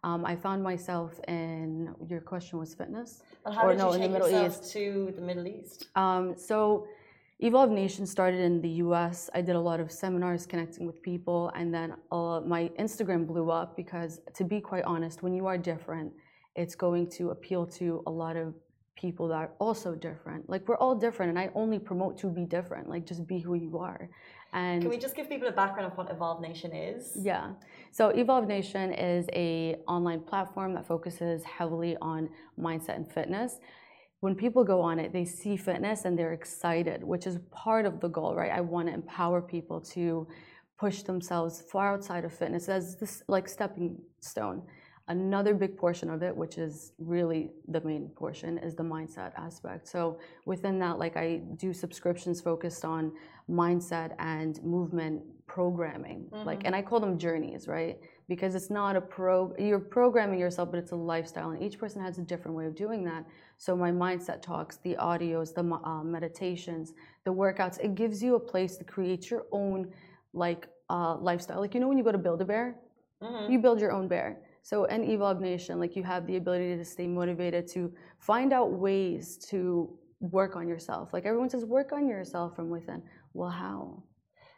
Um, 0.03 0.25
I 0.25 0.35
found 0.35 0.61
myself 0.61 1.19
in 1.27 1.95
your 2.07 2.19
question 2.19 2.59
was 2.59 2.73
fitness. 2.73 3.23
How 3.45 3.67
or 3.67 3.69
did 3.69 3.79
no, 3.79 3.89
you 3.89 3.95
in 3.95 4.01
the 4.01 4.09
Middle 4.09 4.29
yourself 4.29 4.63
East. 4.63 4.73
to 4.73 5.13
the 5.15 5.21
Middle 5.21 5.47
East? 5.47 5.87
Um, 5.95 6.35
so 6.37 6.87
Evolve 7.39 7.71
Nation 7.71 8.05
started 8.05 8.41
in 8.41 8.61
the 8.61 8.69
US. 8.85 9.29
I 9.33 9.41
did 9.41 9.55
a 9.55 9.59
lot 9.59 9.79
of 9.79 9.91
seminars 9.91 10.45
connecting 10.45 10.85
with 10.85 11.01
people, 11.01 11.51
and 11.55 11.73
then 11.73 11.95
uh, 12.11 12.41
my 12.45 12.69
Instagram 12.79 13.25
blew 13.25 13.49
up 13.49 13.75
because, 13.77 14.21
to 14.35 14.43
be 14.43 14.59
quite 14.59 14.83
honest, 14.83 15.23
when 15.23 15.33
you 15.33 15.45
are 15.47 15.57
different, 15.57 16.11
it's 16.55 16.75
going 16.75 17.09
to 17.11 17.31
appeal 17.31 17.65
to 17.65 18.03
a 18.05 18.11
lot 18.11 18.35
of 18.35 18.53
people 18.95 19.27
that 19.29 19.35
are 19.35 19.51
also 19.59 19.95
different. 19.95 20.49
Like, 20.49 20.67
we're 20.67 20.77
all 20.77 20.95
different, 20.95 21.29
and 21.31 21.39
I 21.39 21.49
only 21.55 21.79
promote 21.79 22.17
to 22.19 22.27
be 22.27 22.45
different, 22.45 22.89
like, 22.89 23.05
just 23.05 23.25
be 23.25 23.39
who 23.39 23.55
you 23.55 23.77
are. 23.77 24.09
And 24.53 24.81
Can 24.81 24.89
we 24.89 24.97
just 24.97 25.15
give 25.15 25.27
people 25.27 25.47
a 25.47 25.51
background 25.51 25.91
of 25.91 25.97
what 25.97 26.11
Evolve 26.11 26.39
Nation 26.41 26.71
is? 26.73 27.17
yeah. 27.21 27.53
So 27.91 28.09
Evolve 28.09 28.47
Nation 28.47 28.93
is 28.93 29.27
a 29.33 29.77
online 29.87 30.21
platform 30.21 30.73
that 30.75 30.85
focuses 30.87 31.43
heavily 31.43 31.97
on 32.01 32.29
mindset 32.59 32.95
and 32.95 33.11
fitness. 33.11 33.59
When 34.19 34.35
people 34.35 34.63
go 34.63 34.79
on 34.79 34.99
it, 34.99 35.11
they 35.11 35.25
see 35.25 35.57
fitness 35.57 36.05
and 36.05 36.17
they're 36.17 36.33
excited, 36.33 37.03
which 37.03 37.27
is 37.27 37.39
part 37.51 37.85
of 37.85 37.99
the 37.99 38.07
goal, 38.07 38.35
right? 38.35 38.51
I 38.51 38.61
want 38.61 38.87
to 38.87 38.93
empower 38.93 39.41
people 39.41 39.81
to 39.95 40.27
push 40.79 41.01
themselves 41.03 41.61
far 41.71 41.93
outside 41.93 42.23
of 42.23 42.33
fitness 42.33 42.69
as 42.69 42.95
this 42.95 43.23
like 43.27 43.49
stepping 43.49 43.97
stone. 44.21 44.63
Another 45.09 45.53
big 45.53 45.75
portion 45.77 46.09
of 46.09 46.23
it, 46.23 46.33
which 46.35 46.57
is 46.57 46.93
really 46.97 47.51
the 47.67 47.81
main 47.81 48.07
portion, 48.15 48.57
is 48.57 48.73
the 48.73 48.83
mindset 48.83 49.33
aspect. 49.35 49.85
So 49.87 50.17
within 50.45 50.79
that, 50.79 50.97
like 50.97 51.17
I 51.17 51.41
do 51.57 51.73
subscriptions 51.73 52.39
focused 52.39 52.85
on 52.85 53.11
mindset 53.49 54.15
and 54.19 54.63
movement 54.63 55.21
programming. 55.45 56.27
Like, 56.45 56.61
and 56.63 56.73
I 56.73 56.81
call 56.81 57.01
them 57.01 57.17
journeys, 57.17 57.67
right? 57.67 57.99
Because 58.29 58.55
it's 58.55 58.69
not 58.69 58.95
a 58.95 59.01
pro. 59.01 59.53
You're 59.59 59.77
programming 59.79 60.39
yourself, 60.39 60.71
but 60.71 60.79
it's 60.79 60.91
a 60.91 60.95
lifestyle, 60.95 61.49
and 61.49 61.61
each 61.61 61.77
person 61.77 62.01
has 62.01 62.17
a 62.17 62.21
different 62.21 62.55
way 62.55 62.65
of 62.65 62.73
doing 62.73 63.03
that. 63.03 63.25
So 63.57 63.75
my 63.75 63.91
mindset 63.91 64.41
talks, 64.41 64.77
the 64.77 64.95
audios, 64.95 65.53
the 65.53 65.63
uh, 65.83 66.03
meditations, 66.03 66.93
the 67.25 67.33
workouts. 67.33 67.77
It 67.83 67.95
gives 67.95 68.23
you 68.23 68.35
a 68.35 68.39
place 68.39 68.77
to 68.77 68.85
create 68.85 69.29
your 69.29 69.45
own 69.51 69.91
like 70.33 70.67
uh, 70.89 71.17
lifestyle. 71.17 71.59
Like 71.59 71.73
you 71.73 71.81
know 71.81 71.89
when 71.89 71.97
you 71.97 72.05
go 72.05 72.13
to 72.13 72.17
Build 72.17 72.41
a 72.41 72.45
Bear, 72.45 72.77
you 73.51 73.59
build 73.59 73.79
your 73.81 73.91
own 73.91 74.07
bear. 74.07 74.37
So 74.63 74.85
in 74.85 75.03
Evolve 75.03 75.41
Nation, 75.41 75.77
like 75.77 75.95
you 75.97 76.03
have 76.03 76.25
the 76.25 76.37
ability 76.37 76.77
to 76.77 76.85
stay 76.85 77.05
motivated 77.05 77.67
to 77.73 77.93
find 78.17 78.53
out 78.53 78.71
ways 78.71 79.37
to 79.49 79.99
work 80.21 80.55
on 80.55 80.69
yourself. 80.69 81.11
Like 81.11 81.25
everyone 81.25 81.49
says, 81.49 81.65
work 81.65 81.91
on 81.91 82.07
yourself 82.07 82.55
from 82.55 82.69
within. 82.69 83.03
Well, 83.33 83.49
how? 83.49 84.03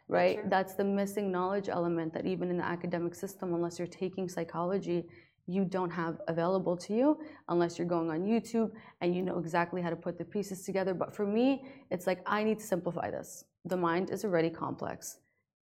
Right? 0.06 0.38
True. 0.38 0.48
That's 0.48 0.74
the 0.74 0.84
missing 0.84 1.32
knowledge 1.32 1.68
element 1.68 2.14
that 2.14 2.24
even 2.24 2.50
in 2.50 2.56
the 2.56 2.64
academic 2.64 3.16
system, 3.16 3.52
unless 3.52 3.80
you're 3.80 3.88
taking 3.88 4.28
psychology, 4.28 5.06
you 5.48 5.64
don't 5.64 5.90
have 5.90 6.20
available 6.28 6.76
to 6.76 6.94
you 6.94 7.18
unless 7.48 7.76
you're 7.76 7.88
going 7.88 8.10
on 8.10 8.20
YouTube 8.22 8.70
and 9.00 9.14
you 9.14 9.22
know 9.22 9.38
exactly 9.38 9.82
how 9.82 9.90
to 9.90 9.96
put 9.96 10.18
the 10.18 10.24
pieces 10.24 10.62
together. 10.62 10.94
But 10.94 11.16
for 11.16 11.26
me, 11.26 11.64
it's 11.90 12.06
like 12.06 12.20
I 12.26 12.44
need 12.44 12.60
to 12.60 12.64
simplify 12.64 13.10
this. 13.10 13.44
The 13.64 13.76
mind 13.76 14.10
is 14.10 14.24
already 14.24 14.50
complex. 14.50 15.18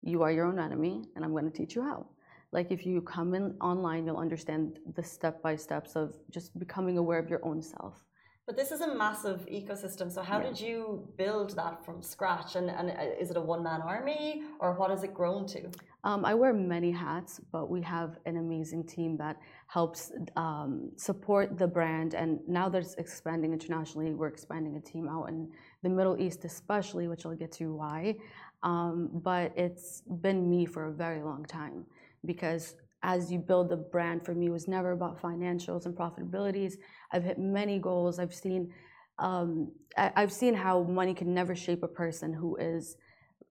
You 0.02 0.21
are 0.23 0.32
your 0.32 0.45
own 0.45 0.60
enemy, 0.60 1.04
and 1.17 1.25
I'm 1.25 1.32
going 1.32 1.52
to 1.52 1.52
teach 1.52 1.75
you 1.75 1.82
how. 1.82 2.08
Like 2.52 2.72
if 2.72 2.86
you 2.86 3.02
come 3.02 3.34
in 3.36 3.56
online, 3.62 4.06
you'll 4.06 4.18
understand 4.18 4.80
the 4.96 5.04
step 5.04 5.42
by 5.42 5.56
steps 5.56 5.96
of 5.96 6.16
just 6.32 6.58
becoming 6.58 6.98
aware 6.98 7.20
of 7.20 7.30
your 7.30 7.46
own 7.46 7.62
self. 7.62 8.04
But 8.50 8.58
this 8.58 8.72
is 8.72 8.82
a 8.82 8.96
massive 8.96 9.46
ecosystem. 9.46 10.12
So 10.12 10.24
how 10.24 10.40
did 10.40 10.60
you 10.60 11.08
build 11.20 11.56
that 11.56 11.86
from 11.86 12.02
scratch? 12.02 12.56
And, 12.56 12.68
and 12.68 12.90
uh, 12.90 13.22
is 13.22 13.30
it 13.30 13.38
a 13.38 13.42
one 13.42 13.62
man 13.62 13.84
army 13.84 14.42
or 14.60 14.74
what 14.74 14.90
has 14.90 15.04
it 15.04 15.14
grown 15.14 15.46
to? 15.50 15.70
Um, 16.04 16.26
I 16.26 16.34
wear 16.34 16.52
many 16.52 16.90
hats, 16.90 17.40
but 17.52 17.70
we 17.70 17.80
have 17.84 18.18
an 18.26 18.38
amazing 18.38 18.88
team 18.88 19.18
that 19.18 19.38
helps 19.68 20.12
um, 20.36 20.90
support 20.96 21.60
the 21.60 21.68
brand. 21.68 22.16
And 22.16 22.40
now 22.48 22.70
that 22.70 22.82
it's 22.82 22.96
expanding 22.96 23.54
internationally, 23.54 24.16
we're 24.16 24.30
expanding 24.30 24.78
a 24.78 24.82
team 24.82 25.08
out 25.08 25.26
in 25.30 25.52
the 25.84 25.90
Middle 25.90 26.20
East, 26.20 26.44
especially, 26.44 27.08
which 27.08 27.28
I'll 27.28 27.36
get 27.36 27.52
to 27.52 27.76
why. 27.76 28.16
Um, 28.64 29.12
but 29.14 29.54
it's 29.56 30.02
been 30.22 30.50
me 30.50 30.66
for 30.66 30.88
a 30.88 30.92
very 30.92 31.22
long 31.22 31.46
time 31.46 31.86
because 32.26 32.76
as 33.04 33.32
you 33.32 33.40
build 33.40 33.70
the 33.70 33.78
brand, 33.78 34.26
for 34.26 34.34
me, 34.36 34.48
it 34.48 34.52
was 34.52 34.68
never 34.68 34.92
about 34.92 35.22
financials 35.22 35.86
and 35.86 35.96
profitabilities. 35.96 36.74
I've 37.12 37.24
hit 37.24 37.40
many 37.40 37.80
goals. 37.80 38.20
I've 38.20 38.34
seen, 38.34 38.74
um, 39.20 39.72
I- 39.98 40.12
I've 40.16 40.34
seen 40.34 40.54
how 40.54 40.84
money 40.84 41.14
can 41.14 41.34
never 41.34 41.56
shape 41.56 41.84
a 41.84 41.88
person 41.88 42.34
who 42.34 42.56
is 42.58 42.98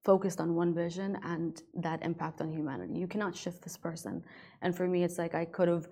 focused 0.05 0.41
on 0.41 0.55
one 0.55 0.75
vision 0.75 1.19
and 1.23 1.63
that 1.75 2.03
impact 2.03 2.41
on 2.41 2.51
humanity. 2.51 2.99
You 2.99 3.09
cannot 3.09 3.35
shift 3.35 3.63
this 3.63 3.77
person. 3.77 4.23
And 4.63 4.77
for 4.77 4.87
me, 4.87 5.03
it's 5.03 5.19
like 5.19 5.35
I 5.35 5.45
could 5.45 5.69
have 5.69 5.89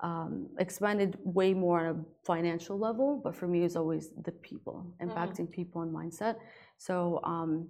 um, 0.00 0.48
expanded 0.58 1.18
way 1.24 1.52
more 1.52 1.80
on 1.80 1.86
a 1.86 2.04
financial 2.24 2.78
level, 2.78 3.20
but 3.22 3.34
for 3.34 3.46
me, 3.46 3.64
it's 3.64 3.76
always 3.76 4.10
the 4.22 4.32
people, 4.32 4.86
impacting 5.02 5.50
people 5.50 5.82
and 5.82 5.94
mindset. 5.94 6.36
So 6.78 7.20
um, 7.22 7.68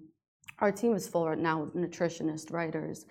our 0.60 0.70
team 0.70 0.94
is 0.94 1.08
full 1.08 1.26
right 1.28 1.38
now 1.38 1.62
with 1.64 1.74
nutritionists, 1.74 2.52
writers, 2.52 3.06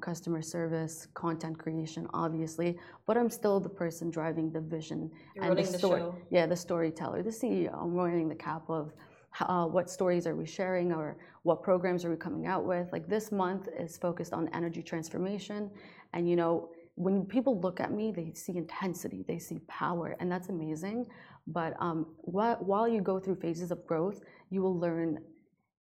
customer 0.00 0.42
service, 0.42 1.06
content 1.14 1.58
creation, 1.58 2.06
obviously. 2.14 2.78
But 3.06 3.16
I'm 3.16 3.30
still 3.30 3.60
the 3.60 3.68
person 3.68 4.10
driving 4.10 4.50
the 4.50 4.60
vision 4.60 5.10
You're 5.34 5.44
and 5.44 5.58
the 5.58 5.62
the 5.62 5.78
story. 5.78 6.00
show. 6.00 6.14
Yeah, 6.30 6.46
the 6.46 6.56
storyteller, 6.56 7.22
the 7.22 7.30
CEO. 7.30 7.74
I'm 7.82 7.94
wearing 7.94 8.28
the 8.28 8.34
cap 8.34 8.62
of 8.68 8.92
uh, 9.40 9.66
what 9.66 9.90
stories 9.90 10.26
are 10.26 10.34
we 10.34 10.46
sharing 10.46 10.92
or 10.92 11.16
what 11.42 11.62
programs 11.62 12.04
are 12.04 12.10
we 12.10 12.16
coming 12.16 12.46
out 12.46 12.64
with. 12.64 12.90
Like 12.92 13.08
this 13.08 13.30
month 13.30 13.68
is 13.78 13.96
focused 13.96 14.32
on 14.32 14.48
energy 14.54 14.82
transformation, 14.82 15.70
and 16.12 16.28
you 16.28 16.36
know 16.36 16.70
when 16.98 17.24
people 17.24 17.60
look 17.60 17.78
at 17.78 17.92
me, 17.92 18.10
they 18.10 18.32
see 18.34 18.56
intensity, 18.56 19.24
they 19.28 19.38
see 19.38 19.60
power, 19.68 20.16
and 20.18 20.30
that's 20.30 20.48
amazing. 20.48 21.06
But 21.46 21.74
um, 21.78 22.06
while, 22.22 22.56
while 22.56 22.88
you 22.88 23.00
go 23.00 23.20
through 23.20 23.36
phases 23.36 23.70
of 23.70 23.86
growth, 23.86 24.20
you 24.50 24.62
will 24.62 24.76
learn 24.76 25.20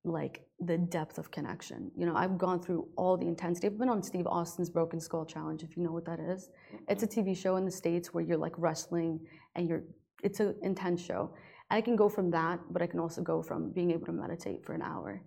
like 0.03 0.41
the 0.59 0.77
depth 0.77 1.17
of 1.17 1.29
connection. 1.31 1.91
You 1.95 2.05
know, 2.05 2.15
I've 2.15 2.37
gone 2.37 2.61
through 2.61 2.87
all 2.95 3.17
the 3.17 3.27
intensity. 3.27 3.67
I've 3.67 3.77
been 3.77 3.89
on 3.89 4.01
Steve 4.01 4.25
Austin's 4.27 4.69
Broken 4.69 4.99
Skull 4.99 5.25
Challenge, 5.25 5.63
if 5.63 5.77
you 5.77 5.83
know 5.83 5.91
what 5.91 6.05
that 6.05 6.19
is. 6.19 6.49
Mm-hmm. 6.49 6.83
It's 6.87 7.03
a 7.03 7.07
TV 7.07 7.37
show 7.37 7.57
in 7.57 7.65
the 7.65 7.71
States 7.71 8.13
where 8.13 8.23
you're 8.23 8.37
like 8.37 8.53
wrestling 8.57 9.19
and 9.55 9.67
you're 9.67 9.83
it's 10.23 10.39
an 10.39 10.55
intense 10.61 11.03
show. 11.03 11.33
And 11.69 11.77
I 11.77 11.81
can 11.81 11.95
go 11.95 12.09
from 12.09 12.29
that, 12.31 12.59
but 12.69 12.81
I 12.81 12.87
can 12.87 12.99
also 12.99 13.21
go 13.21 13.41
from 13.41 13.71
being 13.71 13.91
able 13.91 14.05
to 14.05 14.11
meditate 14.11 14.63
for 14.65 14.73
an 14.73 14.81
hour. 14.81 15.21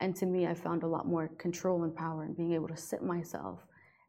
And 0.00 0.16
to 0.16 0.26
me, 0.26 0.46
I 0.46 0.54
found 0.54 0.82
a 0.82 0.88
lot 0.88 1.06
more 1.06 1.28
control 1.38 1.84
and 1.84 1.94
power 1.94 2.24
in 2.24 2.34
being 2.34 2.52
able 2.52 2.68
to 2.68 2.76
sit 2.76 3.02
myself 3.02 3.64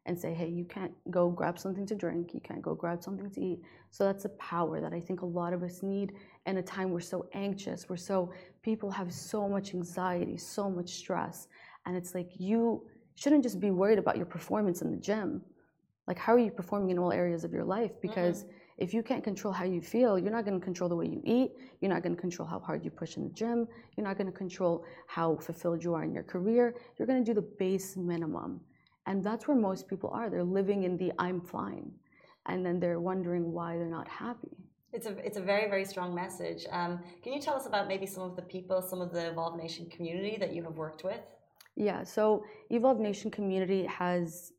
and 0.06 0.18
say, 0.18 0.34
hey, 0.34 0.48
you 0.48 0.64
can't 0.64 0.92
go 1.10 1.30
grab 1.30 1.58
something 1.58 1.86
to 1.86 1.94
drink, 1.94 2.34
you 2.34 2.40
can't 2.40 2.62
go 2.62 2.74
grab 2.74 3.02
something 3.02 3.30
to 3.30 3.40
eat. 3.40 3.60
So 3.90 4.04
that's 4.04 4.24
a 4.24 4.30
power 4.30 4.80
that 4.80 4.92
I 4.92 5.00
think 5.00 5.22
a 5.22 5.26
lot 5.26 5.52
of 5.52 5.62
us 5.62 5.82
need 5.82 6.14
in 6.46 6.58
a 6.58 6.62
time 6.62 6.90
we're 6.90 7.00
so 7.00 7.26
anxious, 7.32 7.88
we're 7.88 7.96
so 7.96 8.32
people 8.62 8.90
have 8.90 9.12
so 9.12 9.48
much 9.48 9.74
anxiety, 9.74 10.36
so 10.36 10.70
much 10.70 10.90
stress. 10.90 11.48
And 11.86 11.96
it's 11.96 12.14
like 12.14 12.30
you 12.38 12.84
shouldn't 13.14 13.42
just 13.42 13.60
be 13.60 13.70
worried 13.70 13.98
about 13.98 14.16
your 14.16 14.26
performance 14.26 14.82
in 14.82 14.90
the 14.90 14.96
gym. 14.96 15.42
Like 16.06 16.18
how 16.18 16.34
are 16.34 16.38
you 16.38 16.50
performing 16.50 16.90
in 16.90 16.98
all 16.98 17.12
areas 17.12 17.44
of 17.44 17.52
your 17.52 17.64
life? 17.64 17.92
Mm-hmm. 17.92 18.08
Because 18.08 18.44
if 18.78 18.92
you 18.92 19.02
can't 19.02 19.22
control 19.22 19.52
how 19.52 19.64
you 19.64 19.80
feel, 19.80 20.18
you're 20.18 20.32
not 20.32 20.44
going 20.44 20.58
to 20.58 20.64
control 20.64 20.88
the 20.88 20.96
way 20.96 21.06
you 21.06 21.22
eat. 21.24 21.52
You're 21.80 21.92
not 21.92 22.02
going 22.02 22.14
to 22.14 22.20
control 22.20 22.48
how 22.48 22.58
hard 22.58 22.84
you 22.84 22.90
push 22.90 23.16
in 23.16 23.24
the 23.24 23.30
gym. 23.30 23.68
You're 23.96 24.06
not 24.06 24.16
going 24.16 24.26
to 24.26 24.36
control 24.36 24.84
how 25.06 25.36
fulfilled 25.36 25.84
you 25.84 25.94
are 25.94 26.02
in 26.02 26.12
your 26.12 26.24
career. 26.24 26.74
You're 26.98 27.06
going 27.06 27.24
to 27.24 27.30
do 27.30 27.34
the 27.34 27.46
base 27.58 27.96
minimum. 27.96 28.60
And 29.06 29.22
that's 29.22 29.46
where 29.46 29.56
most 29.56 29.88
people 29.88 30.10
are. 30.10 30.30
They're 30.30 30.42
living 30.42 30.84
in 30.84 30.96
the 30.96 31.12
I'm 31.18 31.40
fine. 31.40 31.90
And 32.46 32.64
then 32.64 32.80
they're 32.80 33.00
wondering 33.00 33.52
why 33.52 33.76
they're 33.76 33.86
not 33.86 34.08
happy. 34.08 34.56
It's 34.92 35.06
a, 35.06 35.16
it's 35.26 35.38
a 35.38 35.40
very, 35.40 35.68
very 35.70 35.84
strong 35.84 36.14
message. 36.14 36.66
Um, 36.70 37.00
can 37.22 37.32
you 37.32 37.40
tell 37.40 37.54
us 37.54 37.66
about 37.66 37.88
maybe 37.88 38.06
some 38.06 38.24
of 38.24 38.36
the 38.36 38.42
people, 38.42 38.82
some 38.82 39.00
of 39.00 39.12
the 39.12 39.30
Evolve 39.30 39.56
Nation 39.56 39.86
community 39.86 40.36
that 40.38 40.52
you 40.54 40.62
have 40.64 40.76
worked 40.76 41.02
with? 41.02 41.20
Yeah, 41.76 42.04
so 42.04 42.44
Evolve 42.68 43.00
Nation 43.00 43.30
community 43.30 43.86
has, 43.86 44.52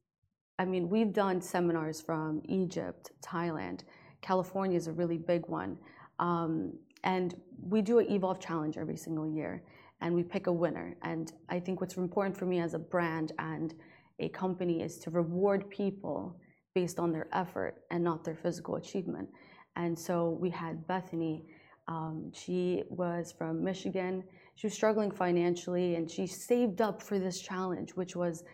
I 0.58 0.66
mean, 0.66 0.90
we've 0.90 1.14
done 1.14 1.40
seminars 1.40 2.02
from 2.02 2.42
Egypt, 2.46 3.12
Thailand, 3.22 3.82
California 4.24 4.78
is 4.78 4.88
a 4.88 4.92
really 4.92 5.18
big 5.18 5.48
one. 5.48 5.78
Um, 6.18 6.74
and 7.04 7.36
we 7.62 7.82
do 7.82 8.00
an 8.00 8.10
Evolve 8.10 8.40
challenge 8.40 8.78
every 8.78 8.98
single 8.98 9.28
year, 9.28 9.62
and 10.02 10.16
we 10.16 10.24
pick 10.24 10.48
a 10.48 10.52
winner. 10.52 10.96
And 11.04 11.32
I 11.50 11.60
think 11.60 11.82
what's 11.82 11.98
important 11.98 12.36
for 12.36 12.46
me 12.46 12.60
as 12.60 12.74
a 12.74 12.80
brand 12.80 13.34
and 13.38 13.76
a 14.20 14.30
company 14.30 14.82
is 14.82 14.98
to 15.00 15.12
reward 15.12 15.70
people 15.70 16.40
based 16.74 17.00
on 17.00 17.12
their 17.12 17.28
effort 17.34 17.84
and 17.92 18.04
not 18.04 18.24
their 18.24 18.36
physical 18.36 18.78
achievement. 18.78 19.30
And 19.76 19.98
so 19.98 20.38
we 20.40 20.50
had 20.50 20.86
Bethany. 20.88 21.46
Um, 21.88 22.32
she 22.34 22.84
was 22.90 23.34
from 23.38 23.64
Michigan. 23.64 24.24
She 24.56 24.68
was 24.68 24.74
struggling 24.74 25.12
financially, 25.12 25.96
and 25.96 26.10
she 26.10 26.28
saved 26.28 26.82
up 26.82 27.02
for 27.02 27.20
this 27.20 27.42
challenge, 27.42 27.92
which 27.92 28.16
was, 28.16 28.44
I 28.46 28.50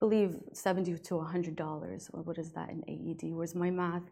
believe, 0.00 0.36
seventy 0.52 0.96
to 0.96 1.20
hundred 1.20 1.56
dollars. 1.56 2.08
What 2.12 2.38
is 2.38 2.52
that 2.52 2.70
in 2.70 2.82
AED? 2.88 3.32
Where's 3.32 3.54
my 3.54 3.70
math? 3.70 4.02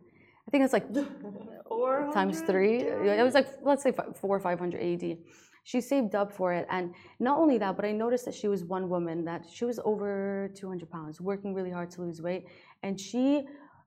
I 0.47 0.51
think 0.51 0.65
it's 0.65 0.73
like 0.73 0.87
times 2.15 2.41
three. 2.43 2.79
It 2.79 3.23
was 3.23 3.35
like 3.35 3.49
let's 3.63 3.83
say 3.83 3.93
fi- 3.93 4.13
four 4.15 4.37
or 4.37 4.41
five 4.41 4.59
hundred 4.59 4.81
AED. 4.81 5.19
She 5.65 5.81
saved 5.81 6.15
up 6.15 6.33
for 6.33 6.53
it, 6.53 6.67
and 6.71 6.95
not 7.21 7.39
only 7.39 7.59
that, 7.59 7.77
but 7.77 7.85
I 7.85 7.93
noticed 7.93 8.25
that 8.25 8.35
she 8.35 8.49
was 8.49 8.65
one 8.65 8.89
woman 8.89 9.25
that 9.27 9.45
she 9.53 9.65
was 9.65 9.79
over 9.85 10.51
two 10.57 10.69
hundred 10.69 10.91
pounds, 10.91 11.21
working 11.21 11.55
really 11.55 11.71
hard 11.71 11.91
to 11.93 12.03
lose 12.03 12.23
weight, 12.23 12.47
and 12.83 12.99
she. 12.99 13.45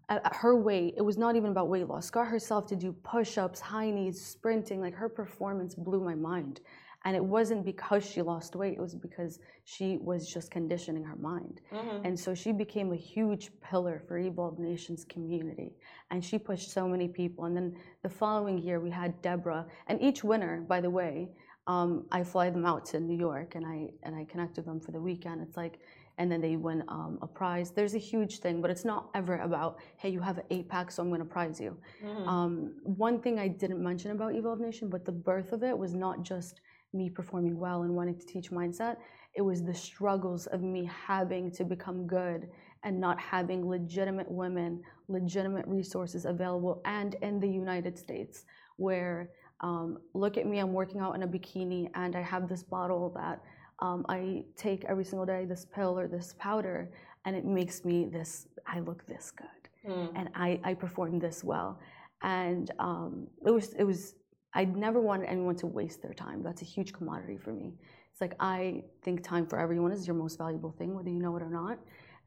At 0.08 0.36
her 0.36 0.56
weight, 0.56 0.94
it 0.98 1.02
was 1.02 1.18
not 1.18 1.36
even 1.36 1.50
about 1.50 1.68
weight 1.68 1.88
loss. 1.88 2.10
Got 2.12 2.28
herself 2.28 2.68
to 2.68 2.76
do 2.76 2.94
push-ups, 3.04 3.60
high 3.60 3.90
knees, 3.90 4.24
sprinting. 4.24 4.80
Like 4.80 4.94
her 4.94 5.10
performance 5.10 5.74
blew 5.74 6.00
my 6.00 6.14
mind, 6.14 6.62
and 7.06 7.16
it 7.16 7.24
wasn't 7.24 7.66
because 7.66 8.06
she 8.06 8.22
lost 8.22 8.56
weight. 8.56 8.78
It 8.78 8.82
was 8.82 8.94
because 8.94 9.40
she 9.64 9.98
was 9.98 10.32
just 10.32 10.52
conditioning 10.52 11.04
her 11.04 11.16
mind. 11.16 11.62
Mm-hmm. 11.74 12.06
And 12.06 12.20
so 12.20 12.36
she 12.36 12.52
became 12.52 12.94
a 12.94 12.96
huge 12.96 13.50
pillar 13.62 14.04
for 14.08 14.18
Evolve 14.18 14.60
Nations 14.60 15.06
community. 15.06 15.76
And 16.12 16.24
she 16.24 16.38
pushed 16.38 16.72
so 16.72 16.88
many 16.88 17.08
people. 17.08 17.46
And 17.46 17.56
then 17.58 17.76
the 18.04 18.10
following 18.10 18.60
year, 18.60 18.80
we 18.80 18.92
had 18.92 19.20
Deborah. 19.24 19.66
And 19.88 20.02
each 20.02 20.24
winner, 20.24 20.62
by 20.68 20.82
the 20.82 20.90
way, 20.90 21.30
um, 21.68 22.06
I 22.12 22.24
fly 22.24 22.52
them 22.52 22.66
out 22.66 22.86
to 22.88 23.00
New 23.00 23.18
York 23.18 23.56
and 23.56 23.66
I, 23.66 23.90
and 24.04 24.16
I 24.16 24.26
connect 24.26 24.58
with 24.58 24.68
them 24.68 24.80
for 24.80 24.92
the 24.92 25.02
weekend. 25.02 25.42
It's 25.42 25.58
like, 25.58 25.80
and 26.18 26.32
then 26.32 26.42
they 26.42 26.56
win 26.56 26.84
um, 26.88 27.20
a 27.22 27.28
prize. 27.28 27.72
There's 27.72 27.94
a 27.94 28.00
huge 28.00 28.40
thing, 28.40 28.62
but 28.62 28.72
it's 28.72 28.86
not 28.86 29.10
ever 29.14 29.38
about, 29.38 29.78
hey, 29.98 30.10
you 30.10 30.22
have 30.22 30.38
an 30.38 30.46
eight 30.50 30.70
pack, 30.70 30.92
so 30.92 31.02
I'm 31.02 31.10
going 31.10 31.20
to 31.20 31.26
prize 31.26 31.60
you. 31.60 31.78
Mm-hmm. 32.04 32.30
Um, 32.30 32.74
one 32.84 33.20
thing 33.20 33.40
I 33.40 33.48
didn't 33.48 33.84
mention 33.84 34.12
about 34.12 34.34
Evolve 34.36 34.60
Nation, 34.60 34.90
but 34.90 35.06
the 35.06 35.12
birth 35.12 35.52
of 35.52 35.64
it 35.64 35.78
was 35.78 35.94
not 35.94 36.24
just 36.24 36.62
me 36.94 37.10
performing 37.10 37.60
well 37.60 37.84
and 37.84 37.94
wanting 37.94 38.18
to 38.18 38.26
teach 38.26 38.52
mindset. 38.52 38.98
It 39.36 39.42
was 39.42 39.64
the 39.64 39.74
struggles 39.74 40.48
of 40.48 40.62
me 40.62 40.90
having 41.08 41.52
to 41.52 41.66
become 41.66 42.08
good 42.08 42.48
and 42.84 43.00
not 43.00 43.20
having 43.20 43.68
legitimate 43.68 44.32
women, 44.32 44.82
legitimate 45.10 45.68
resources 45.68 46.26
available, 46.26 46.82
and 46.86 47.16
in 47.22 47.40
the 47.40 47.50
United 47.50 47.98
States, 47.98 48.46
where 48.78 49.32
um, 49.62 49.98
look 50.14 50.38
at 50.38 50.46
me, 50.46 50.60
I'm 50.60 50.74
working 50.74 51.02
out 51.02 51.16
in 51.16 51.24
a 51.24 51.28
bikini, 51.28 51.90
and 51.96 52.16
I 52.16 52.22
have 52.22 52.48
this 52.48 52.64
bottle 52.64 53.10
that 53.16 53.42
I 53.82 54.44
take 54.58 54.86
every 54.86 55.06
single 55.06 55.26
day, 55.26 55.46
this 55.46 55.66
pill 55.66 55.98
or 56.00 56.08
this 56.08 56.34
powder, 56.40 56.92
and 57.26 57.36
it 57.36 57.46
makes 57.46 57.84
me 57.86 58.06
this. 58.06 58.48
I 58.68 58.80
look 58.80 59.06
this 59.08 59.32
good 59.32 59.48
Mm. 59.88 60.12
and 60.16 60.30
I, 60.34 60.60
I 60.64 60.74
perform 60.74 61.20
this 61.20 61.44
well. 61.44 61.80
And 62.24 62.72
um, 62.80 63.28
it 63.46 63.52
was 63.52 63.74
it 63.74 63.84
was 63.84 64.16
I 64.54 64.66
never 64.66 65.00
wanted 65.00 65.28
anyone 65.28 65.56
to 65.58 65.68
waste 65.68 66.02
their 66.02 66.14
time. 66.14 66.42
That's 66.42 66.62
a 66.62 66.66
huge 66.66 66.92
commodity 66.94 67.38
for 67.38 67.54
me. 67.54 67.74
It's 68.12 68.22
like 68.22 68.34
I 68.40 68.84
think 69.04 69.22
time 69.24 69.46
for 69.46 69.60
everyone 69.60 69.92
is 69.92 70.08
your 70.08 70.16
most 70.16 70.38
valuable 70.40 70.72
thing, 70.72 70.96
whether 70.96 71.10
you 71.10 71.20
know 71.20 71.36
it 71.38 71.44
or 71.44 71.50
not. 71.50 71.78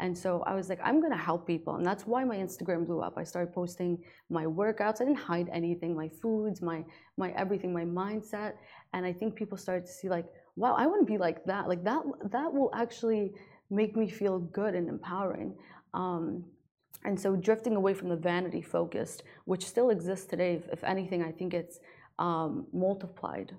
And 0.00 0.16
so 0.16 0.44
I 0.46 0.54
was 0.54 0.68
like, 0.68 0.78
I'm 0.84 1.00
gonna 1.00 1.16
help 1.16 1.46
people, 1.48 1.74
and 1.74 1.84
that's 1.84 2.06
why 2.06 2.22
my 2.22 2.36
Instagram 2.36 2.86
blew 2.86 3.00
up. 3.00 3.14
I 3.16 3.24
started 3.24 3.52
posting 3.52 3.98
my 4.30 4.44
workouts. 4.44 5.00
I 5.00 5.04
didn't 5.06 5.16
hide 5.16 5.48
anything, 5.52 5.96
my 5.96 6.08
foods, 6.08 6.62
my 6.62 6.84
my 7.16 7.30
everything, 7.32 7.72
my 7.72 7.84
mindset. 7.84 8.52
And 8.92 9.04
I 9.04 9.12
think 9.12 9.34
people 9.34 9.58
started 9.58 9.86
to 9.86 9.92
see 9.92 10.08
like, 10.08 10.26
wow, 10.58 10.74
I 10.74 10.86
want 10.86 11.06
to 11.06 11.10
be 11.10 11.18
like 11.18 11.44
that. 11.44 11.68
Like 11.68 11.84
that 11.84 12.02
that 12.30 12.52
will 12.52 12.70
actually 12.74 13.32
make 13.70 13.96
me 13.96 14.08
feel 14.08 14.38
good 14.38 14.74
and 14.74 14.88
empowering. 14.88 15.54
Um, 15.94 16.44
and 17.04 17.18
so 17.18 17.36
drifting 17.36 17.76
away 17.76 17.94
from 17.94 18.08
the 18.08 18.16
vanity 18.16 18.60
focused, 18.60 19.22
which 19.44 19.64
still 19.64 19.90
exists 19.90 20.26
today, 20.26 20.54
if, 20.54 20.68
if 20.72 20.84
anything, 20.84 21.22
I 21.22 21.30
think 21.30 21.54
it's 21.54 21.78
um, 22.18 22.66
multiplied. 22.72 23.54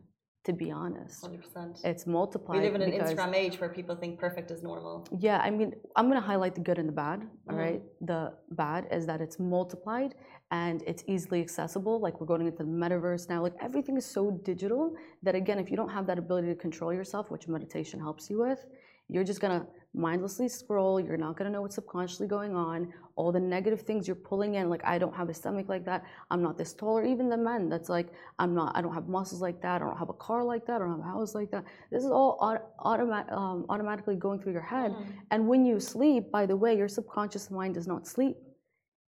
To 0.46 0.54
be 0.54 0.72
honest, 0.72 1.22
100%. 1.24 1.82
it's 1.84 2.08
multiplied. 2.08 2.60
We 2.62 2.66
live 2.70 2.76
in 2.76 2.82
an 2.82 2.92
Instagram 2.94 3.36
age 3.36 3.60
where 3.60 3.70
people 3.70 3.96
think 3.98 4.18
perfect 4.20 4.52
is 4.52 4.64
normal. 4.64 5.06
yeah, 5.20 5.40
I 5.44 5.50
mean, 5.50 5.74
I'm 5.98 6.08
gonna 6.08 6.22
highlight 6.22 6.56
the 6.56 6.62
good 6.62 6.80
and 6.80 6.88
the 6.88 6.94
bad. 6.94 7.28
All 7.50 7.56
Mhm. 7.56 7.60
right, 7.66 7.82
the 8.00 8.34
bad 8.52 8.88
is 8.90 9.06
that 9.06 9.20
it's 9.20 9.38
multiplied 9.38 10.16
and 10.52 10.82
it's 10.88 11.04
easily 11.08 11.42
accessible. 11.42 12.00
Like 12.00 12.22
we're 12.22 12.26
going 12.34 12.42
into 12.42 12.58
the 12.58 12.64
metaverse 12.64 13.28
now. 13.28 13.42
Like 13.42 13.56
everything 13.60 13.98
is 13.98 14.06
so 14.06 14.32
digital 14.32 14.96
that 15.24 15.36
again, 15.36 15.60
if 15.60 15.70
you 15.70 15.76
don't 15.76 15.90
have 15.90 16.06
that 16.08 16.18
ability 16.18 16.48
to 16.48 16.56
control 16.56 16.94
yourself, 16.94 17.30
which 17.30 17.50
meditation 17.50 18.00
helps 18.00 18.30
you 18.30 18.40
with, 18.40 18.66
you're 19.10 19.24
just 19.24 19.42
gonna 19.42 19.66
mindlessly 19.94 20.48
scroll. 20.48 21.00
You're 21.00 21.18
not 21.18 21.36
gonna 21.36 21.50
know 21.50 21.62
what's 21.64 21.76
subconsciously 21.76 22.28
going 22.28 22.56
on. 22.56 22.94
All 23.16 23.32
the 23.32 23.40
negative 23.40 23.82
things 23.82 24.08
you're 24.08 24.16
pulling 24.16 24.56
in, 24.56 24.70
like 24.70 24.86
I 24.86 24.98
don't 24.98 25.16
have 25.16 25.30
a 25.30 25.34
stomach 25.34 25.68
like 25.68 25.84
that. 25.86 26.04
I'm 26.32 26.42
not 26.42 26.58
this 26.58 26.74
tall, 26.74 26.98
or 27.00 27.06
even 27.06 27.28
the 27.28 27.38
men 27.38 27.70
that's 27.70 27.90
like 27.90 28.14
I'm 28.38 28.54
not. 28.54 28.78
I 28.78 28.82
don't 28.82 28.94
have 28.94 29.08
muscles 29.08 29.42
like 29.42 29.62
that. 29.62 29.82
I 29.82 29.86
don't 29.86 29.98
have 29.98 30.10
a 30.10 30.14
car 30.14 30.44
like 30.44 30.66
that. 30.68 30.76
I 30.76 30.80
don't 30.80 30.92
have 30.92 31.00
a 31.00 31.04
house 31.04 31.34
like 31.36 31.52
that. 31.52 31.66
This 31.92 32.04
is 32.04 32.12
all 32.12 32.38
auto- 32.40 32.66
automa- 32.80 33.32
um, 33.32 33.66
automatically 33.70 34.16
going 34.16 34.40
through 34.42 34.54
your 34.54 34.62
head. 34.62 34.96
And 35.32 35.48
when 35.48 35.66
you 35.66 35.80
sleep, 35.80 36.32
by 36.32 36.46
the 36.46 36.56
way, 36.56 36.78
your 36.78 36.88
subconscious 36.88 37.50
mind 37.50 37.74
does 37.74 37.88
not 37.88 38.08
sleep. 38.08 38.38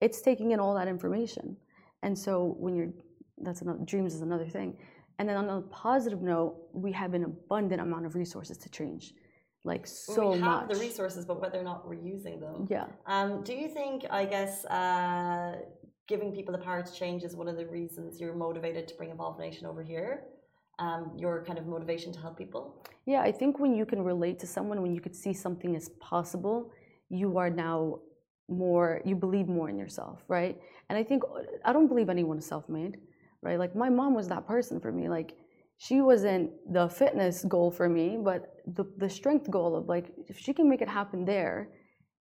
It's 0.00 0.20
taking 0.20 0.50
in 0.50 0.58
all 0.60 0.74
that 0.74 0.88
information. 0.88 1.56
And 2.02 2.18
so 2.18 2.56
when 2.58 2.74
you're, 2.74 2.90
that's 3.38 3.62
another, 3.62 3.78
dreams 3.84 4.14
is 4.14 4.20
another 4.22 4.48
thing. 4.48 4.76
And 5.18 5.28
then 5.28 5.36
on 5.36 5.48
a 5.48 5.60
positive 5.62 6.20
note, 6.22 6.56
we 6.72 6.90
have 6.92 7.14
an 7.14 7.22
abundant 7.22 7.80
amount 7.80 8.06
of 8.06 8.16
resources 8.16 8.58
to 8.58 8.68
change. 8.68 9.14
Like 9.64 9.86
so 9.86 10.32
we 10.32 10.40
have 10.40 10.68
much. 10.68 10.68
the 10.70 10.80
resources, 10.80 11.24
but 11.24 11.40
whether 11.40 11.60
or 11.60 11.62
not 11.62 11.86
we're 11.86 11.94
using 11.94 12.40
them. 12.40 12.66
Yeah. 12.68 12.86
Um, 13.06 13.44
do 13.44 13.54
you 13.54 13.68
think, 13.68 14.04
I 14.10 14.24
guess, 14.24 14.64
uh, 14.64 15.58
giving 16.08 16.32
people 16.32 16.52
the 16.52 16.58
power 16.58 16.82
to 16.82 16.92
change 16.92 17.22
is 17.22 17.36
one 17.36 17.46
of 17.46 17.56
the 17.56 17.66
reasons 17.66 18.20
you're 18.20 18.34
motivated 18.34 18.88
to 18.88 18.94
bring 18.96 19.10
Evolve 19.10 19.38
Nation 19.38 19.66
over 19.66 19.82
here? 19.82 20.24
Um, 20.78 21.12
your 21.16 21.44
kind 21.44 21.58
of 21.58 21.66
motivation 21.66 22.12
to 22.12 22.18
help 22.18 22.36
people? 22.36 22.84
Yeah, 23.06 23.20
I 23.20 23.30
think 23.30 23.60
when 23.60 23.74
you 23.74 23.86
can 23.86 24.02
relate 24.02 24.40
to 24.40 24.46
someone, 24.46 24.82
when 24.82 24.94
you 24.94 25.00
could 25.00 25.14
see 25.14 25.32
something 25.32 25.76
as 25.76 25.90
possible, 26.00 26.72
you 27.08 27.38
are 27.38 27.50
now 27.50 28.00
more, 28.48 29.00
you 29.04 29.14
believe 29.14 29.46
more 29.46 29.68
in 29.68 29.78
yourself, 29.78 30.24
right? 30.26 30.60
And 30.88 30.98
I 30.98 31.04
think, 31.04 31.22
I 31.64 31.72
don't 31.72 31.86
believe 31.86 32.08
anyone 32.08 32.38
is 32.38 32.46
self 32.46 32.68
made, 32.68 32.98
right? 33.42 33.58
Like 33.58 33.76
my 33.76 33.90
mom 33.90 34.14
was 34.14 34.26
that 34.28 34.46
person 34.46 34.80
for 34.80 34.90
me. 34.90 35.08
Like 35.08 35.36
she 35.84 36.00
wasn't 36.00 36.50
the 36.72 36.88
fitness 36.88 37.44
goal 37.54 37.68
for 37.78 37.88
me, 37.88 38.06
but 38.22 38.40
the, 38.76 38.84
the 38.98 39.10
strength 39.10 39.50
goal 39.50 39.74
of 39.74 39.88
like, 39.88 40.06
if 40.28 40.38
she 40.38 40.52
can 40.54 40.68
make 40.68 40.80
it 40.80 40.88
happen 40.88 41.24
there, 41.24 41.70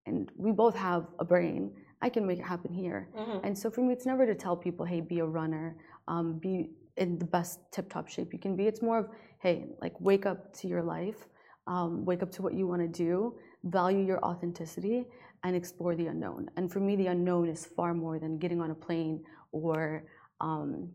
and 0.08 0.32
we 0.36 0.52
both 0.52 0.76
have 0.76 1.04
a 1.20 1.26
brain, 1.34 1.72
I 2.02 2.10
can 2.10 2.26
make 2.26 2.40
it 2.40 2.48
happen 2.54 2.74
here. 2.74 3.10
And 3.46 3.56
so 3.56 3.70
for 3.70 3.82
me, 3.82 3.94
it's 3.94 4.08
never 4.08 4.26
to 4.26 4.34
tell 4.34 4.56
people, 4.58 4.84
hey, 4.84 5.00
be 5.00 5.20
a 5.20 5.26
runner, 5.26 5.78
um, 6.08 6.40
be 6.40 6.72
in 6.98 7.20
the 7.20 7.26
best 7.26 7.60
tip 7.72 7.88
top 7.88 8.08
shape 8.08 8.34
you 8.34 8.40
can 8.40 8.56
be. 8.56 8.66
It's 8.66 8.82
more 8.82 8.98
of, 8.98 9.08
hey, 9.44 9.68
like 9.80 9.94
wake 10.00 10.26
up 10.26 10.40
to 10.60 10.68
your 10.68 10.82
life, 10.82 11.28
um, 11.68 12.04
wake 12.04 12.24
up 12.24 12.32
to 12.32 12.42
what 12.42 12.56
you 12.56 12.66
want 12.66 12.82
to 12.82 12.88
do, 12.88 13.36
value 13.66 14.04
your 14.04 14.26
authenticity, 14.26 15.06
and 15.44 15.56
explore 15.56 15.96
the 15.96 16.08
unknown. 16.08 16.50
And 16.58 16.72
for 16.74 16.80
me, 16.80 16.96
the 16.96 17.08
unknown 17.08 17.48
is 17.48 17.68
far 17.78 17.94
more 17.94 18.18
than 18.18 18.40
getting 18.40 18.60
on 18.60 18.72
a 18.72 18.76
plane 18.76 19.24
or 19.52 20.06
um, 20.40 20.90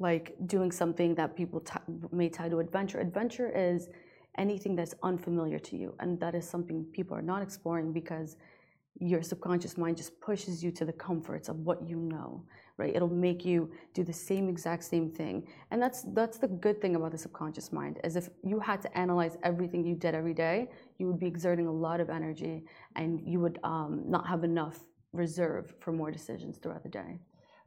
like 0.00 0.34
doing 0.46 0.72
something 0.72 1.14
that 1.14 1.36
people 1.36 1.62
may 2.10 2.28
tie 2.28 2.48
to 2.48 2.58
adventure. 2.58 2.98
Adventure 2.98 3.50
is 3.54 3.88
anything 4.38 4.74
that's 4.74 4.94
unfamiliar 5.02 5.60
to 5.60 5.76
you, 5.76 5.94
and 6.00 6.18
that 6.18 6.34
is 6.34 6.48
something 6.48 6.84
people 6.92 7.16
are 7.16 7.22
not 7.22 7.42
exploring 7.42 7.92
because 7.92 8.36
your 8.98 9.22
subconscious 9.22 9.78
mind 9.78 9.96
just 9.96 10.20
pushes 10.20 10.64
you 10.64 10.72
to 10.72 10.84
the 10.84 10.92
comforts 10.92 11.48
of 11.48 11.56
what 11.60 11.88
you 11.88 11.96
know 11.96 12.44
right? 12.80 12.96
It'll 12.96 13.08
make 13.28 13.44
you 13.44 13.70
do 13.92 14.02
the 14.02 14.12
same 14.12 14.48
exact 14.48 14.84
same 14.84 15.10
thing. 15.10 15.46
And 15.70 15.80
that's 15.80 16.02
that's 16.14 16.38
the 16.38 16.48
good 16.48 16.80
thing 16.80 16.96
about 16.96 17.12
the 17.12 17.18
subconscious 17.18 17.72
mind 17.72 18.00
is 18.02 18.16
if 18.16 18.30
you 18.42 18.58
had 18.58 18.80
to 18.82 18.98
analyze 18.98 19.36
everything 19.42 19.84
you 19.84 19.94
did 19.94 20.14
every 20.14 20.34
day 20.34 20.68
you 20.98 21.06
would 21.06 21.20
be 21.20 21.26
exerting 21.26 21.66
a 21.66 21.76
lot 21.86 22.00
of 22.00 22.08
energy 22.08 22.64
and 22.96 23.20
you 23.32 23.38
would 23.38 23.58
um, 23.62 24.02
not 24.06 24.26
have 24.26 24.42
enough 24.44 24.78
reserve 25.12 25.74
for 25.80 25.92
more 25.92 26.10
decisions 26.10 26.56
throughout 26.56 26.82
the 26.82 26.88
day 26.88 27.18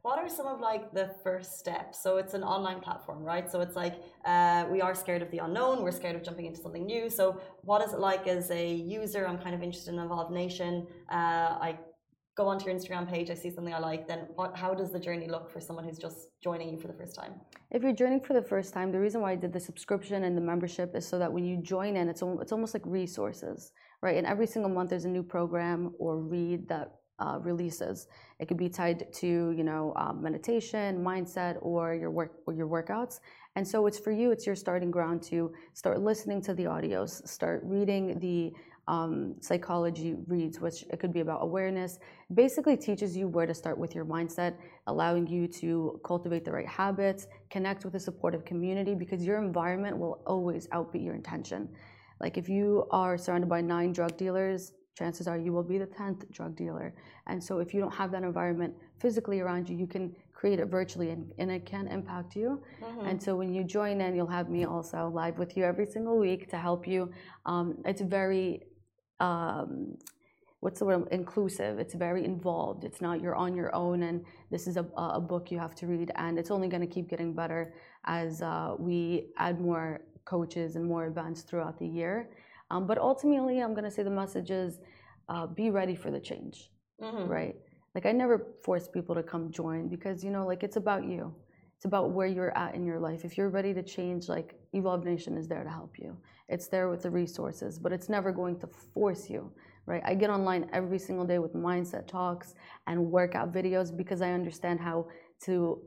What 0.04 0.18
are 0.18 0.28
some 0.28 0.46
of 0.46 0.60
like 0.60 0.92
the 0.92 1.08
first 1.24 1.58
steps? 1.58 2.02
So 2.02 2.18
it's 2.18 2.34
an 2.34 2.42
online 2.42 2.80
platform, 2.80 3.22
right? 3.24 3.50
So 3.50 3.62
it's 3.62 3.74
like 3.74 3.94
uh, 4.26 4.66
we 4.70 4.82
are 4.82 4.94
scared 4.94 5.22
of 5.22 5.30
the 5.30 5.38
unknown. 5.38 5.82
We're 5.82 5.98
scared 6.02 6.14
of 6.14 6.22
jumping 6.22 6.44
into 6.44 6.60
something 6.60 6.84
new. 6.84 7.08
So 7.08 7.40
what 7.62 7.80
is 7.82 7.94
it 7.94 8.00
like 8.00 8.26
as 8.26 8.50
a 8.50 8.74
user? 8.74 9.26
I'm 9.26 9.38
kind 9.38 9.54
of 9.54 9.62
interested 9.62 9.94
in 9.94 10.00
Evolve 10.00 10.30
Nation. 10.30 10.86
Uh, 11.10 11.56
I 11.68 11.78
go 12.36 12.46
onto 12.46 12.66
your 12.66 12.74
Instagram 12.74 13.08
page. 13.08 13.30
I 13.30 13.34
see 13.34 13.48
something 13.48 13.72
I 13.72 13.78
like. 13.78 14.06
Then 14.06 14.26
what? 14.34 14.54
How 14.54 14.74
does 14.74 14.92
the 14.92 15.00
journey 15.00 15.26
look 15.26 15.50
for 15.50 15.58
someone 15.58 15.86
who's 15.86 15.96
just 16.06 16.18
joining 16.42 16.68
you 16.68 16.76
for 16.76 16.88
the 16.88 16.98
first 17.00 17.14
time? 17.14 17.40
If 17.70 17.82
you're 17.82 17.94
joining 17.94 18.20
for 18.20 18.34
the 18.34 18.42
first 18.42 18.74
time, 18.74 18.92
the 18.92 19.00
reason 19.00 19.22
why 19.22 19.32
I 19.32 19.36
did 19.36 19.54
the 19.54 19.60
subscription 19.70 20.24
and 20.24 20.36
the 20.36 20.42
membership 20.52 20.94
is 20.94 21.08
so 21.08 21.18
that 21.18 21.32
when 21.32 21.46
you 21.46 21.56
join 21.62 21.96
in, 21.96 22.10
it's 22.10 22.22
it's 22.42 22.52
almost 22.52 22.74
like 22.74 22.84
resources, 22.84 23.72
right? 24.02 24.18
And 24.18 24.26
every 24.26 24.48
single 24.48 24.70
month 24.70 24.90
there's 24.90 25.06
a 25.06 25.14
new 25.16 25.22
program 25.22 25.94
or 25.98 26.18
read 26.18 26.68
that 26.68 26.88
releases. 27.40 28.06
It 28.38 28.48
could 28.48 28.56
be 28.56 28.68
tied 28.68 29.12
to 29.14 29.26
you 29.26 29.64
know 29.64 29.92
um, 29.96 30.22
meditation, 30.22 31.02
mindset, 31.02 31.56
or 31.60 31.94
your 31.94 32.10
work 32.10 32.32
or 32.46 32.54
your 32.54 32.68
workouts. 32.68 33.20
And 33.56 33.66
so 33.66 33.86
it's 33.86 33.98
for 33.98 34.10
you. 34.10 34.32
It's 34.32 34.46
your 34.46 34.56
starting 34.56 34.90
ground 34.90 35.22
to 35.24 35.52
start 35.74 36.00
listening 36.00 36.42
to 36.42 36.54
the 36.54 36.64
audios, 36.64 37.26
start 37.28 37.62
reading 37.64 38.18
the 38.18 38.52
um, 38.86 39.36
psychology 39.40 40.14
reads, 40.26 40.60
which 40.60 40.82
it 40.90 40.98
could 41.00 41.12
be 41.12 41.20
about 41.20 41.42
awareness. 41.42 41.98
Basically, 42.34 42.76
teaches 42.76 43.16
you 43.16 43.28
where 43.28 43.46
to 43.46 43.54
start 43.54 43.78
with 43.78 43.94
your 43.94 44.04
mindset, 44.04 44.56
allowing 44.86 45.26
you 45.26 45.46
to 45.48 46.00
cultivate 46.04 46.44
the 46.44 46.52
right 46.52 46.68
habits, 46.68 47.26
connect 47.50 47.84
with 47.84 47.94
a 47.94 48.00
supportive 48.00 48.44
community, 48.44 48.94
because 48.94 49.24
your 49.24 49.38
environment 49.38 49.96
will 49.96 50.22
always 50.26 50.66
outbeat 50.68 51.04
your 51.04 51.14
intention. 51.14 51.68
Like 52.20 52.36
if 52.36 52.48
you 52.48 52.86
are 52.90 53.16
surrounded 53.16 53.48
by 53.48 53.60
nine 53.60 53.92
drug 53.92 54.16
dealers, 54.16 54.72
chances 54.94 55.26
are 55.26 55.36
you 55.36 55.52
will 55.52 55.62
be 55.62 55.78
the 55.78 55.86
10th 55.86 56.30
drug 56.30 56.56
dealer. 56.56 56.94
And 57.26 57.42
so 57.42 57.58
if 57.58 57.74
you 57.74 57.80
don't 57.80 57.94
have 57.94 58.10
that 58.12 58.22
environment 58.22 58.74
physically 59.00 59.40
around 59.40 59.68
you, 59.68 59.76
you 59.76 59.86
can 59.86 60.14
create 60.32 60.60
it 60.60 60.66
virtually 60.66 61.10
and, 61.10 61.32
and 61.38 61.50
it 61.50 61.66
can 61.66 61.88
impact 61.88 62.36
you. 62.36 62.62
Mm-hmm. 62.82 63.06
And 63.06 63.22
so 63.22 63.34
when 63.36 63.52
you 63.52 63.64
join 63.64 64.00
in, 64.00 64.14
you'll 64.14 64.26
have 64.26 64.48
me 64.48 64.64
also 64.64 65.10
live 65.12 65.38
with 65.38 65.56
you 65.56 65.64
every 65.64 65.86
single 65.86 66.18
week 66.18 66.48
to 66.50 66.58
help 66.58 66.86
you. 66.86 67.10
Um, 67.46 67.78
it's 67.84 68.02
very 68.02 68.62
um, 69.20 69.96
what's 70.64 70.78
the 70.78 70.84
word 70.86 71.06
inclusive 71.12 71.78
it's 71.78 71.92
very 71.92 72.24
involved 72.24 72.84
it's 72.84 73.02
not 73.02 73.20
you're 73.20 73.34
on 73.34 73.54
your 73.54 73.72
own 73.74 74.04
and 74.04 74.24
this 74.50 74.66
is 74.66 74.78
a, 74.78 74.86
a 74.96 75.20
book 75.20 75.50
you 75.50 75.58
have 75.58 75.74
to 75.74 75.86
read 75.86 76.10
and 76.16 76.38
it's 76.38 76.50
only 76.50 76.68
going 76.68 76.80
to 76.80 76.86
keep 76.86 77.06
getting 77.06 77.34
better 77.34 77.74
as 78.06 78.40
uh, 78.40 78.74
we 78.78 79.26
add 79.36 79.60
more 79.60 80.00
coaches 80.24 80.74
and 80.76 80.84
more 80.84 81.04
events 81.06 81.42
throughout 81.42 81.78
the 81.78 81.86
year 81.86 82.30
um, 82.70 82.86
but 82.86 82.98
ultimately 82.98 83.60
i'm 83.60 83.72
going 83.72 83.84
to 83.84 83.90
say 83.90 84.02
the 84.02 84.10
message 84.10 84.50
is 84.50 84.78
uh, 85.28 85.46
be 85.46 85.70
ready 85.70 85.94
for 85.94 86.10
the 86.10 86.20
change 86.20 86.70
mm-hmm. 87.00 87.28
right 87.30 87.56
like 87.94 88.06
i 88.06 88.12
never 88.12 88.46
force 88.62 88.88
people 88.88 89.14
to 89.14 89.22
come 89.22 89.50
join 89.50 89.88
because 89.88 90.24
you 90.24 90.30
know 90.30 90.46
like 90.46 90.62
it's 90.62 90.76
about 90.76 91.04
you 91.04 91.34
it's 91.76 91.86
about 91.86 92.10
where 92.10 92.26
you're 92.26 92.56
at 92.56 92.74
in 92.74 92.84
your 92.84 93.00
life 93.00 93.24
if 93.24 93.36
you're 93.36 93.50
ready 93.50 93.72
to 93.74 93.82
change 93.82 94.28
like 94.28 94.54
evolve 94.72 95.04
nation 95.04 95.36
is 95.36 95.48
there 95.48 95.64
to 95.64 95.70
help 95.70 95.98
you 95.98 96.16
it's 96.48 96.68
there 96.68 96.88
with 96.88 97.02
the 97.02 97.10
resources, 97.10 97.78
but 97.78 97.92
it's 97.92 98.08
never 98.08 98.30
going 98.30 98.58
to 98.60 98.66
force 98.66 99.30
you, 99.30 99.50
right? 99.86 100.02
I 100.04 100.14
get 100.14 100.30
online 100.30 100.68
every 100.72 100.98
single 100.98 101.24
day 101.24 101.38
with 101.38 101.54
mindset 101.54 102.06
talks 102.06 102.54
and 102.86 103.10
workout 103.10 103.52
videos 103.52 103.96
because 103.96 104.20
I 104.20 104.32
understand 104.32 104.80
how 104.80 105.06
to 105.44 105.80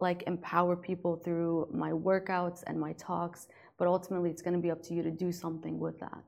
like 0.00 0.24
empower 0.26 0.76
people 0.76 1.16
through 1.16 1.68
my 1.72 1.90
workouts 1.90 2.62
and 2.66 2.80
my 2.80 2.94
talks, 2.94 3.48
but 3.80 3.88
ultimately 3.88 4.30
it's 4.30 4.42
going 4.42 4.54
to 4.54 4.60
be 4.60 4.70
up 4.70 4.82
to 4.84 4.94
you 4.94 5.02
to 5.02 5.10
do 5.10 5.32
something 5.32 5.80
with 5.80 5.98
that. 5.98 6.22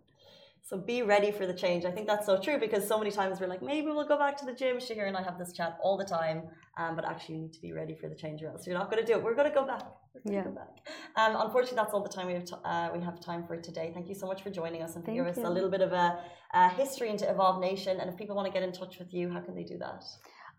So 0.65 0.79
be 0.79 1.03
ready 1.03 1.31
for 1.31 1.45
the 1.47 1.53
change. 1.53 1.85
I 1.85 1.91
think 1.91 2.07
that's 2.07 2.25
so 2.25 2.41
true 2.41 2.59
because 2.59 2.87
so 2.89 2.97
many 2.97 3.11
times 3.11 3.41
we're 3.41 3.47
like, 3.47 3.63
maybe 3.63 3.89
we'll 3.89 4.09
go 4.09 4.17
back 4.17 4.39
to 4.39 4.47
the 4.47 4.55
gym. 4.55 4.79
Shahir 4.79 5.07
and 5.07 5.17
I 5.17 5.23
have 5.23 5.39
this 5.39 5.53
chat 5.53 5.77
all 5.83 5.99
the 5.99 6.05
time, 6.05 6.45
um, 6.79 6.97
but 6.97 7.05
actually 7.05 7.35
you 7.35 7.41
need 7.43 7.53
to 7.53 7.61
be 7.61 7.73
ready 7.73 7.95
for 7.95 8.09
the 8.09 8.15
change 8.15 8.43
or 8.43 8.49
else 8.49 8.67
you're 8.67 8.79
not 8.79 8.91
going 8.91 9.05
to 9.05 9.07
do 9.07 9.19
it. 9.19 9.23
We're 9.23 9.35
going 9.35 9.51
to 9.51 9.55
go 9.55 9.67
back. 9.67 9.83
yeah. 10.25 10.45
Go 10.45 10.53
back. 10.53 10.75
Um, 11.17 11.37
unfortunately, 11.45 11.77
that's 11.77 11.93
all 11.93 12.03
the 12.03 12.15
time 12.17 12.27
we 12.27 12.35
have, 12.35 12.49
uh, 12.65 12.89
we 12.97 13.05
have 13.05 13.21
time 13.21 13.45
for 13.47 13.59
today. 13.59 13.91
Thank 13.93 14.09
you 14.09 14.15
so 14.15 14.27
much 14.27 14.41
for 14.43 14.49
joining 14.51 14.83
us 14.83 14.97
and 14.97 15.05
for 15.05 15.13
giving 15.13 15.31
us 15.31 15.37
a 15.37 15.51
little 15.51 15.71
bit 15.77 15.83
of 15.83 15.93
a, 15.93 16.21
a, 16.55 16.69
history 16.71 17.11
into 17.11 17.29
Evolve 17.31 17.61
Nation. 17.61 18.01
And 18.01 18.09
if 18.09 18.17
people 18.17 18.35
want 18.35 18.47
to 18.47 18.53
get 18.59 18.63
in 18.63 18.73
touch 18.73 18.99
with 18.99 19.13
you, 19.13 19.31
how 19.31 19.41
can 19.41 19.55
they 19.55 19.65
do 19.65 19.77
that? 19.79 20.05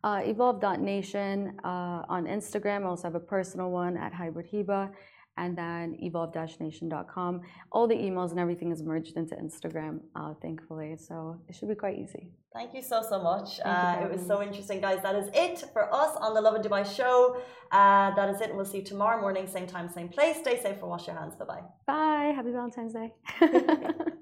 Uh, 0.03 0.21
evolve.nation 0.25 1.59
uh, 1.63 2.03
on 2.15 2.25
Instagram. 2.25 2.81
I 2.81 2.87
also 2.87 3.03
have 3.03 3.15
a 3.15 3.25
personal 3.35 3.71
one 3.71 3.95
at 3.97 4.13
Hybrid 4.13 4.51
Heba 4.51 4.91
and 5.37 5.57
then 5.57 5.95
evolve-nation.com. 5.99 7.41
All 7.71 7.87
the 7.87 7.95
emails 7.95 8.31
and 8.31 8.39
everything 8.39 8.71
is 8.71 8.83
merged 8.83 9.17
into 9.17 9.35
Instagram, 9.35 9.99
uh, 10.15 10.33
thankfully. 10.41 10.95
So 10.97 11.39
it 11.47 11.55
should 11.55 11.69
be 11.69 11.75
quite 11.75 11.97
easy. 11.97 12.29
Thank 12.53 12.73
you 12.75 12.83
so, 12.83 13.01
so 13.01 13.21
much. 13.21 13.59
Uh, 13.65 14.01
it 14.03 14.11
was 14.11 14.25
so 14.25 14.43
interesting, 14.43 14.79
guys. 14.79 15.01
That 15.01 15.15
is 15.15 15.27
it 15.33 15.63
for 15.73 15.91
us 15.93 16.15
on 16.17 16.35
the 16.35 16.41
Lovin 16.41 16.61
Dubai 16.61 16.85
show. 16.85 17.37
Uh, 17.71 18.13
that 18.15 18.29
is 18.29 18.41
it. 18.41 18.49
And 18.49 18.57
we'll 18.57 18.65
see 18.65 18.79
you 18.79 18.83
tomorrow 18.83 19.19
morning, 19.19 19.47
same 19.47 19.65
time, 19.65 19.89
same 19.89 20.09
place. 20.09 20.37
Stay 20.37 20.61
safe 20.61 20.77
and 20.81 20.89
wash 20.89 21.07
your 21.07 21.17
hands. 21.17 21.35
Bye-bye. 21.35 21.61
Bye. 21.87 22.33
Happy 22.35 22.51
Valentine's 22.51 22.93
Day. 22.93 23.13